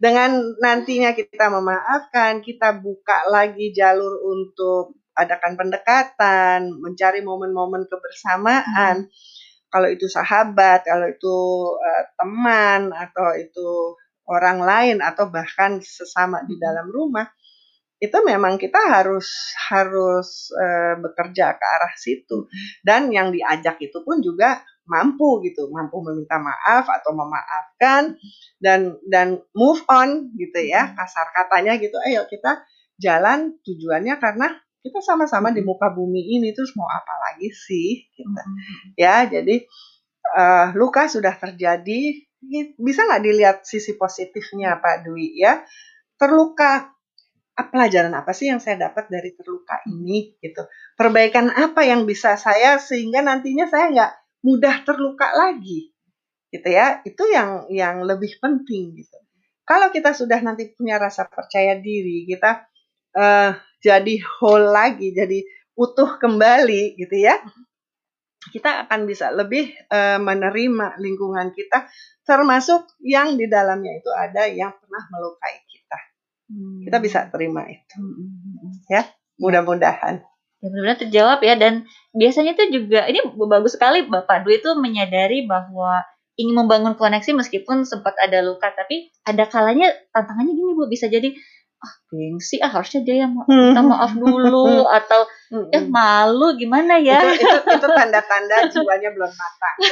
dengan 0.02 0.42
nantinya 0.58 1.14
kita 1.14 1.54
memaafkan, 1.54 2.42
kita 2.42 2.82
buka 2.82 3.30
lagi 3.30 3.70
jalur 3.70 4.18
untuk 4.26 4.98
adakan 5.14 5.54
pendekatan, 5.54 6.74
mencari 6.82 7.22
momen-momen 7.22 7.86
kebersamaan. 7.86 9.06
Hmm. 9.06 9.12
Kalau 9.70 9.90
itu 9.90 10.06
sahabat, 10.06 10.86
kalau 10.86 11.10
itu 11.10 11.38
uh, 11.78 12.04
teman 12.18 12.94
atau 12.94 13.34
itu 13.38 13.98
orang 14.30 14.62
lain 14.62 14.98
atau 15.02 15.30
bahkan 15.34 15.82
sesama 15.82 16.46
di 16.46 16.58
dalam 16.62 16.90
rumah, 16.94 17.26
itu 18.04 18.18
memang 18.20 18.60
kita 18.60 18.78
harus 18.78 19.56
harus 19.72 20.52
uh, 20.52 21.00
bekerja 21.00 21.56
ke 21.56 21.66
arah 21.66 21.96
situ 21.96 22.52
dan 22.84 23.08
yang 23.08 23.32
diajak 23.32 23.80
itu 23.80 24.04
pun 24.04 24.20
juga 24.20 24.60
mampu 24.84 25.44
gitu 25.48 25.72
mampu 25.72 26.04
meminta 26.04 26.36
maaf 26.40 26.92
atau 26.92 27.16
memaafkan 27.16 28.20
dan 28.60 29.00
dan 29.08 29.40
move 29.56 29.80
on 29.88 30.32
gitu 30.36 30.60
ya 30.60 30.92
kasar 30.92 31.32
katanya 31.32 31.80
gitu 31.80 31.96
ayo 32.04 32.28
kita 32.28 32.64
jalan 33.00 33.58
tujuannya 33.64 34.16
karena 34.20 34.54
kita 34.84 35.00
sama-sama 35.00 35.56
di 35.56 35.64
muka 35.64 35.88
bumi 35.96 36.36
ini 36.38 36.52
terus 36.52 36.76
mau 36.76 36.86
apa 36.92 37.16
lagi 37.24 37.48
sih? 37.56 38.04
Kita 38.12 38.44
ya 39.00 39.24
jadi 39.32 39.64
uh, 40.36 40.76
luka 40.76 41.08
sudah 41.08 41.40
terjadi. 41.40 42.28
Bisa 42.76 43.08
nggak 43.08 43.24
dilihat 43.24 43.58
sisi 43.64 43.96
positifnya 43.96 44.84
Pak 44.84 45.08
Dwi 45.08 45.40
ya? 45.40 45.64
Terluka. 46.20 46.92
Pelajaran 47.54 48.10
apa 48.18 48.34
sih 48.34 48.50
yang 48.50 48.58
saya 48.58 48.90
dapat 48.90 49.14
dari 49.14 49.30
terluka 49.38 49.78
ini 49.86 50.36
gitu? 50.42 50.66
Perbaikan 50.98 51.54
apa 51.54 51.86
yang 51.86 52.04
bisa 52.10 52.34
saya 52.34 52.82
sehingga 52.82 53.22
nantinya 53.22 53.70
saya 53.70 53.86
nggak 53.94 54.14
mudah 54.44 54.84
terluka 54.84 55.32
lagi 55.34 55.90
gitu 56.54 56.70
ya 56.70 57.02
itu 57.08 57.24
yang 57.34 57.66
yang 57.74 58.06
lebih 58.06 58.38
penting 58.38 58.94
gitu 58.94 59.18
kalau 59.64 59.90
kita 59.90 60.14
sudah 60.14 60.38
nanti 60.44 60.76
punya 60.76 61.02
rasa 61.02 61.26
percaya 61.26 61.80
diri 61.80 62.30
kita 62.30 62.68
uh, 63.18 63.58
jadi 63.82 64.14
whole 64.38 64.70
lagi 64.70 65.16
jadi 65.16 65.42
utuh 65.74 66.22
kembali 66.22 67.00
gitu 67.00 67.16
ya 67.18 67.42
kita 68.54 68.86
akan 68.86 69.08
bisa 69.08 69.32
lebih 69.32 69.72
uh, 69.90 70.20
menerima 70.20 71.00
lingkungan 71.00 71.56
kita 71.56 71.90
termasuk 72.28 72.92
yang 73.02 73.40
di 73.40 73.48
dalamnya 73.50 73.98
itu 73.98 74.12
ada 74.12 74.46
yang 74.52 74.76
pernah 74.78 75.04
melukai 75.10 75.64
Hmm. 76.54 76.84
Kita 76.86 76.98
bisa 77.00 77.20
terima 77.34 77.66
itu. 77.66 77.98
Hmm. 77.98 78.14
hmm. 78.14 78.72
Ya, 78.92 79.04
mudah-mudahan. 79.42 80.22
Ya 80.64 80.72
benar-benar 80.72 81.00
terjawab 81.04 81.40
ya. 81.44 81.60
Dan 81.60 81.84
biasanya 82.16 82.56
itu 82.56 82.64
juga 82.72 83.04
ini 83.12 83.20
bagus 83.36 83.76
sekali 83.76 84.08
Bapak 84.08 84.48
Dwi 84.48 84.64
itu 84.64 84.72
menyadari 84.80 85.44
bahwa 85.44 86.08
ingin 86.40 86.56
membangun 86.56 86.96
koneksi 86.96 87.36
meskipun 87.36 87.84
sempat 87.84 88.16
ada 88.24 88.40
luka. 88.40 88.72
Tapi 88.72 89.12
ada 89.28 89.44
kalanya 89.52 89.92
tantangannya 90.16 90.56
gini 90.56 90.72
Bu. 90.72 90.88
Bisa 90.88 91.12
jadi 91.12 91.36
ah 91.84 91.94
gengsi. 92.08 92.64
Ah 92.64 92.72
harusnya 92.72 93.04
dia 93.04 93.28
yang 93.28 93.36
minta 93.36 93.84
hmm. 93.84 93.92
maaf 93.92 94.12
dulu 94.16 94.88
atau 95.04 95.28
ya 95.70 95.84
malu 95.84 96.56
gimana 96.56 96.96
ya? 97.04 97.20
Itu 97.20 97.44
itu, 97.44 97.58
itu 97.78 97.88
tanda-tanda 97.92 98.72
jiwanya 98.72 99.10
belum 99.12 99.32
matang. 99.32 99.78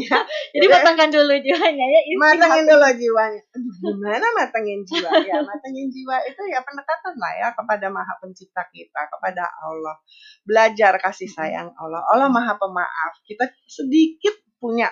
Ya, 0.00 0.24
jadi 0.56 0.66
ya, 0.66 0.72
matangkan 0.72 1.12
dulu 1.12 1.36
jiwanya 1.36 1.84
ya 1.84 2.00
matangin 2.16 2.64
dulu 2.64 2.88
jiwanya. 2.96 3.42
Gimana 3.84 4.26
matangin 4.32 4.80
jiwa? 4.88 5.10
Ya 5.20 5.36
matangin 5.44 5.92
jiwa 5.92 6.16
itu 6.24 6.42
ya 6.48 6.64
pendekatan 6.64 7.14
lah 7.20 7.32
ya 7.36 7.48
kepada 7.52 7.92
maha 7.92 8.16
pencipta 8.24 8.64
kita 8.72 9.00
kepada 9.12 9.52
Allah. 9.60 10.00
Belajar 10.48 10.96
kasih 10.96 11.28
sayang 11.28 11.76
Allah. 11.76 12.00
Allah 12.08 12.32
maha 12.32 12.56
pemaaf. 12.56 13.20
Kita 13.28 13.52
sedikit 13.68 14.40
punya 14.56 14.88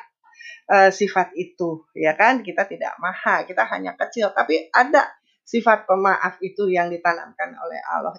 uh, 0.71 0.91
sifat 0.93 1.35
itu, 1.35 1.87
ya 1.97 2.15
kan? 2.15 2.45
Kita 2.45 2.65
tidak 2.69 2.97
maha, 3.01 3.45
kita 3.45 3.65
hanya 3.71 3.95
kecil, 3.99 4.33
tapi 4.33 4.69
ada 4.71 5.09
sifat 5.45 5.89
pemaaf 5.89 6.39
itu 6.45 6.69
yang 6.69 6.93
ditanamkan 6.93 7.57
oleh 7.57 7.81
Allah. 7.89 8.15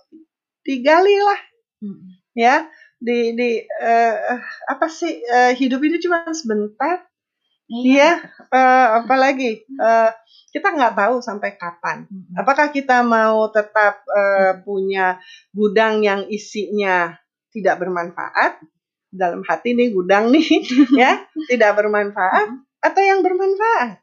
Digalilah, 0.66 1.40
hmm. 1.82 2.34
ya. 2.36 2.68
Di 3.00 3.32
di 3.32 3.64
uh, 3.64 4.16
apa 4.68 4.92
sih 4.92 5.24
uh, 5.24 5.56
hidup 5.56 5.80
ini 5.80 6.04
cuma 6.04 6.28
sebentar, 6.36 7.08
Iya, 7.70 8.18
uh, 8.50 8.88
apalagi 9.06 9.62
uh, 9.78 10.10
kita 10.50 10.74
nggak 10.74 10.98
tahu 10.98 11.22
sampai 11.22 11.54
kapan. 11.54 12.10
Apakah 12.34 12.74
kita 12.74 13.06
mau 13.06 13.46
tetap 13.54 14.02
uh, 14.10 14.58
punya 14.66 15.22
gudang 15.54 16.02
yang 16.02 16.26
isinya 16.34 17.14
tidak 17.54 17.78
bermanfaat, 17.78 18.58
dalam 19.10 19.42
hati 19.42 19.74
nih 19.74 19.90
gudang 19.90 20.30
nih 20.30 20.46
ya 21.02 21.26
tidak 21.50 21.72
bermanfaat 21.82 22.48
atau 22.80 23.02
yang 23.02 23.26
bermanfaat? 23.26 24.00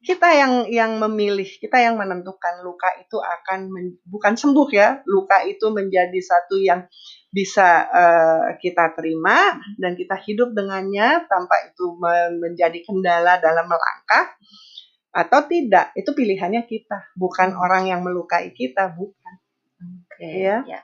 Kita 0.00 0.32
yang 0.32 0.64
yang 0.72 0.96
memilih 0.96 1.44
kita 1.60 1.76
yang 1.76 2.00
menentukan 2.00 2.64
luka 2.64 2.88
itu 2.96 3.20
akan 3.20 3.68
men, 3.68 4.00
bukan 4.08 4.32
sembuh 4.32 4.68
ya 4.72 5.04
luka 5.04 5.44
itu 5.44 5.68
menjadi 5.68 6.16
satu 6.24 6.56
yang 6.56 6.88
bisa 7.28 7.84
uh, 7.84 8.56
kita 8.56 8.96
terima 8.96 9.60
dan 9.76 10.00
kita 10.00 10.16
hidup 10.24 10.56
dengannya 10.56 11.28
tanpa 11.28 11.68
itu 11.68 12.00
menjadi 12.40 12.80
kendala 12.80 13.44
dalam 13.44 13.68
melangkah 13.68 14.32
atau 15.12 15.44
tidak. 15.44 15.92
Itu 15.92 16.16
pilihannya 16.16 16.64
kita 16.64 17.12
bukan 17.20 17.52
orang 17.60 17.92
yang 17.92 18.00
melukai 18.00 18.56
kita 18.56 18.88
bukan. 18.96 19.34
Okay, 20.16 20.48
ya, 20.48 20.64
ya 20.64 20.80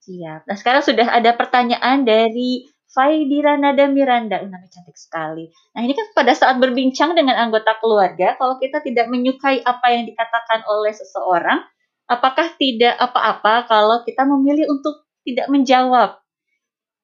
Siap. 0.00 0.48
Nah 0.48 0.56
sekarang 0.56 0.80
sudah 0.80 1.12
ada 1.12 1.36
pertanyaan 1.36 2.08
dari 2.08 2.64
Faidira 2.90 3.54
Nada 3.54 3.86
Miranda, 3.86 4.42
uh, 4.42 4.48
namanya 4.50 4.72
cantik 4.72 4.98
sekali. 4.98 5.46
Nah 5.76 5.80
ini 5.86 5.94
kan 5.94 6.10
pada 6.10 6.34
saat 6.34 6.58
berbincang 6.58 7.14
dengan 7.14 7.38
anggota 7.38 7.78
keluarga, 7.78 8.34
kalau 8.34 8.58
kita 8.58 8.82
tidak 8.82 9.06
menyukai 9.06 9.62
apa 9.62 9.94
yang 9.94 10.10
dikatakan 10.10 10.66
oleh 10.66 10.90
seseorang, 10.90 11.62
apakah 12.10 12.50
tidak 12.58 12.98
apa-apa 12.98 13.70
kalau 13.70 14.02
kita 14.02 14.26
memilih 14.26 14.66
untuk 14.66 15.06
tidak 15.22 15.46
menjawab? 15.46 16.18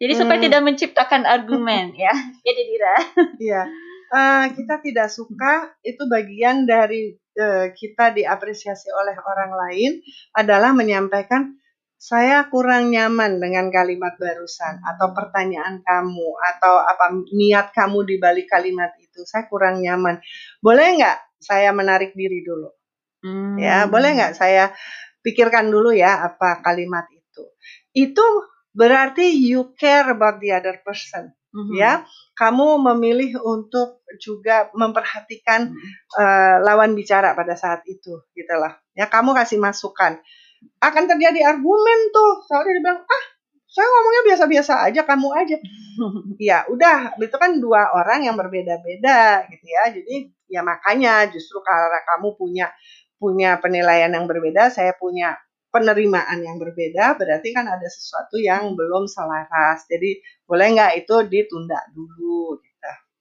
Jadi 0.03 0.13
hmm. 0.13 0.21
supaya 0.21 0.39
tidak 0.43 0.63
menciptakan 0.67 1.23
argumen, 1.23 1.95
ya, 1.95 2.13
jadi 2.47 2.61
ya, 2.61 2.67
Dira. 2.67 2.97
Iya, 3.39 3.63
uh, 4.11 4.45
kita 4.59 4.75
tidak 4.83 5.09
suka 5.09 5.71
itu 5.87 6.03
bagian 6.11 6.67
dari 6.67 7.15
uh, 7.39 7.71
kita 7.71 8.11
diapresiasi 8.11 8.91
oleh 8.91 9.15
orang 9.23 9.53
lain 9.55 9.91
adalah 10.35 10.75
menyampaikan 10.75 11.55
saya 11.97 12.45
kurang 12.53 12.93
nyaman 12.93 13.41
dengan 13.41 13.73
kalimat 13.73 14.21
barusan 14.21 14.85
atau 14.85 15.17
pertanyaan 15.17 15.81
kamu 15.81 16.29
atau 16.55 16.85
apa 16.85 17.25
niat 17.33 17.73
kamu 17.73 18.05
di 18.05 18.17
balik 18.21 18.53
kalimat 18.53 18.93
itu. 19.01 19.25
Saya 19.25 19.49
kurang 19.49 19.81
nyaman. 19.81 20.21
Boleh 20.61 21.01
nggak 21.01 21.41
saya 21.41 21.73
menarik 21.73 22.13
diri 22.13 22.45
dulu? 22.45 22.69
Hmm. 23.25 23.57
Ya, 23.57 23.89
boleh 23.89 24.13
nggak 24.13 24.37
saya 24.37 24.77
pikirkan 25.25 25.73
dulu 25.73 25.91
ya 25.91 26.23
apa 26.23 26.61
kalimat 26.61 27.09
itu. 27.11 27.45
Itu 27.97 28.23
berarti 28.77 29.33
you 29.33 29.73
care 29.73 30.13
about 30.13 30.39
the 30.39 30.53
other 30.53 30.79
person. 30.85 31.33
Mm-hmm. 31.57 31.81
Ya, 31.81 32.05
kamu 32.37 32.85
memilih 32.85 33.41
untuk 33.41 34.05
juga 34.21 34.69
memperhatikan 34.77 35.73
mm-hmm. 35.73 35.93
uh, 36.21 36.57
lawan 36.61 36.93
bicara 36.93 37.33
pada 37.33 37.57
saat 37.57 37.81
itu, 37.89 38.29
gitulah. 38.37 38.77
Ya, 38.93 39.09
kamu 39.09 39.33
kasih 39.33 39.57
masukan 39.57 40.21
akan 40.81 41.05
terjadi 41.09 41.57
argumen 41.57 41.99
tuh. 42.13 42.45
Soalnya 42.47 42.79
dia 42.79 42.83
bilang, 42.83 43.01
ah 43.05 43.25
saya 43.67 43.87
ngomongnya 43.93 44.23
biasa-biasa 44.33 44.73
aja, 44.89 45.01
kamu 45.05 45.29
aja. 45.37 45.57
ya 46.49 46.59
udah, 46.71 47.19
itu 47.21 47.37
kan 47.37 47.61
dua 47.61 47.93
orang 47.93 48.25
yang 48.25 48.37
berbeda-beda 48.39 49.45
gitu 49.53 49.67
ya. 49.67 49.93
Jadi 49.93 50.33
ya 50.47 50.61
makanya 50.63 51.27
justru 51.29 51.61
karena 51.61 52.01
kamu 52.07 52.39
punya 52.39 52.67
punya 53.17 53.57
penilaian 53.61 54.13
yang 54.13 54.29
berbeda, 54.29 54.69
saya 54.73 54.93
punya 54.97 55.37
penerimaan 55.73 56.41
yang 56.41 56.57
berbeda, 56.57 57.21
berarti 57.21 57.53
kan 57.53 57.69
ada 57.69 57.85
sesuatu 57.85 58.41
yang 58.41 58.73
belum 58.73 59.05
selaras. 59.09 59.85
Jadi 59.89 60.25
boleh 60.49 60.67
nggak 60.73 60.93
itu 61.05 61.15
ditunda 61.29 61.81
dulu 61.93 62.57
gitu. 62.61 62.75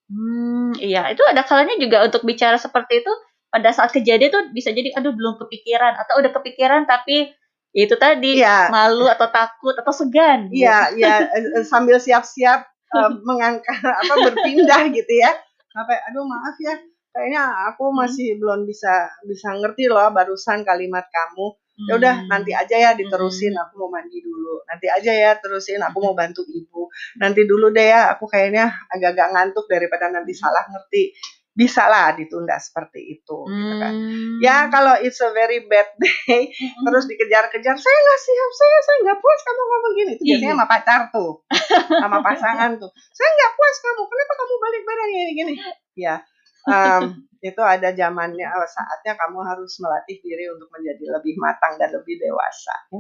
Hmm, 0.06 0.72
iya, 0.78 1.10
itu 1.10 1.26
ada 1.26 1.42
kalanya 1.42 1.82
juga 1.82 2.06
untuk 2.06 2.22
bicara 2.24 2.62
seperti 2.62 3.02
itu 3.02 3.14
pada 3.56 3.72
saat 3.72 3.96
kejadian 3.96 4.36
tuh 4.36 4.44
bisa 4.52 4.76
jadi 4.76 4.92
aduh 5.00 5.16
belum 5.16 5.40
kepikiran 5.40 5.96
atau 5.96 6.20
udah 6.20 6.32
kepikiran 6.36 6.84
tapi 6.84 7.32
itu 7.72 7.96
tadi 7.96 8.44
ya. 8.44 8.68
malu 8.68 9.08
atau 9.08 9.32
takut 9.32 9.76
atau 9.76 9.96
segan. 9.96 10.52
Iya, 10.52 10.92
gitu. 10.96 11.04
ya 11.08 11.16
sambil 11.64 12.00
siap-siap 12.00 12.68
uh, 12.96 13.12
mengangkat 13.28 13.80
apa 13.80 14.14
berpindah 14.28 14.92
gitu 14.92 15.14
ya. 15.16 15.32
Sampai 15.72 16.00
aduh 16.08 16.24
maaf 16.24 16.56
ya, 16.60 16.76
kayaknya 17.16 17.44
aku 17.72 17.92
hmm. 17.92 17.96
masih 18.00 18.28
hmm. 18.36 18.40
belum 18.44 18.60
bisa 18.68 19.08
bisa 19.24 19.56
ngerti 19.60 19.88
loh 19.88 20.08
barusan 20.12 20.68
kalimat 20.68 21.08
kamu. 21.08 21.56
Ya 21.76 22.00
udah 22.00 22.16
hmm. 22.24 22.32
nanti 22.32 22.52
aja 22.56 22.76
ya 22.80 22.92
diterusin 22.96 23.52
hmm. 23.52 23.64
aku 23.68 23.74
mau 23.84 23.92
mandi 23.92 24.24
dulu. 24.24 24.64
Nanti 24.68 24.88
aja 24.88 25.12
ya 25.12 25.32
terusin 25.36 25.84
aku 25.84 26.00
mau 26.00 26.16
bantu 26.16 26.48
ibu. 26.48 26.88
Nanti 27.20 27.44
dulu 27.44 27.76
deh 27.76 27.92
ya 27.92 28.16
aku 28.16 28.28
kayaknya 28.28 28.72
agak-agak 28.88 29.36
ngantuk 29.36 29.68
daripada 29.68 30.08
nanti 30.08 30.32
salah 30.32 30.64
ngerti. 30.72 31.12
Bisa 31.56 31.88
lah 31.88 32.12
ditunda 32.12 32.60
seperti 32.60 33.16
itu 33.16 33.38
gitu 33.48 33.74
kan. 33.80 33.94
Hmm. 33.96 34.44
Ya 34.44 34.68
kalau 34.68 35.00
it's 35.00 35.24
a 35.24 35.32
very 35.32 35.64
bad 35.64 35.88
day 36.04 36.52
Mm-mm. 36.52 36.84
terus 36.84 37.08
dikejar-kejar 37.08 37.76
saya 37.80 37.98
nggak 37.98 38.20
siap 38.20 38.52
saya 38.52 38.78
saya 38.84 38.98
nggak 39.08 39.20
puas 39.24 39.40
kamu 39.42 39.62
ngomong 39.64 39.94
gini 39.96 40.12
itu 40.14 40.24
biasanya 40.28 40.44
Iya. 40.46 40.56
sama 40.60 40.66
pacar 40.68 41.02
tuh 41.10 41.32
sama 41.88 42.18
pasangan 42.20 42.72
tuh 42.76 42.92
saya 42.92 43.30
nggak 43.32 43.52
puas 43.56 43.76
kamu 43.80 44.02
kenapa 44.04 44.34
kamu 44.36 44.54
balik 44.60 44.82
badan 44.84 45.08
gini 45.08 45.32
gini 45.32 45.54
ya 45.96 46.16
em, 46.68 47.02
itu 47.48 47.62
ada 47.64 47.90
zamannya 47.90 48.48
eh, 48.52 48.68
saatnya 48.68 49.14
kamu 49.16 49.40
harus 49.40 49.72
melatih 49.80 50.18
diri 50.20 50.52
untuk 50.52 50.68
menjadi 50.70 51.08
lebih 51.08 51.40
matang 51.40 51.80
dan 51.80 51.88
lebih 51.90 52.20
dewasa 52.20 52.76
ya. 52.92 53.00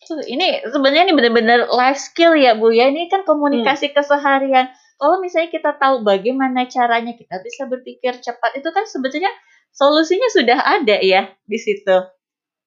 Tuh, 0.00 0.20
ini 0.24 0.60
sebenarnya 0.64 1.04
ini 1.04 1.12
benar-benar 1.12 1.68
life 1.70 1.96
skill 1.96 2.32
ya 2.34 2.56
Bu 2.56 2.68
ya. 2.68 2.88
Ini 2.88 3.08
kan 3.08 3.24
komunikasi 3.24 3.92
keseharian. 3.92 4.68
Kalau 5.04 5.20
misalnya 5.20 5.52
kita 5.52 5.76
tahu 5.76 6.00
bagaimana 6.00 6.64
caranya 6.64 7.12
kita 7.12 7.44
bisa 7.44 7.68
berpikir 7.68 8.24
cepat, 8.24 8.56
itu 8.56 8.72
kan 8.72 8.88
sebetulnya 8.88 9.28
solusinya 9.68 10.32
sudah 10.32 10.56
ada 10.64 10.96
ya 10.96 11.28
di 11.44 11.60
situ. 11.60 11.96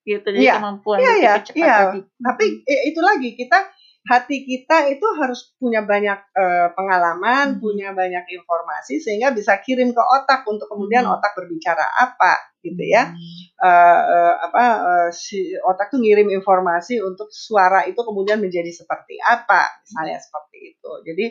Gitu. 0.06 0.22
Jadi 0.24 0.46
Iya. 0.46 0.62
kemampuan 0.62 1.02
Iya, 1.02 1.10
berpikir 1.10 1.26
iya, 1.26 1.34
cepat 1.42 1.58
iya. 1.58 1.76
tadi. 1.82 2.00
tapi 2.22 2.46
eh, 2.64 2.82
itu 2.88 3.00
lagi 3.02 3.30
kita 3.34 3.60
hati 4.08 4.38
kita 4.48 4.88
itu 4.88 5.04
harus 5.20 5.52
punya 5.60 5.84
banyak 5.84 6.16
eh, 6.16 6.68
pengalaman 6.72 7.58
Hmm. 7.58 7.60
punya 7.60 7.92
banyak 7.92 8.24
informasi 8.32 9.04
sehingga 9.04 9.36
bisa 9.36 9.60
kirim 9.60 9.92
ke 9.92 10.00
otak 10.00 10.48
untuk 10.48 10.72
kemudian 10.72 11.04
Hmm. 11.04 11.12
otak 11.12 11.36
berbicara 11.36 11.84
apa 12.00 12.40
gitu 12.64 12.88
ya 12.88 13.12
Hmm. 13.12 13.20
eh, 13.68 14.04
eh, 14.08 14.34
apa 14.48 14.64
eh, 14.80 15.10
si 15.12 15.52
otak 15.60 15.92
tuh 15.92 16.00
ngirim 16.00 16.32
informasi 16.32 17.04
untuk 17.04 17.28
suara 17.36 17.84
itu 17.84 18.00
kemudian 18.00 18.40
menjadi 18.40 18.72
seperti 18.72 19.20
apa 19.20 19.84
misalnya 19.84 20.24
seperti 20.24 20.58
itu 20.72 20.92
jadi 21.04 21.26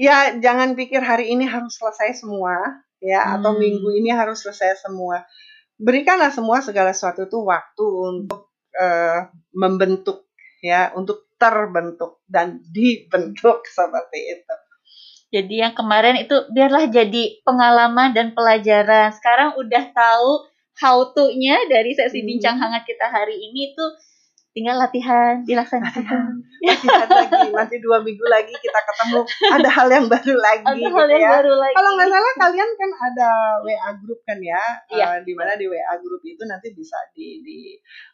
ya 0.00 0.40
jangan 0.40 0.72
pikir 0.78 1.04
hari 1.04 1.28
ini 1.34 1.44
harus 1.44 1.76
selesai 1.76 2.24
semua 2.24 2.56
ya 3.04 3.36
atau 3.36 3.52
Hmm. 3.52 3.60
minggu 3.60 3.88
ini 4.00 4.10
harus 4.16 4.40
selesai 4.40 4.80
semua 4.88 5.24
berikanlah 5.76 6.32
semua 6.32 6.60
segala 6.64 6.92
sesuatu 6.96 7.28
itu 7.28 7.38
waktu 7.44 7.84
untuk 7.84 8.48
eh, 8.76 9.20
membentuk 9.52 10.28
ya 10.64 10.92
untuk 10.96 11.28
terbentuk 11.36 12.24
dan 12.24 12.60
dibentuk 12.72 13.64
seperti 13.76 14.20
itu 14.40 14.54
Jadi 15.30 15.62
yang 15.62 15.74
kemarin 15.78 16.18
itu 16.18 16.34
biarlah 16.50 16.90
jadi 16.90 17.38
pengalaman 17.46 18.10
dan 18.10 18.34
pelajaran. 18.34 19.14
Sekarang 19.14 19.54
udah 19.62 19.84
tahu 19.94 20.30
how 20.82 21.14
to-nya 21.14 21.70
dari 21.70 21.94
sesi 21.94 22.22
Hmm. 22.22 22.26
bincang 22.26 22.56
hangat 22.58 22.82
kita 22.82 23.06
hari 23.06 23.38
ini 23.38 23.70
tuh 23.78 23.90
tinggal 24.50 24.76
latihan, 24.76 25.46
dilaksanakan. 25.46 26.42
latihan 26.60 27.08
lagi 27.08 27.48
nanti 27.54 27.76
dua 27.78 28.02
minggu 28.02 28.26
lagi 28.26 28.50
kita 28.52 28.80
ketemu 28.82 29.22
ada 29.48 29.70
hal 29.70 29.88
yang 29.88 30.06
baru 30.10 30.34
lagi 30.36 30.64
Ada 30.66 30.76
gitu 30.76 30.90
hal 30.92 31.08
yang 31.08 31.22
ya. 31.22 31.30
baru 31.38 31.54
lagi. 31.54 31.74
Kalau 31.78 31.90
nggak 31.94 32.08
salah 32.10 32.32
kalian 32.36 32.70
kan 32.74 32.90
ada 32.92 33.30
WA 33.62 33.90
group 33.96 34.20
kan 34.26 34.38
ya, 34.42 34.62
Iya. 34.90 35.04
Eh, 35.16 35.18
di 35.22 35.32
mana 35.32 35.54
di 35.54 35.66
WA 35.66 35.94
group 35.98 36.22
itu 36.22 36.42
nanti 36.44 36.74
bisa 36.74 36.98
di, 37.14 37.40
di 37.40 37.58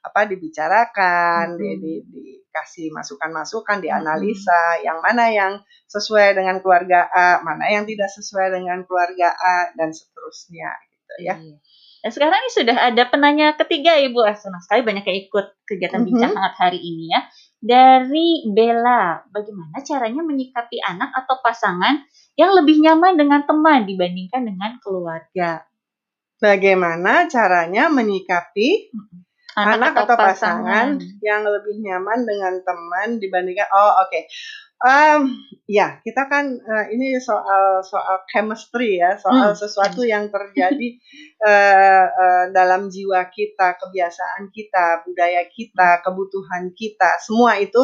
apa 0.05 0.28
dibicarakan, 0.28 1.57
di, 1.57 1.68
Mhm. 1.72 1.80
di, 1.80 1.93
dikasih 2.12 2.93
masukan-masukan, 2.93 3.80
dianalisa 3.80 4.80
yang 4.80 5.01
mana 5.01 5.28
yang 5.28 5.53
sesuai 5.87 6.37
dengan 6.37 6.61
keluarga 6.61 7.09
A, 7.09 7.41
mana 7.41 7.68
yang 7.68 7.84
tidak 7.84 8.12
sesuai 8.12 8.53
dengan 8.53 8.84
keluarga 8.84 9.32
A 9.32 9.72
dan 9.72 9.89
seterusnya 9.91 10.68
gitu 10.93 11.14
ya. 11.24 11.34
Iya. 11.37 11.57
Dan 12.07 12.15
sekarang 12.15 12.39
ini 12.39 12.51
sudah 12.55 12.77
ada 12.87 13.03
penanya 13.11 13.59
ketiga 13.59 13.99
Ibu. 13.99 14.23
Ah, 14.23 14.39
Senang 14.39 14.63
sekali 14.63 14.87
banyak 14.87 15.03
yang 15.11 15.19
ikut 15.27 15.47
kegiatan 15.67 15.99
Mhm. 15.99 16.07
bincang 16.07 16.33
hangat 16.39 16.55
hari 16.55 16.79
ini 16.79 17.11
ya. 17.11 17.27
Dari 17.59 18.47
Bella, 18.47 19.27
bagaimana 19.27 19.83
caranya 19.83 20.23
menyikapi 20.23 20.79
anak 20.87 21.11
atau 21.11 21.43
pasangan 21.43 22.07
yang 22.39 22.55
lebih 22.55 22.79
nyaman 22.79 23.19
dengan 23.19 23.43
teman 23.43 23.91
dibandingkan 23.91 24.47
dengan 24.47 24.79
keluarga? 24.79 25.67
Bagaimana 26.39 27.27
caranya 27.27 27.91
menyikapi 27.91 28.95
anak, 29.59 29.99
atau 30.07 30.15
pasangan, 30.15 31.01
yang 31.27 31.43
lebih 31.43 31.75
nyaman 31.83 32.23
dengan 32.23 32.63
teman 32.63 33.19
dibandingkan 33.19 33.67
oh 33.75 34.07
oke 34.07 34.31
Em, 34.77 35.33
ya 35.64 36.05
kita 36.05 36.29
kan 36.29 36.53
eh, 36.53 36.87
ini 36.93 37.16
soal 37.16 37.81
soal 37.81 38.29
chemistry 38.29 39.01
ya 39.01 39.16
soal 39.16 39.57
Hmm, 39.57 39.57
sesuatu 39.57 40.05
yang 40.05 40.29
terjadi 40.29 40.89
eh, 41.49 42.07
eh, 42.12 42.45
dalam 42.53 42.93
jiwa 42.93 43.24
kita 43.33 43.81
kebiasaan 43.81 44.53
kita 44.53 45.01
budaya 45.09 45.49
kita 45.49 46.05
kebutuhan 46.05 46.77
kita 46.77 47.16
semua 47.24 47.57
itu 47.57 47.81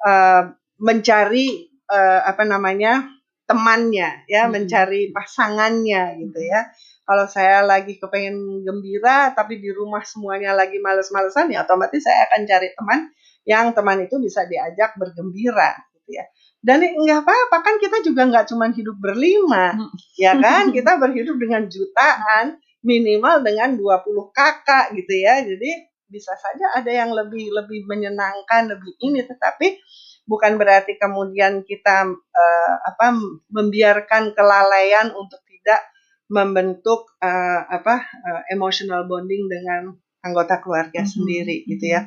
eh, 0.00 0.42
mencari 0.80 1.68
eh, 1.92 2.20
apa 2.24 2.42
namanya 2.48 3.04
temannya 3.44 4.24
ya 4.24 4.48
Hmm. 4.48 4.56
mencari 4.56 5.12
pasangannya 5.12 6.24
gitu 6.24 6.40
ya. 6.40 6.72
Kalau 7.04 7.26
saya 7.28 7.60
lagi 7.68 8.00
kepengen 8.00 8.64
gembira 8.64 9.36
tapi 9.36 9.60
di 9.60 9.68
rumah 9.68 10.00
semuanya 10.06 10.56
lagi 10.56 10.80
males-malesan 10.80 11.52
ya 11.52 11.68
otomatis 11.68 12.00
saya 12.06 12.24
akan 12.32 12.40
cari 12.48 12.68
teman 12.72 13.00
yang 13.44 13.76
teman 13.76 13.98
itu 14.08 14.16
bisa 14.22 14.46
diajak 14.48 14.94
bergembira 14.96 15.74
gitu 16.10 16.18
ya. 16.18 16.26
Dan 16.60 16.82
nggak 16.82 17.24
apa-apa 17.24 17.56
kan 17.62 17.74
kita 17.78 18.02
juga 18.04 18.26
nggak 18.26 18.50
cuma 18.50 18.68
hidup 18.74 18.98
berlima 18.98 19.78
Hmm. 19.78 19.94
ya 20.18 20.34
kan? 20.36 20.74
Kita 20.74 20.98
berhidup 20.98 21.38
dengan 21.38 21.70
jutaan 21.70 22.58
minimal 22.82 23.46
dengan 23.46 23.78
20 23.78 24.34
kakak 24.34 24.92
gitu 24.98 25.14
ya. 25.14 25.40
Jadi 25.46 25.70
bisa 26.10 26.34
saja 26.34 26.74
ada 26.74 26.90
yang 26.90 27.14
lebih 27.14 27.54
lebih 27.54 27.86
menyenangkan 27.86 28.66
lebih 28.74 28.92
ini. 29.00 29.22
Tetapi 29.24 29.78
bukan 30.26 30.58
berarti 30.58 30.98
kemudian 30.98 31.62
kita 31.64 32.10
eh, 32.12 32.74
apa 32.82 33.14
membiarkan 33.48 34.34
kelalaian 34.34 35.14
untuk 35.14 35.40
tidak 35.48 35.80
membentuk 36.28 37.14
eh, 37.22 37.62
apa 37.64 38.04
eh, 38.04 38.42
emotional 38.52 39.06
bonding 39.08 39.48
dengan 39.48 39.96
anggota 40.24 40.60
keluarga 40.62 41.00
Mhm. 41.04 41.10
sendiri 41.10 41.56
gitu 41.68 41.86
ya. 41.94 42.06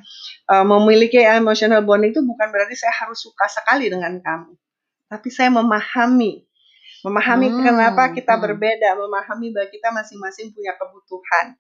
Eh, 0.52 0.66
memiliki 0.66 1.20
emotional 1.22 1.82
bonding 1.86 2.14
itu 2.16 2.22
bukan 2.26 2.48
berarti 2.54 2.76
saya 2.78 2.94
harus 3.06 3.20
suka 3.24 3.46
sekali 3.50 3.90
dengan 3.92 4.18
kamu, 4.22 4.54
tapi 5.12 5.30
saya 5.34 5.50
memahami, 5.54 6.46
memahami 7.06 7.48
Hmm, 7.52 7.64
kenapa 7.66 8.04
kita 8.16 8.36
hmm. 8.38 8.44
berbeda, 8.44 8.90
memahami 9.00 9.48
bahwa 9.56 9.68
kita 9.72 9.90
masing-masing 9.96 10.52
punya 10.56 10.74
kebutuhan, 10.80 11.56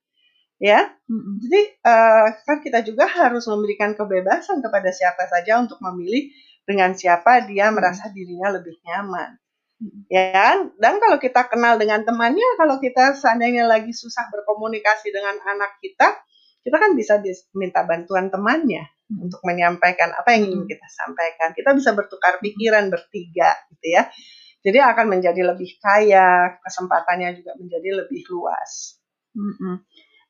ya. 0.61 0.79
Mm-mm. 1.11 1.35
Jadi 1.45 1.61
eh, 1.81 2.27
kan 2.47 2.57
kita 2.63 2.79
juga 2.85 3.05
harus 3.09 3.45
memberikan 3.49 3.93
kebebasan 3.97 4.61
kepada 4.63 4.89
siapa 4.93 5.27
saja 5.29 5.59
untuk 5.61 5.79
memilih 5.83 6.31
dengan 6.67 6.93
siapa 6.95 7.43
dia 7.49 7.69
Hmm. 7.71 7.77
merasa 7.79 8.07
dirinya 8.13 8.55
lebih 8.55 8.75
nyaman. 8.87 9.35
Hmm. 9.83 10.01
Ya 10.11 10.23
kan? 10.33 10.57
Dan 10.79 10.99
kalau 11.03 11.17
kita 11.19 11.47
kenal 11.51 11.75
dengan 11.81 12.03
temannya, 12.07 12.49
kalau 12.61 12.77
kita 12.79 13.17
seandainya 13.19 13.65
lagi 13.67 13.91
susah 13.95 14.29
berkomunikasi 14.31 15.09
dengan 15.11 15.37
anak 15.45 15.77
kita, 15.83 16.19
kita 16.63 16.77
kan 16.79 16.91
bisa 16.95 17.19
minta 17.53 17.83
bantuan 17.83 18.31
temannya 18.31 18.87
untuk 19.11 19.43
menyampaikan 19.43 20.15
apa 20.15 20.33
yang 20.33 20.49
ingin 20.49 20.63
Hmm. 20.63 20.71
kita 20.71 20.87
sampaikan. 20.89 21.49
Kita 21.51 21.75
bisa 21.75 21.91
bertukar 21.93 22.39
pikiran 22.39 22.87
bertiga 22.89 23.51
gitu 23.75 23.99
ya. 23.99 24.07
Jadi 24.63 24.79
akan 24.79 25.19
menjadi 25.19 25.43
lebih 25.43 25.75
kaya, 25.83 26.55
kesempatannya 26.63 27.35
juga 27.35 27.51
menjadi 27.59 28.07
lebih 28.07 28.23
luas. 28.31 28.95
Mm-mm. 29.35 29.83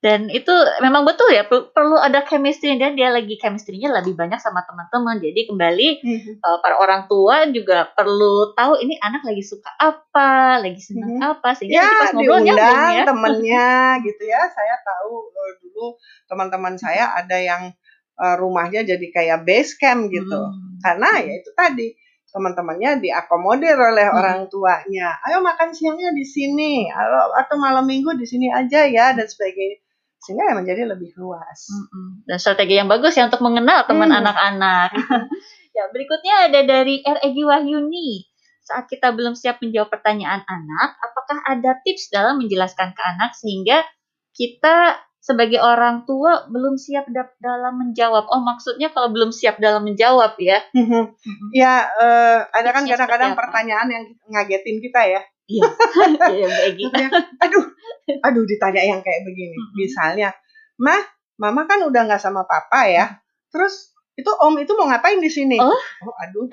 Dan 0.03 0.27
itu 0.27 0.51
memang 0.83 1.07
betul 1.07 1.31
ya 1.31 1.47
per- 1.47 1.71
perlu 1.71 1.95
ada 1.95 2.27
chemistry 2.27 2.75
dan 2.75 2.91
dia 2.91 3.07
lagi 3.07 3.39
chemistry-nya 3.39 3.87
lebih 3.87 4.19
banyak 4.19 4.35
sama 4.35 4.59
teman-teman. 4.67 5.23
Jadi 5.23 5.47
kembali 5.47 5.87
uh, 6.43 6.59
para 6.59 6.75
orang 6.75 7.07
tua 7.07 7.47
juga 7.47 7.87
perlu 7.87 8.51
tahu 8.51 8.83
ini 8.83 8.99
anak 8.99 9.23
lagi 9.23 9.39
suka 9.39 9.71
apa, 9.73 10.59
lagi 10.59 10.75
senang 10.77 11.15
Mhm. 11.15 11.23
apa 11.23 11.49
sehingga 11.55 11.79
ya 11.79 11.87
pas 11.87 12.11
ngobrol 12.11 12.43
ya. 12.43 13.03
temennya 13.09 13.71
gitu 14.03 14.23
ya 14.25 14.41
saya 14.43 14.75
tahu 14.83 15.11
eh, 15.31 15.51
dulu 15.63 15.85
teman-teman 16.25 16.75
saya 16.75 17.15
ada 17.15 17.39
yang 17.39 17.71
eh, 18.13 18.35
rumahnya 18.35 18.83
jadi 18.83 19.07
kayak 19.07 19.47
base 19.47 19.79
camp 19.79 20.11
gitu 20.11 20.35
Hmm. 20.35 20.83
karena 20.83 21.23
ya 21.23 21.33
itu 21.33 21.49
tadi 21.55 21.95
teman-temannya 22.27 22.99
diakomodir 22.99 23.77
oleh 23.77 24.03
Hmm. 24.05 24.17
orang 24.17 24.39
tuanya 24.49 25.15
ayo 25.23 25.39
makan 25.39 25.71
siangnya 25.71 26.11
di 26.11 26.25
sini 26.25 26.89
atau 26.89 27.31
atau 27.31 27.55
malam 27.55 27.85
minggu 27.85 28.13
di 28.13 28.25
sini 28.25 28.49
aja 28.49 28.83
ya 28.83 29.13
dan 29.13 29.23
sebagainya 29.23 29.79
sehingga 30.23 30.43
ya 30.47 30.53
menjadi 30.55 30.81
lebih 30.87 31.11
luas. 31.19 31.67
Dan 32.23 32.37
strategi 32.39 32.79
yang 32.79 32.87
bagus 32.87 33.13
ya 33.13 33.27
untuk 33.27 33.43
mengenal 33.43 33.83
teman 33.83 34.07
Hmm. 34.09 34.23
anak-anak. 34.23 34.89
ya, 35.77 35.83
berikutnya 35.91 36.47
ada 36.47 36.59
dari 36.63 37.03
R. 37.03 37.19
Egi 37.21 37.43
Wahyuni. 37.43 38.23
Saat 38.63 38.87
kita 38.87 39.11
belum 39.11 39.35
siap 39.35 39.59
menjawab 39.59 39.91
pertanyaan 39.91 40.39
anak, 40.47 40.95
apakah 41.03 41.43
ada 41.43 41.75
tips 41.83 42.07
dalam 42.07 42.39
menjelaskan 42.39 42.95
ke 42.95 43.01
anak 43.03 43.35
sehingga 43.35 43.83
kita 44.31 44.95
sebagai 45.19 45.59
orang 45.59 46.03
tua 46.07 46.47
belum 46.47 46.79
siap 46.79 47.11
da- 47.11 47.35
dalam 47.43 47.79
menjawab? 47.79 48.23
Oh, 48.31 48.39
maksudnya 48.39 48.91
kalau 48.95 49.11
belum 49.11 49.35
siap 49.35 49.59
dalam 49.59 49.83
menjawab 49.83 50.39
ya? 50.39 50.63
Ya 51.51 51.87
eh, 51.91 52.39
ada 52.47 52.69
kan 52.71 52.87
kadang-kadang 52.87 53.35
pertanyaan 53.35 53.87
yang 53.91 54.03
ngagetin 54.31 54.79
kita 54.79 54.99
ya 55.11 55.21
Iya. 55.53 55.63
Iya. 56.33 56.47
Gitu 56.73 56.95
ya. 56.97 57.09
aduh 57.43 57.65
aduh 58.25 58.43
ditanya 58.49 58.81
yang 58.83 58.99
kayak 59.05 59.21
begini 59.27 59.55
misalnya 59.77 60.33
mah 60.81 60.99
mama 61.37 61.69
kan 61.69 61.81
udah 61.85 62.01
nggak 62.09 62.21
sama 62.21 62.43
papa 62.49 62.89
ya 62.89 63.05
terus 63.53 63.92
itu 64.13 64.29
om 64.29 64.53
itu 64.61 64.69
mau 64.77 64.85
ngapain 64.85 65.17
di 65.17 65.31
sini? 65.31 65.57
Oh. 65.57 65.73
oh 65.73 66.15
aduh, 66.21 66.45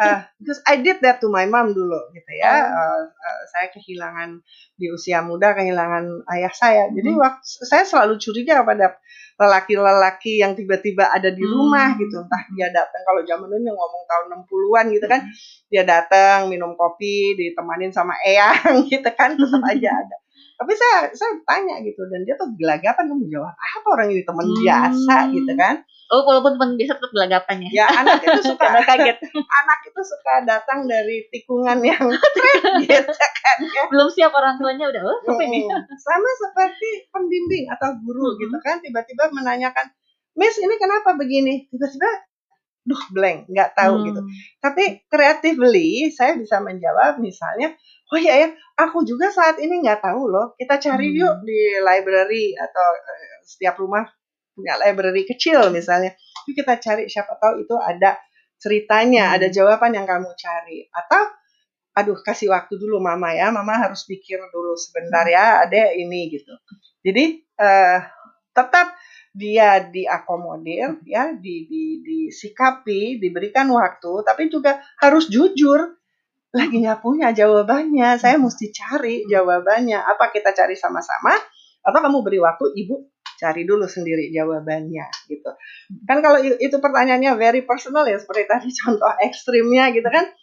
uh, 0.00 0.24
because 0.40 0.64
I 0.64 0.80
did 0.80 1.04
that 1.04 1.20
to 1.20 1.28
my 1.28 1.44
mom 1.44 1.76
dulu 1.76 2.00
gitu 2.16 2.32
ya. 2.40 2.64
Oh. 2.64 2.72
Uh, 2.72 3.00
uh, 3.12 3.40
saya 3.52 3.68
kehilangan 3.76 4.40
di 4.80 4.88
usia 4.88 5.20
muda 5.20 5.52
kehilangan 5.52 6.24
ayah 6.32 6.52
saya. 6.56 6.88
Jadi 6.88 7.12
hmm. 7.12 7.20
waktu 7.20 7.44
saya 7.44 7.84
selalu 7.84 8.16
curiga 8.16 8.64
pada 8.64 8.96
lelaki-lelaki 9.36 10.40
yang 10.40 10.56
tiba-tiba 10.56 11.12
ada 11.12 11.28
di 11.28 11.44
rumah 11.44 11.92
hmm. 11.92 12.00
gitu. 12.00 12.24
Entah 12.24 12.42
dia 12.56 12.72
datang 12.72 13.02
kalau 13.04 13.20
zaman 13.28 13.52
dulu 13.52 13.68
ngomong 13.76 14.02
tahun 14.08 14.26
60-an 14.40 14.86
gitu 14.96 15.06
kan, 15.06 15.20
hmm. 15.28 15.68
dia 15.68 15.84
datang 15.84 16.48
minum 16.48 16.72
kopi 16.72 17.36
ditemanin 17.36 17.92
sama 17.92 18.16
eyang 18.24 18.80
gitu 18.92 19.10
kan 19.12 19.36
tetap 19.36 19.60
aja 19.60 19.90
ada. 20.08 20.16
Tapi 20.54 20.72
saya 20.74 21.10
saya 21.10 21.34
tanya 21.42 21.82
gitu 21.82 22.06
dan 22.06 22.22
dia 22.22 22.38
tuh 22.38 22.46
gelagapan 22.54 23.10
kamu 23.10 23.26
jawab 23.26 23.54
apa 23.54 23.88
orang 23.90 24.08
ini 24.14 24.22
teman 24.22 24.46
hmm. 24.46 24.58
biasa 24.62 25.14
gitu 25.34 25.52
kan 25.58 25.82
Oh, 26.12 26.20
walaupun 26.28 26.60
teman 26.60 26.76
biasa 26.76 27.00
tetap 27.00 27.10
gelagapan 27.16 27.56
ya. 27.64 27.70
Ya, 27.80 27.86
anak 27.88 28.20
itu 28.20 28.40
suka 28.52 28.66
kaget. 28.84 29.18
anak 29.64 29.78
itu 29.88 30.00
suka 30.04 30.34
datang 30.44 30.84
dari 30.84 31.24
tikungan 31.32 31.80
yang 31.80 32.04
gitu 32.84 33.12
kan 33.16 33.56
ya. 33.64 33.88
Belum 33.88 34.08
siap 34.12 34.30
orang 34.36 34.60
tuanya 34.60 34.92
udah, 34.92 35.02
oh, 35.02 35.18
apa 35.24 35.42
ini? 35.48 35.64
Sama 35.96 36.30
seperti 36.38 37.08
pembimbing 37.08 37.72
atau 37.72 37.96
guru 38.04 38.36
hmm. 38.36 38.38
gitu 38.44 38.56
kan, 38.60 38.84
tiba-tiba 38.84 39.32
menanyakan, 39.32 39.90
"Miss, 40.36 40.60
ini 40.60 40.76
kenapa 40.76 41.16
begini?" 41.16 41.72
Tiba-tiba 41.72 42.10
duh 42.84 43.02
blank, 43.16 43.48
nggak 43.48 43.72
tahu 43.72 44.04
gitu. 44.04 44.20
hmm. 44.20 44.28
gitu. 44.28 44.60
Tapi 44.60 44.84
creatively 45.08 46.12
saya 46.12 46.36
bisa 46.36 46.60
menjawab 46.60 47.16
misalnya, 47.16 47.72
oh 48.14 48.20
iya 48.22 48.46
ya, 48.46 48.48
aku 48.78 49.02
juga 49.02 49.34
saat 49.34 49.58
ini 49.58 49.82
nggak 49.82 49.98
tahu 50.06 50.30
loh. 50.30 50.54
Kita 50.54 50.78
cari 50.78 51.10
hmm. 51.10 51.18
yuk 51.18 51.34
di 51.42 51.60
library 51.82 52.54
atau 52.54 52.88
uh, 52.94 53.42
setiap 53.42 53.74
rumah 53.82 54.06
punya 54.54 54.78
library 54.78 55.26
kecil 55.26 55.74
misalnya, 55.74 56.14
tapi 56.14 56.50
kita 56.54 56.78
cari 56.78 57.10
siapa 57.10 57.34
tahu 57.42 57.66
itu 57.66 57.74
ada 57.74 58.14
ceritanya, 58.62 59.34
hmm. 59.34 59.36
ada 59.42 59.46
jawaban 59.50 59.98
yang 59.98 60.06
kamu 60.06 60.30
cari. 60.38 60.86
Atau 60.94 61.22
aduh 61.94 62.18
kasih 62.22 62.54
waktu 62.54 62.78
dulu 62.78 63.02
mama 63.02 63.34
ya, 63.34 63.50
mama 63.50 63.82
harus 63.82 64.06
pikir 64.06 64.38
dulu 64.54 64.78
sebentar 64.78 65.26
ya, 65.26 65.66
ada 65.66 65.90
ini 65.90 66.30
gitu. 66.30 66.54
Jadi 67.02 67.42
uh, 67.58 67.98
tetap 68.54 68.94
dia 69.34 69.82
diakomodir 69.90 71.02
ya, 71.02 71.34
di, 71.34 71.66
di, 71.66 71.82
disikapi, 72.06 73.18
diberikan 73.18 73.66
waktu, 73.74 74.22
tapi 74.22 74.46
juga 74.46 74.78
harus 75.02 75.26
jujur. 75.26 75.98
Lagi 76.54 76.76
nggak 76.86 77.02
punya 77.02 77.34
jawabannya, 77.34 78.14
saya 78.14 78.38
mesti 78.38 78.70
cari 78.70 79.26
jawabannya. 79.26 79.98
Apa 79.98 80.30
kita 80.30 80.54
cari 80.54 80.78
sama-sama? 80.78 81.34
Atau 81.82 81.98
kamu 81.98 82.22
beri 82.22 82.38
waktu, 82.38 82.70
ibu 82.78 83.10
cari 83.34 83.66
dulu 83.66 83.84
sendiri 83.90 84.30
jawabannya 84.30 85.06
gitu. 85.26 85.50
Kan 86.06 86.22
kalau 86.22 86.38
itu 86.40 86.76
pertanyaannya 86.78 87.34
very 87.34 87.66
personal 87.66 88.06
ya 88.06 88.16
seperti 88.16 88.46
tadi 88.46 88.68
contoh 88.80 89.12
ekstrimnya 89.20 89.90
gitu 89.92 90.06
kan. 90.08 90.26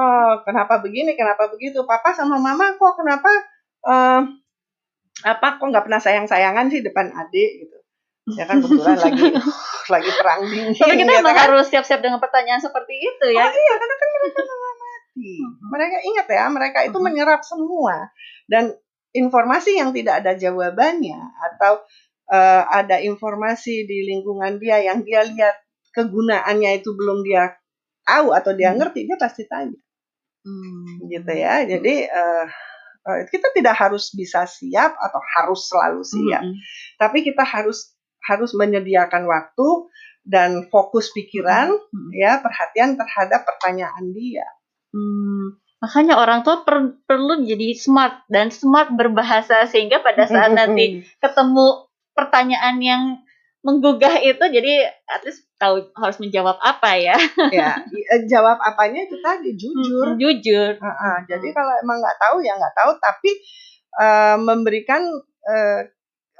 Oh, 0.00 0.32
kenapa 0.46 0.78
begini, 0.78 1.18
kenapa 1.18 1.50
begitu? 1.50 1.82
Papa 1.82 2.14
sama 2.14 2.38
mama 2.38 2.78
kok 2.78 2.94
kenapa 2.94 3.28
uh, 3.82 4.22
apa 5.26 5.58
kok 5.58 5.66
nggak 5.66 5.90
pernah 5.90 5.98
sayang-sayangan 5.98 6.70
sih 6.70 6.86
depan 6.86 7.10
adik 7.10 7.66
gitu. 7.66 7.76
Ya 8.38 8.46
kan 8.46 8.62
kebetulan 8.62 8.94
lagi 9.10 9.26
lagi 9.90 10.10
perang 10.14 10.40
dingin. 10.46 10.70
Tapi 10.70 10.94
kita 11.02 11.12
ya, 11.18 11.20
kan? 11.26 11.34
harus 11.50 11.66
siap-siap 11.66 11.98
dengan 11.98 12.22
pertanyaan 12.22 12.62
seperti 12.62 12.94
itu 12.94 13.26
ya. 13.34 13.42
Oh, 13.42 13.50
iya, 13.50 13.74
karena 13.74 13.96
kan 13.98 14.08
mereka 14.14 14.40
Mereka 15.70 15.96
ingat 16.02 16.26
ya, 16.26 16.44
mereka 16.48 16.78
itu 16.88 16.98
menyerap 16.98 17.44
semua 17.44 18.08
dan 18.48 18.72
informasi 19.12 19.78
yang 19.78 19.90
tidak 19.90 20.22
ada 20.24 20.38
jawabannya 20.38 21.18
atau 21.50 21.82
uh, 22.30 22.62
ada 22.70 23.02
informasi 23.02 23.84
di 23.84 24.06
lingkungan 24.06 24.62
dia 24.62 24.80
yang 24.80 25.02
dia 25.02 25.26
lihat 25.26 25.56
kegunaannya 25.90 26.78
itu 26.78 26.94
belum 26.94 27.26
dia 27.26 27.58
tahu 28.06 28.30
atau 28.34 28.54
dia 28.54 28.70
hmm. 28.70 28.78
ngerti, 28.78 29.06
dia 29.06 29.18
pasti 29.18 29.44
tanya. 29.50 29.78
Hmm. 30.46 31.10
Gitu 31.10 31.32
ya. 31.34 31.66
Jadi 31.66 31.94
uh, 32.06 32.46
kita 33.28 33.50
tidak 33.56 33.74
harus 33.76 34.14
bisa 34.14 34.46
siap 34.46 34.94
atau 34.94 35.20
harus 35.38 35.66
selalu 35.66 36.02
siap, 36.06 36.42
hmm. 36.46 36.56
tapi 37.00 37.26
kita 37.26 37.42
harus 37.42 37.96
harus 38.20 38.52
menyediakan 38.52 39.24
waktu 39.24 39.68
dan 40.22 40.68
fokus 40.68 41.10
pikiran, 41.10 41.72
hmm. 41.72 42.10
ya 42.12 42.38
perhatian 42.38 42.94
terhadap 42.94 43.42
pertanyaan 43.48 44.12
dia. 44.12 44.46
Hmm. 44.90 45.58
Makanya 45.80 46.20
orang 46.20 46.44
tua 46.44 46.60
per, 46.60 47.00
perlu 47.08 47.40
jadi 47.40 47.72
smart 47.72 48.28
dan 48.28 48.52
smart 48.52 48.92
berbahasa 48.92 49.64
sehingga 49.64 50.04
pada 50.04 50.28
saat 50.28 50.52
nanti 50.52 51.00
ketemu 51.24 51.88
pertanyaan 52.12 52.76
yang 52.84 53.02
menggugah 53.64 54.20
itu 54.24 54.40
jadi 54.40 54.88
at 55.08 55.24
least 55.24 55.44
tahu 55.56 55.88
harus 55.96 56.20
menjawab 56.20 56.60
apa 56.60 57.00
ya. 57.00 57.16
Ya 57.56 57.80
jawab 58.28 58.60
apanya 58.60 59.08
itu 59.08 59.16
tadi? 59.24 59.56
Jujur. 59.56 60.16
Hmm, 60.16 60.18
jujur. 60.20 60.76
Uh 60.80 60.88
-uh. 60.88 61.16
jadi 61.24 61.48
kalau 61.52 61.72
emang 61.80 62.00
nggak 62.00 62.18
tahu 62.20 62.36
ya 62.44 62.52
nggak 62.56 62.76
tahu 62.76 62.92
tapi 63.00 63.30
uh, 63.96 64.36
memberikan 64.36 65.00
uh, 65.48 65.80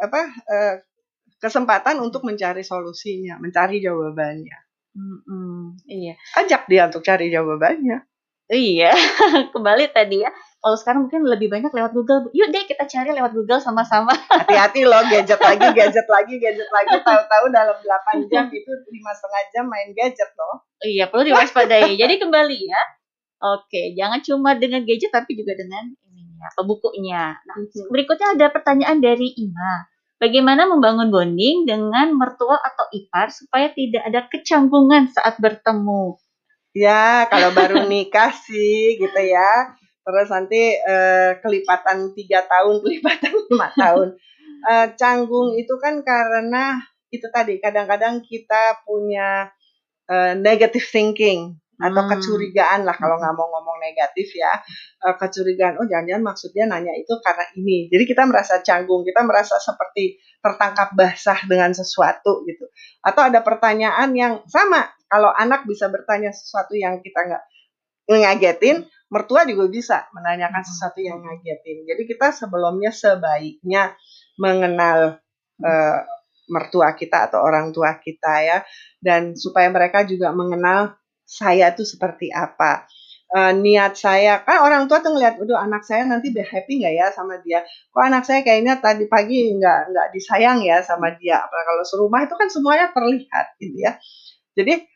apa 0.01 0.21
uh, 0.49 0.75
kesempatan 1.41 1.97
untuk 2.01 2.29
mencari 2.29 2.61
solusinya 2.61 3.41
mencari 3.41 3.81
jawabannya. 3.81 4.59
Hmm, 4.91 5.19
hmm, 5.25 5.65
iya. 5.89 6.19
Ajak 6.37 6.69
dia 6.69 6.93
untuk 6.93 7.01
cari 7.01 7.33
jawabannya 7.33 8.10
iya 8.51 8.93
kembali 9.55 9.95
tadi 9.95 10.27
ya 10.27 10.31
kalau 10.61 10.77
sekarang 10.77 11.09
mungkin 11.09 11.25
lebih 11.25 11.49
banyak 11.49 11.73
lewat 11.73 11.93
Google. 11.97 12.29
Yuk 12.37 12.53
deh 12.53 12.69
kita 12.69 12.85
cari 12.85 13.17
lewat 13.17 13.33
Google 13.33 13.65
sama-sama. 13.65 14.13
Hati-hati 14.45 14.85
loh, 14.85 15.01
gadget 15.09 15.41
lagi, 15.41 15.67
gadget 15.73 16.05
lagi, 16.05 16.37
gadget 16.37 16.69
lagi. 16.69 17.01
Tahu-tahu 17.09 17.45
dalam 17.49 17.81
8 17.81 18.29
jam 18.29 18.45
itu 18.53 18.71
lima 18.93 19.13
setengah 19.17 19.43
jam 19.57 19.65
main 19.73 19.89
gadget 19.97 20.31
loh. 20.37 20.69
Iya, 20.85 21.09
perlu 21.09 21.33
diwaspadai. 21.33 21.97
Jadi 21.97 22.15
kembali 22.21 22.59
ya. 22.61 22.83
Oke, 23.41 23.97
jangan 23.97 24.21
cuma 24.21 24.53
dengan 24.53 24.85
gadget 24.85 25.09
tapi 25.09 25.33
juga 25.33 25.57
dengan 25.57 25.97
ini 26.13 26.37
ya, 26.37 26.49
pebukunya. 26.61 27.25
Nah, 27.41 27.57
mhm. 27.57 27.89
berikutnya 27.89 28.37
ada 28.37 28.53
pertanyaan 28.53 29.01
dari 29.01 29.33
Ima. 29.41 29.89
Bagaimana 30.21 30.69
membangun 30.69 31.09
bonding 31.09 31.65
dengan 31.65 32.13
mertua 32.13 32.61
atau 32.61 32.85
ipar 32.93 33.33
supaya 33.33 33.73
tidak 33.73 34.05
ada 34.05 34.29
kecanggungan 34.29 35.09
saat 35.09 35.41
bertemu? 35.41 36.21
Ya, 36.71 37.27
kalau 37.27 37.51
baru 37.51 37.83
nikah 37.91 38.31
sih 38.31 38.95
gitu 38.95 39.21
ya. 39.27 39.75
Terus 40.07 40.29
nanti 40.31 40.79
uh, 40.79 41.39
kelipatan 41.43 42.15
tiga 42.15 42.47
tahun 42.47 42.79
kelipatan 42.83 43.33
lima 43.51 43.69
tahun. 43.75 44.09
Uh, 44.61 44.87
canggung 44.95 45.57
itu 45.57 45.73
kan 45.81 46.05
karena 46.05 46.79
itu 47.11 47.27
tadi 47.33 47.59
kadang-kadang 47.59 48.23
kita 48.23 48.85
punya 48.87 49.51
uh, 50.07 50.37
negative 50.37 50.85
thinking 50.85 51.57
atau 51.81 52.05
hmm. 52.05 52.13
kecurigaan 52.13 52.85
lah 52.85 52.93
kalau 52.93 53.17
nggak 53.17 53.35
mau 53.35 53.49
ngomong 53.51 53.81
negatif 53.83 54.31
ya. 54.37 54.53
Uh, 55.03 55.17
kecurigaan 55.19 55.81
oh 55.81 55.87
jangan-jangan 55.91 56.23
maksudnya 56.23 56.65
nanya 56.71 56.95
itu 56.95 57.19
karena 57.19 57.51
ini. 57.59 57.91
Jadi 57.91 58.05
kita 58.07 58.23
merasa 58.31 58.63
canggung 58.63 59.03
kita 59.03 59.27
merasa 59.27 59.59
seperti 59.59 60.23
tertangkap 60.39 60.95
basah 60.95 61.41
dengan 61.51 61.75
sesuatu 61.75 62.47
gitu. 62.47 62.71
Atau 63.03 63.27
ada 63.27 63.43
pertanyaan 63.43 64.15
yang 64.15 64.45
sama 64.47 64.87
kalau 65.11 65.35
anak 65.35 65.67
bisa 65.67 65.91
bertanya 65.91 66.31
sesuatu 66.31 66.79
yang 66.79 67.03
kita 67.03 67.27
nggak 67.27 67.45
ngagetin 68.11 68.87
mertua 69.11 69.43
juga 69.43 69.67
bisa 69.67 70.07
menanyakan 70.15 70.63
hmm. 70.63 70.71
sesuatu 70.71 71.03
yang 71.03 71.19
ngagetin. 71.21 71.83
Jadi 71.85 72.03
kita 72.07 72.31
sebelumnya 72.31 72.95
sebaiknya 72.95 73.99
mengenal 74.39 75.19
uh, 75.61 75.99
mertua 76.51 76.95
kita 76.95 77.31
atau 77.31 77.43
orang 77.43 77.75
tua 77.75 77.99
kita 77.99 78.35
ya, 78.43 78.59
dan 79.03 79.35
supaya 79.35 79.67
mereka 79.71 80.07
juga 80.07 80.31
mengenal 80.31 80.95
saya 81.27 81.75
itu 81.75 81.83
seperti 81.83 82.31
apa. 82.31 82.87
Uh, 83.31 83.55
niat 83.55 83.95
saya 83.95 84.43
kan 84.43 84.59
orang 84.67 84.91
tua 84.91 84.99
tuh 84.99 85.15
ngeliat, 85.15 85.39
udah 85.39 85.63
anak 85.63 85.87
saya 85.87 86.03
nanti 86.03 86.35
be 86.35 86.43
happy 86.43 86.83
nggak 86.83 86.95
ya 86.99 87.07
sama 87.15 87.39
dia? 87.43 87.63
Kok 87.95 88.03
anak 88.03 88.27
saya 88.27 88.43
kayaknya 88.43 88.83
tadi 88.83 89.07
pagi 89.07 89.55
nggak 89.55 89.95
nggak 89.95 90.07
disayang 90.15 90.63
ya 90.67 90.83
sama 90.83 91.15
dia? 91.15 91.39
Apalagi 91.39 91.67
kalau 91.67 91.85
serumah 91.87 92.27
itu 92.27 92.35
kan 92.35 92.49
semuanya 92.51 92.87
terlihat 92.91 93.47
gitu 93.63 93.77
ya. 93.79 93.93
Jadi 94.59 94.90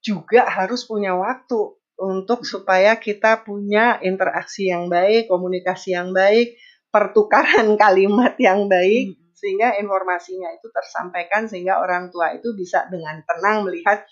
juga 0.00 0.48
harus 0.48 0.84
punya 0.88 1.12
waktu 1.16 1.76
untuk 2.00 2.48
supaya 2.48 2.96
kita 2.96 3.44
punya 3.44 4.00
interaksi 4.00 4.72
yang 4.72 4.88
baik, 4.88 5.28
komunikasi 5.28 5.92
yang 5.92 6.16
baik, 6.16 6.56
pertukaran 6.88 7.76
kalimat 7.82 8.34
yang 8.40 8.66
baik 8.66 9.14
hmm. 9.14 9.36
sehingga 9.36 9.78
informasinya 9.78 10.50
itu 10.56 10.68
tersampaikan 10.68 11.46
sehingga 11.46 11.80
orang 11.80 12.08
tua 12.08 12.34
itu 12.34 12.52
bisa 12.52 12.84
dengan 12.90 13.22
tenang 13.24 13.64
melihat 13.64 14.04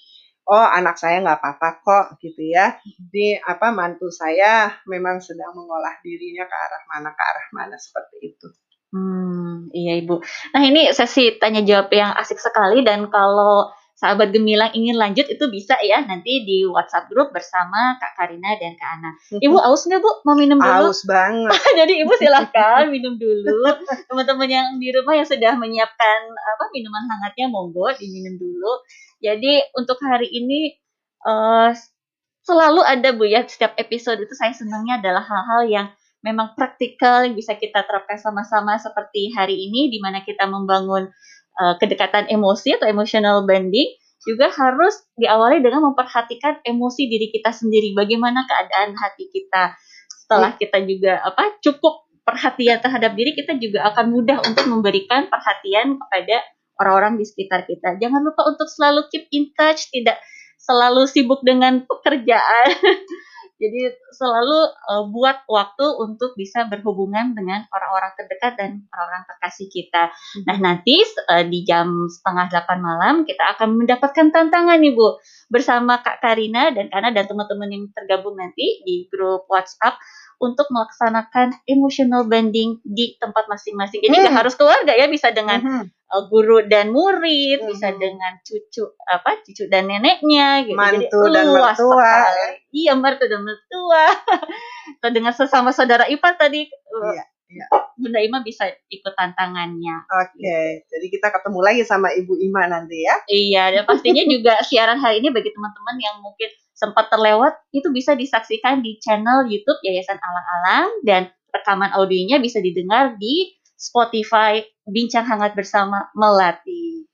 oh 0.49 0.65
anak 0.65 0.97
saya 0.97 1.21
nggak 1.21 1.45
apa-apa 1.45 1.69
kok 1.85 2.07
gitu 2.25 2.41
ya 2.49 2.81
di 2.97 3.37
apa 3.37 3.69
mantu 3.69 4.09
saya 4.09 4.73
memang 4.89 5.21
sedang 5.21 5.53
mengolah 5.53 6.01
dirinya 6.01 6.49
ke 6.49 6.57
arah 6.57 6.83
mana 6.89 7.11
ke 7.13 7.23
arah 7.23 7.47
mana 7.53 7.77
seperti 7.77 8.17
itu. 8.33 8.49
Hmm, 8.89 9.69
iya 9.77 10.01
ibu. 10.01 10.25
Nah 10.57 10.63
ini 10.65 10.89
sesi 10.97 11.37
tanya 11.37 11.61
jawab 11.61 11.93
yang 11.93 12.17
asik 12.17 12.41
sekali 12.41 12.81
dan 12.81 13.13
kalau 13.13 13.69
sahabat 13.99 14.31
gemilang 14.31 14.71
ingin 14.79 14.95
lanjut 14.95 15.27
itu 15.27 15.45
bisa 15.51 15.75
ya 15.83 16.07
nanti 16.07 16.47
di 16.47 16.63
WhatsApp 16.63 17.11
grup 17.11 17.35
bersama 17.35 17.99
Kak 17.99 18.15
Karina 18.15 18.55
dan 18.55 18.79
Kak 18.79 18.91
Ana. 18.95 19.11
Ibu 19.43 19.59
aus 19.59 19.91
nggak 19.91 19.99
Bu? 19.99 20.23
Mau 20.23 20.39
minum 20.39 20.63
dulu? 20.63 20.95
Aus 20.95 21.03
banget. 21.03 21.51
Jadi 21.83 22.07
Ibu 22.07 22.13
silahkan 22.23 22.87
minum 22.87 23.19
dulu. 23.19 23.75
Teman-teman 24.07 24.47
yang 24.47 24.67
di 24.79 24.95
rumah 24.95 25.19
yang 25.19 25.27
sudah 25.27 25.59
menyiapkan 25.59 26.19
apa 26.31 26.65
minuman 26.71 27.11
hangatnya 27.11 27.51
monggo 27.51 27.91
diminum 27.99 28.39
dulu. 28.39 28.73
Jadi 29.19 29.67
untuk 29.75 29.99
hari 30.07 30.31
ini 30.31 30.79
uh, 31.27 31.75
selalu 32.47 32.87
ada 32.87 33.11
Bu 33.11 33.27
ya 33.27 33.43
setiap 33.51 33.75
episode 33.75 34.23
itu 34.23 34.33
saya 34.39 34.55
senangnya 34.55 35.03
adalah 35.03 35.27
hal-hal 35.27 35.63
yang 35.67 35.87
memang 36.23 36.55
praktikal 36.55 37.27
yang 37.27 37.35
bisa 37.35 37.59
kita 37.59 37.83
terapkan 37.83 38.19
sama-sama 38.19 38.79
seperti 38.79 39.35
hari 39.35 39.59
ini 39.59 39.91
di 39.91 39.99
mana 39.99 40.23
kita 40.23 40.47
membangun 40.47 41.11
uh, 41.59 41.75
kedekatan 41.77 42.31
emosi 42.31 42.79
atau 42.79 42.87
emotional 42.89 43.45
bonding 43.45 43.91
juga 44.27 44.51
harus 44.51 44.95
diawali 45.15 45.63
dengan 45.63 45.91
memperhatikan 45.91 46.63
emosi 46.67 47.07
diri 47.07 47.31
kita 47.31 47.55
sendiri. 47.55 47.95
Bagaimana 47.95 48.45
keadaan 48.47 48.95
hati 48.99 49.31
kita? 49.31 49.79
Setelah 50.11 50.53
iya. 50.55 50.61
kita 50.61 50.79
juga 50.85 51.13
apa 51.23 51.57
cukup 51.63 52.09
perhatian 52.27 52.79
terhadap 52.85 53.17
diri 53.17 53.33
kita 53.33 53.57
juga 53.57 53.89
akan 53.89 54.13
mudah 54.13 54.45
untuk 54.45 54.69
memberikan 54.69 55.33
perhatian 55.33 55.97
kepada 55.97 56.45
orang-orang 56.77 57.17
di 57.17 57.25
sekitar 57.25 57.65
kita. 57.65 57.97
Jangan 57.97 58.21
lupa 58.21 58.45
untuk 58.45 58.69
selalu 58.69 59.09
keep 59.09 59.25
in 59.33 59.49
touch 59.57 59.89
tidak 59.89 60.21
selalu 60.61 61.09
sibuk 61.09 61.41
dengan 61.41 61.89
pekerjaan 61.89 62.69
Jadi 63.59 63.91
selalu 64.15 64.71
uh, 64.87 65.05
buat 65.11 65.43
waktu 65.51 65.87
untuk 65.99 66.39
bisa 66.39 66.71
berhubungan 66.71 67.35
dengan 67.35 67.67
orang-orang 67.75 68.15
terdekat 68.15 68.55
dan 68.55 68.87
orang-orang 68.95 69.27
terkasih 69.27 69.67
kita. 69.67 70.15
Hmm. 70.15 70.45
Nah 70.47 70.57
nanti 70.63 71.03
uh, 71.03 71.43
di 71.43 71.67
jam 71.67 72.07
setengah 72.07 72.47
delapan 72.55 72.79
malam 72.79 73.15
kita 73.27 73.59
akan 73.59 73.83
mendapatkan 73.83 74.31
tantangan 74.31 74.79
nih 74.79 74.95
Bu 74.95 75.19
bersama 75.51 75.99
Kak 75.99 76.23
Karina 76.23 76.71
dan 76.71 76.87
Kana 76.87 77.11
dan 77.11 77.27
teman-teman 77.27 77.69
yang 77.75 77.85
tergabung 77.91 78.39
nanti 78.39 78.79
di 78.87 79.11
grup 79.11 79.51
WhatsApp 79.51 79.99
untuk 80.39 80.71
melaksanakan 80.71 81.67
emotional 81.67 82.31
bonding 82.31 82.79
di 82.87 83.19
tempat 83.19 83.51
masing-masing. 83.51 84.07
Jadi 84.07 84.15
nggak 84.23 84.31
hmm. 84.33 84.41
harus 84.47 84.55
keluarga 84.55 84.95
ya, 84.95 85.11
bisa 85.11 85.35
dengan 85.35 85.59
hmm. 85.59 85.85
Uh, 86.13 86.25
guru 86.29 86.65
dan 86.67 86.91
murid, 86.91 87.63
hmm. 87.63 87.69
bisa 87.73 87.93
dengan 87.97 88.41
cucu 88.45 88.85
apa 89.09 89.41
cucu 89.45 89.69
dan 89.69 89.89
neneknya, 89.89 90.65
gitu. 90.65 90.77
Mantu 90.77 91.21
Jadi, 91.29 91.35
dan 91.35 91.47
mertua. 91.53 92.15
Iya, 92.73 92.93
mertua 92.97 93.29
dan 93.29 93.43
mertua. 93.45 94.05
Atau 94.99 95.11
dengan 95.13 95.33
sesama 95.37 95.71
saudara 95.71 96.09
ipar 96.09 96.37
tadi. 96.41 96.69
Uh, 96.69 97.13
iya. 97.15 97.25
Ya. 97.49 97.65
Bunda 97.97 98.21
Ima 98.21 98.45
bisa 98.45 98.69
ikut 98.93 99.17
tantangannya. 99.17 100.05
Oke, 100.05 100.37
okay. 100.37 100.85
jadi 100.85 101.07
kita 101.09 101.33
ketemu 101.33 101.61
lagi 101.65 101.83
sama 101.83 102.13
Ibu 102.13 102.37
Ima 102.45 102.69
nanti 102.69 103.09
ya. 103.09 103.17
Iya, 103.25 103.65
dan 103.73 103.83
pastinya 103.89 104.21
juga 104.37 104.61
siaran 104.61 105.01
hari 105.01 105.25
ini 105.25 105.33
bagi 105.33 105.49
teman-teman 105.57 105.97
yang 105.97 106.21
mungkin 106.21 106.53
sempat 106.77 107.09
terlewat 107.11 107.57
itu 107.73 107.89
bisa 107.91 108.15
disaksikan 108.15 108.85
di 108.85 109.01
channel 109.01 109.49
YouTube 109.49 109.81
Yayasan 109.83 110.21
Alang-Alang 110.21 110.89
dan 111.03 111.23
rekaman 111.51 111.91
audionya 111.97 112.39
bisa 112.39 112.61
didengar 112.61 113.19
di 113.19 113.57
Spotify 113.75 114.63
Bincang 114.89 115.29
Hangat 115.29 115.53
Bersama 115.53 116.09
Melati. 116.17 117.05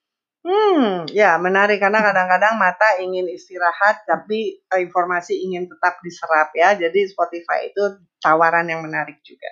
Hmm, 0.44 1.08
ya 1.08 1.40
menarik 1.40 1.80
karena 1.80 2.04
kadang-kadang 2.04 2.60
mata 2.60 3.00
ingin 3.00 3.24
istirahat 3.32 4.04
tapi 4.04 4.60
eh, 4.60 4.80
informasi 4.84 5.40
ingin 5.40 5.66
tetap 5.66 5.98
diserap 6.04 6.52
ya. 6.52 6.76
Jadi 6.76 7.08
Spotify 7.08 7.72
itu 7.72 8.04
tawaran 8.20 8.68
yang 8.68 8.84
menarik 8.84 9.24
juga. 9.24 9.48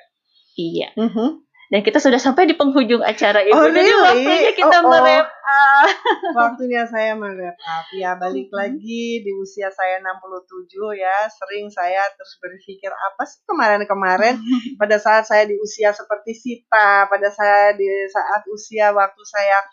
Iya. 0.52 0.92
Mm 1.00 1.08
-hmm. 1.08 1.28
Dan 1.72 1.80
kita 1.80 2.04
sudah 2.04 2.20
sampai 2.20 2.44
di 2.44 2.52
penghujung 2.52 3.00
acara 3.00 3.40
ini. 3.40 3.56
Oh, 3.56 3.64
Jadi 3.64 3.80
really? 3.80 3.96
waktunya 4.04 4.52
kita 4.52 4.76
oh, 4.76 4.84
oh. 4.84 4.90
merep 4.92 5.24
up. 5.24 5.88
waktunya 6.44 6.84
saya 6.84 7.16
merep 7.16 7.56
up. 7.56 7.88
Ya, 7.96 8.12
balik 8.12 8.52
mm 8.52 8.52
-hmm. 8.52 8.60
lagi 8.60 9.24
di 9.24 9.32
usia 9.40 9.72
saya 9.72 10.04
67 10.04 10.68
ya. 11.00 11.16
Sering 11.32 11.72
saya 11.72 12.04
terus 12.12 12.36
berpikir 12.44 12.92
apa 12.92 13.24
sih 13.24 13.40
kemarin-kemarin 13.48 14.36
pada 14.84 15.00
saat 15.00 15.24
saya 15.24 15.48
di 15.48 15.56
usia 15.56 15.96
seperti 15.96 16.36
Sita, 16.36 17.08
pada 17.08 17.32
saya 17.32 17.72
di 17.72 17.88
saat 18.12 18.44
usia 18.52 18.92
waktu 18.92 19.22
saya 19.24 19.64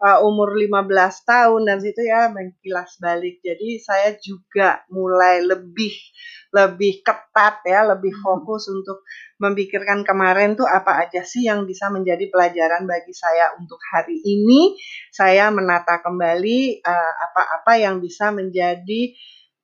uh, 0.00 0.18
umur 0.24 0.52
15 0.52 0.92
tahun 1.24 1.60
dan 1.64 1.78
situ 1.80 2.02
ya 2.04 2.28
mengkilas 2.32 3.00
balik. 3.00 3.40
Jadi 3.40 3.80
saya 3.80 4.16
juga 4.20 4.84
mulai 4.92 5.44
lebih 5.44 5.94
lebih 6.54 7.04
ketat 7.04 7.60
ya, 7.68 7.84
lebih 7.84 8.16
hmm. 8.16 8.22
fokus 8.22 8.70
untuk 8.72 9.04
memikirkan 9.36 10.06
kemarin 10.06 10.56
tuh 10.56 10.64
apa 10.64 11.04
aja 11.04 11.20
sih 11.20 11.44
yang 11.44 11.68
bisa 11.68 11.92
menjadi 11.92 12.32
pelajaran 12.32 12.88
bagi 12.88 13.12
saya 13.12 13.52
untuk 13.60 13.76
hari 13.92 14.16
ini. 14.24 14.72
Saya 15.12 15.52
menata 15.52 16.00
kembali 16.00 16.80
uh, 16.80 17.12
apa-apa 17.28 17.72
uh, 17.76 17.80
yang 17.80 17.96
bisa 18.00 18.32
menjadi 18.32 19.12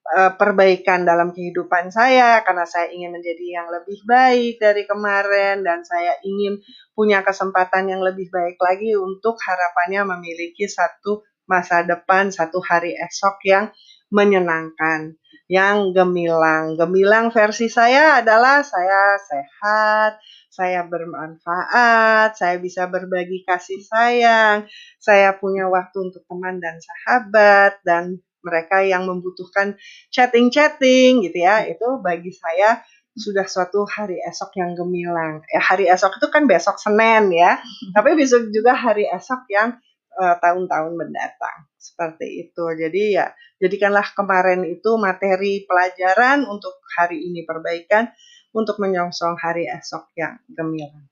uh, 0.02 0.32
perbaikan 0.34 1.06
dalam 1.06 1.30
kehidupan 1.30 1.94
saya 1.94 2.42
karena 2.42 2.66
saya 2.66 2.90
ingin 2.90 3.14
menjadi 3.14 3.62
yang 3.62 3.68
lebih 3.70 3.98
baik 4.04 4.54
dari 4.58 4.82
kemarin 4.84 5.62
dan 5.62 5.86
saya 5.86 6.18
ingin 6.26 6.58
punya 6.92 7.22
kesempatan 7.22 7.88
yang 7.88 8.02
lebih 8.02 8.28
baik 8.28 8.58
lagi 8.58 8.94
untuk 8.98 9.38
harapannya 9.38 10.18
memiliki 10.18 10.66
satu 10.66 11.22
masa 11.46 11.82
depan, 11.82 12.30
satu 12.30 12.62
hari 12.62 12.94
esok 12.94 13.36
yang 13.46 13.70
menyenangkan 14.12 15.16
yang 15.52 15.92
gemilang. 15.92 16.80
Gemilang 16.80 17.28
versi 17.28 17.68
saya 17.68 18.24
adalah 18.24 18.64
saya 18.64 19.20
sehat, 19.20 20.16
saya 20.48 20.80
bermanfaat, 20.88 22.36
saya 22.36 22.56
bisa 22.56 22.88
berbagi 22.88 23.44
kasih 23.44 23.84
sayang, 23.84 24.64
saya 24.96 25.36
punya 25.36 25.68
waktu 25.68 26.12
untuk 26.12 26.24
teman 26.24 26.56
dan 26.56 26.80
sahabat, 26.80 27.84
dan 27.84 28.20
mereka 28.42 28.82
yang 28.82 29.06
membutuhkan 29.08 29.78
chatting-chatting 30.10 31.22
gitu 31.24 31.38
ya, 31.42 31.66
itu 31.66 32.02
bagi 32.02 32.30
saya 32.34 32.82
sudah 33.12 33.44
suatu 33.44 33.84
hari 33.84 34.16
esok 34.24 34.56
yang 34.56 34.72
gemilang. 34.72 35.44
Ya, 35.48 35.60
hari 35.60 35.88
esok 35.88 36.16
itu 36.16 36.28
kan 36.32 36.48
besok 36.48 36.80
Senin 36.80 37.28
ya, 37.32 37.60
tapi 37.92 38.16
besok 38.16 38.48
juga 38.50 38.72
hari 38.72 39.04
esok 39.04 39.44
yang 39.52 39.76
uh, 40.16 40.36
tahun-tahun 40.40 40.92
mendatang 40.96 41.68
seperti 41.76 42.48
itu. 42.48 42.64
Jadi 42.72 43.02
ya 43.20 43.32
jadikanlah 43.60 44.06
kemarin 44.16 44.64
itu 44.64 44.96
materi 44.96 45.64
pelajaran 45.68 46.48
untuk 46.48 46.72
hari 46.96 47.20
ini 47.20 47.44
perbaikan 47.44 48.08
untuk 48.52 48.80
menyongsong 48.80 49.36
hari 49.40 49.68
esok 49.68 50.12
yang 50.16 50.40
gemilang. 50.48 51.08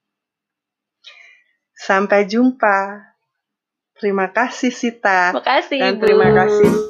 Sampai 1.77 2.29
jumpa. 2.29 3.09
Terima 4.01 4.33
kasih 4.33 4.73
Sita. 4.73 5.37
Terima 5.37 5.45
kasih. 5.45 5.81
Dan 5.81 5.95
terima 6.01 6.29
kasih 6.33 6.90